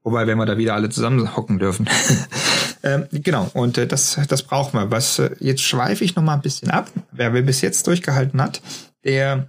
Wobei, 0.02 0.26
wenn 0.26 0.38
wir 0.38 0.46
da 0.46 0.56
wieder 0.58 0.74
alle 0.74 0.88
zusammen 0.88 1.36
hocken 1.36 1.58
dürfen. 1.58 1.88
ähm, 2.82 3.06
genau, 3.12 3.50
und 3.52 3.78
äh, 3.78 3.86
das, 3.86 4.18
das 4.28 4.42
brauchen 4.42 4.78
wir. 4.78 4.90
Was, 4.90 5.18
äh, 5.18 5.30
jetzt 5.40 5.62
schweife 5.62 6.04
ich 6.04 6.16
noch 6.16 6.22
mal 6.22 6.34
ein 6.34 6.40
bisschen 6.40 6.70
ab. 6.70 6.90
Wer, 7.12 7.34
wer 7.34 7.42
bis 7.42 7.60
jetzt 7.60 7.86
durchgehalten 7.86 8.40
hat, 8.40 8.62
der 9.04 9.48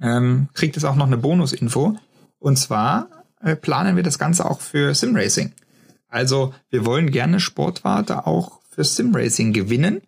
ähm, 0.00 0.48
kriegt 0.54 0.76
es 0.76 0.84
auch 0.84 0.96
noch 0.96 1.06
eine 1.06 1.18
Bonusinfo. 1.18 1.96
Und 2.38 2.56
zwar 2.56 3.08
äh, 3.42 3.54
planen 3.54 3.96
wir 3.96 4.02
das 4.02 4.18
Ganze 4.18 4.48
auch 4.48 4.60
für 4.60 4.94
Simracing. 4.94 5.52
Also 6.08 6.54
wir 6.70 6.84
wollen 6.84 7.10
gerne 7.10 7.40
Sportwarte 7.40 8.26
auch 8.26 8.60
für 8.70 8.84
Simracing 8.84 9.52
gewinnen. 9.52 10.02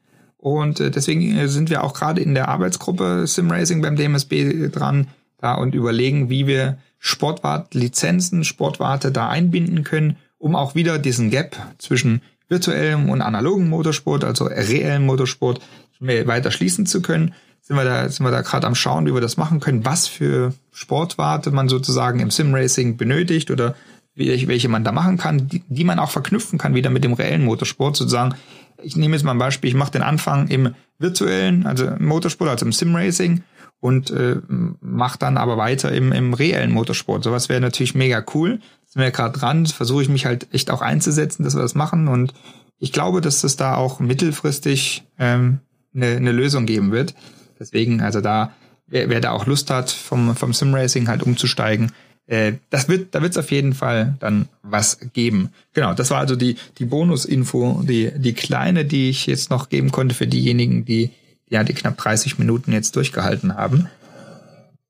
Und 0.44 0.78
äh, 0.78 0.90
deswegen 0.90 1.38
äh, 1.38 1.48
sind 1.48 1.70
wir 1.70 1.82
auch 1.82 1.94
gerade 1.94 2.20
in 2.20 2.34
der 2.34 2.48
Arbeitsgruppe 2.48 3.26
Simracing 3.26 3.80
beim 3.80 3.96
DMSB 3.96 4.68
dran 4.68 5.06
da 5.40 5.54
und 5.54 5.74
überlegen, 5.74 6.28
wie 6.28 6.46
wir 6.46 6.76
Sportwart-Lizenzen, 6.98 8.44
Sportwarte 8.44 9.10
da 9.10 9.30
einbinden 9.30 9.84
können, 9.84 10.18
um 10.36 10.54
auch 10.54 10.74
wieder 10.74 10.98
diesen 10.98 11.30
Gap 11.30 11.56
zwischen 11.78 12.20
virtuellem 12.46 13.08
und 13.08 13.22
analogen 13.22 13.70
Motorsport, 13.70 14.22
also 14.22 14.44
reellem 14.44 15.06
Motorsport, 15.06 15.62
weiter 15.98 16.50
schließen 16.50 16.84
zu 16.84 17.00
können. 17.00 17.32
Sind 17.62 17.76
wir 17.76 17.84
da, 17.84 18.06
sind 18.10 18.26
wir 18.26 18.30
da 18.30 18.42
gerade 18.42 18.66
am 18.66 18.74
Schauen, 18.74 19.06
wie 19.06 19.14
wir 19.14 19.22
das 19.22 19.38
machen 19.38 19.60
können, 19.60 19.86
was 19.86 20.08
für 20.08 20.52
Sportwarte 20.72 21.52
man 21.52 21.70
sozusagen 21.70 22.20
im 22.20 22.30
Simracing 22.30 22.98
benötigt 22.98 23.50
oder 23.50 23.76
welche 24.14 24.68
man 24.68 24.84
da 24.84 24.92
machen 24.92 25.16
kann, 25.16 25.48
die, 25.48 25.62
die 25.68 25.84
man 25.84 25.98
auch 25.98 26.10
verknüpfen 26.10 26.58
kann 26.58 26.74
wieder 26.74 26.90
mit 26.90 27.02
dem 27.02 27.14
reellen 27.14 27.46
Motorsport, 27.46 27.96
sozusagen. 27.96 28.34
Ich 28.82 28.96
nehme 28.96 29.14
jetzt 29.16 29.24
mal 29.24 29.32
ein 29.32 29.38
Beispiel, 29.38 29.68
ich 29.68 29.76
mache 29.76 29.92
den 29.92 30.02
Anfang 30.02 30.48
im 30.48 30.74
virtuellen, 30.98 31.66
also 31.66 31.86
im 31.86 32.06
Motorsport, 32.06 32.50
also 32.50 32.66
im 32.66 32.72
Simracing 32.72 33.42
und 33.80 34.10
äh, 34.10 34.36
mache 34.80 35.18
dann 35.18 35.36
aber 35.36 35.56
weiter 35.56 35.92
im, 35.92 36.12
im 36.12 36.34
reellen 36.34 36.72
Motorsport. 36.72 37.24
Sowas 37.24 37.48
wäre 37.48 37.60
natürlich 37.60 37.94
mega 37.94 38.24
cool 38.34 38.60
sind 38.94 39.02
wir 39.02 39.10
gerade 39.10 39.36
dran, 39.36 39.66
versuche 39.66 40.02
ich 40.02 40.08
mich 40.08 40.24
halt 40.24 40.46
echt 40.54 40.70
auch 40.70 40.80
einzusetzen, 40.80 41.42
dass 41.42 41.56
wir 41.56 41.62
das 41.62 41.74
machen 41.74 42.06
und 42.06 42.32
ich 42.78 42.92
glaube, 42.92 43.20
dass 43.20 43.42
es 43.42 43.56
da 43.56 43.74
auch 43.74 43.98
mittelfristig 43.98 45.04
ähm, 45.18 45.58
eine, 45.92 46.14
eine 46.14 46.30
Lösung 46.30 46.64
geben 46.64 46.92
wird. 46.92 47.14
Deswegen, 47.58 48.00
also 48.00 48.20
da, 48.20 48.52
wer, 48.86 49.08
wer 49.08 49.20
da 49.20 49.32
auch 49.32 49.46
Lust 49.46 49.70
hat, 49.70 49.90
vom, 49.90 50.36
vom 50.36 50.52
Simracing 50.52 51.08
halt 51.08 51.24
umzusteigen, 51.24 51.90
äh, 52.26 52.54
das 52.70 52.88
wird, 52.88 53.14
da 53.14 53.22
wird 53.22 53.32
es 53.32 53.38
auf 53.38 53.50
jeden 53.50 53.74
Fall 53.74 54.14
dann 54.20 54.48
was 54.62 54.98
geben. 55.12 55.50
Genau, 55.74 55.94
das 55.94 56.10
war 56.10 56.18
also 56.18 56.36
die, 56.36 56.56
die 56.78 56.86
Bonusinfo, 56.86 57.82
die, 57.86 58.12
die 58.16 58.32
kleine, 58.32 58.84
die 58.84 59.10
ich 59.10 59.26
jetzt 59.26 59.50
noch 59.50 59.68
geben 59.68 59.92
konnte 59.92 60.14
für 60.14 60.26
diejenigen, 60.26 60.84
die 60.84 61.10
ja 61.48 61.64
die 61.64 61.74
knapp 61.74 61.98
30 61.98 62.38
Minuten 62.38 62.72
jetzt 62.72 62.96
durchgehalten 62.96 63.56
haben. 63.56 63.88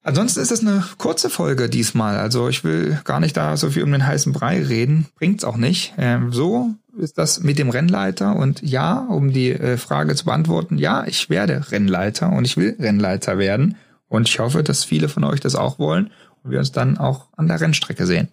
Ansonsten 0.06 0.40
ist 0.40 0.52
es 0.52 0.60
eine 0.60 0.84
kurze 0.98 1.30
Folge 1.30 1.70
diesmal. 1.70 2.18
Also 2.18 2.48
ich 2.48 2.62
will 2.62 3.00
gar 3.04 3.20
nicht 3.20 3.36
da 3.36 3.56
so 3.56 3.70
viel 3.70 3.82
um 3.82 3.90
den 3.90 4.06
heißen 4.06 4.34
Brei 4.34 4.62
reden. 4.62 5.06
Bringt's 5.16 5.44
auch 5.44 5.56
nicht. 5.56 5.94
Ähm, 5.96 6.30
so 6.30 6.74
ist 6.98 7.16
das 7.16 7.40
mit 7.40 7.58
dem 7.58 7.70
Rennleiter. 7.70 8.36
Und 8.36 8.62
ja, 8.62 8.98
um 8.98 9.32
die 9.32 9.50
äh, 9.50 9.78
Frage 9.78 10.14
zu 10.14 10.26
beantworten, 10.26 10.76
ja, 10.76 11.06
ich 11.06 11.30
werde 11.30 11.72
Rennleiter 11.72 12.30
und 12.30 12.44
ich 12.44 12.58
will 12.58 12.76
Rennleiter 12.78 13.38
werden. 13.38 13.76
Und 14.08 14.28
ich 14.28 14.38
hoffe, 14.38 14.62
dass 14.62 14.84
viele 14.84 15.08
von 15.08 15.24
euch 15.24 15.40
das 15.40 15.54
auch 15.54 15.78
wollen 15.78 16.10
wir 16.44 16.58
uns 16.58 16.72
dann 16.72 16.98
auch 16.98 17.28
an 17.36 17.48
der 17.48 17.60
Rennstrecke 17.60 18.06
sehen. 18.06 18.28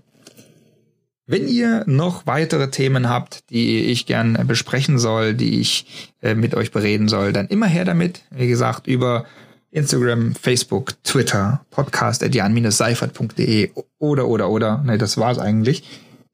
Wenn 1.27 1.47
ihr 1.47 1.83
noch 1.87 2.25
weitere 2.25 2.69
Themen 2.69 3.07
habt, 3.07 3.49
die 3.51 3.85
ich 3.85 4.05
gern 4.05 4.37
besprechen 4.47 4.99
soll, 4.99 5.33
die 5.33 5.61
ich 5.61 6.13
äh, 6.21 6.35
mit 6.35 6.55
euch 6.55 6.71
bereden 6.71 7.07
soll, 7.07 7.31
dann 7.31 7.47
immer 7.47 7.67
her 7.67 7.85
damit. 7.85 8.23
Wie 8.31 8.47
gesagt, 8.47 8.87
über 8.87 9.25
Instagram, 9.69 10.35
Facebook, 10.35 11.01
Twitter, 11.03 11.65
Podcast 11.69 12.23
at 12.23 12.35
jan-seifert.de 12.35 13.71
oder, 13.99 14.27
oder, 14.27 14.49
oder. 14.49 14.83
Ne, 14.83 14.97
das 14.97 15.17
war's 15.17 15.39
eigentlich. 15.39 15.83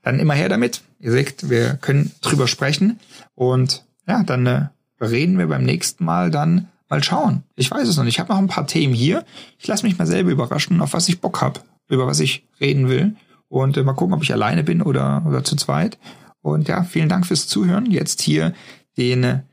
Dann 0.01 0.19
immer 0.19 0.33
her 0.33 0.49
damit. 0.49 0.81
Ihr 0.99 1.11
seht, 1.11 1.49
wir 1.49 1.75
können 1.75 2.11
drüber 2.21 2.47
sprechen. 2.47 2.99
Und 3.35 3.85
ja, 4.07 4.23
dann 4.23 4.47
äh, 4.47 4.69
reden 4.99 5.37
wir 5.37 5.47
beim 5.47 5.63
nächsten 5.63 6.05
Mal 6.05 6.31
dann 6.31 6.69
mal 6.89 7.03
schauen. 7.03 7.43
Ich 7.55 7.69
weiß 7.69 7.87
es 7.87 7.97
noch 7.97 8.03
nicht. 8.03 8.15
Ich 8.15 8.19
habe 8.19 8.31
noch 8.31 8.39
ein 8.39 8.47
paar 8.47 8.67
Themen 8.67 8.93
hier. 8.93 9.25
Ich 9.59 9.67
lasse 9.67 9.85
mich 9.85 9.97
mal 9.97 10.07
selber 10.07 10.31
überraschen, 10.31 10.81
auf 10.81 10.93
was 10.93 11.09
ich 11.09 11.21
Bock 11.21 11.41
habe, 11.41 11.61
über 11.89 12.07
was 12.07 12.19
ich 12.19 12.45
reden 12.59 12.89
will. 12.89 13.15
Und 13.49 13.77
äh, 13.77 13.83
mal 13.83 13.93
gucken, 13.93 14.13
ob 14.13 14.23
ich 14.23 14.33
alleine 14.33 14.63
bin 14.63 14.81
oder, 14.81 15.23
oder 15.27 15.43
zu 15.43 15.55
zweit. 15.55 15.97
Und 16.41 16.67
ja, 16.67 16.83
vielen 16.83 17.09
Dank 17.09 17.25
fürs 17.25 17.47
Zuhören. 17.47 17.85
Jetzt 17.85 18.21
hier 18.21 18.53
den 18.97 19.43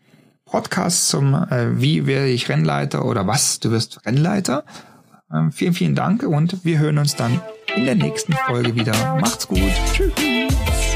Podcast 0.45 1.09
zum 1.09 1.35
äh, 1.35 1.81
Wie 1.81 2.07
werde 2.07 2.29
ich 2.29 2.49
Rennleiter 2.49 3.05
oder 3.05 3.27
was, 3.27 3.61
du 3.61 3.71
wirst 3.71 4.07
Rennleiter. 4.07 4.65
Ähm, 5.33 5.53
vielen, 5.53 5.75
vielen 5.75 5.95
Dank 5.95 6.23
und 6.23 6.65
wir 6.65 6.79
hören 6.79 6.99
uns 6.99 7.17
dann 7.17 7.41
in 7.75 7.85
der 7.85 7.95
nächsten 7.95 8.35
Folge 8.35 8.75
wieder. 8.75 9.17
Macht's 9.21 9.49
gut. 9.49 9.59
Tschüss. 9.93 10.13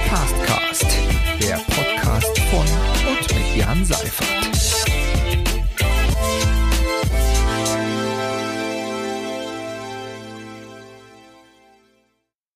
Castcast, 0.09 0.87
der 1.43 1.57
Podcast 1.57 2.39
von 2.51 2.67
und 3.11 3.35
mit 3.35 3.57
Jan 3.57 3.85
Seifert. 3.85 4.58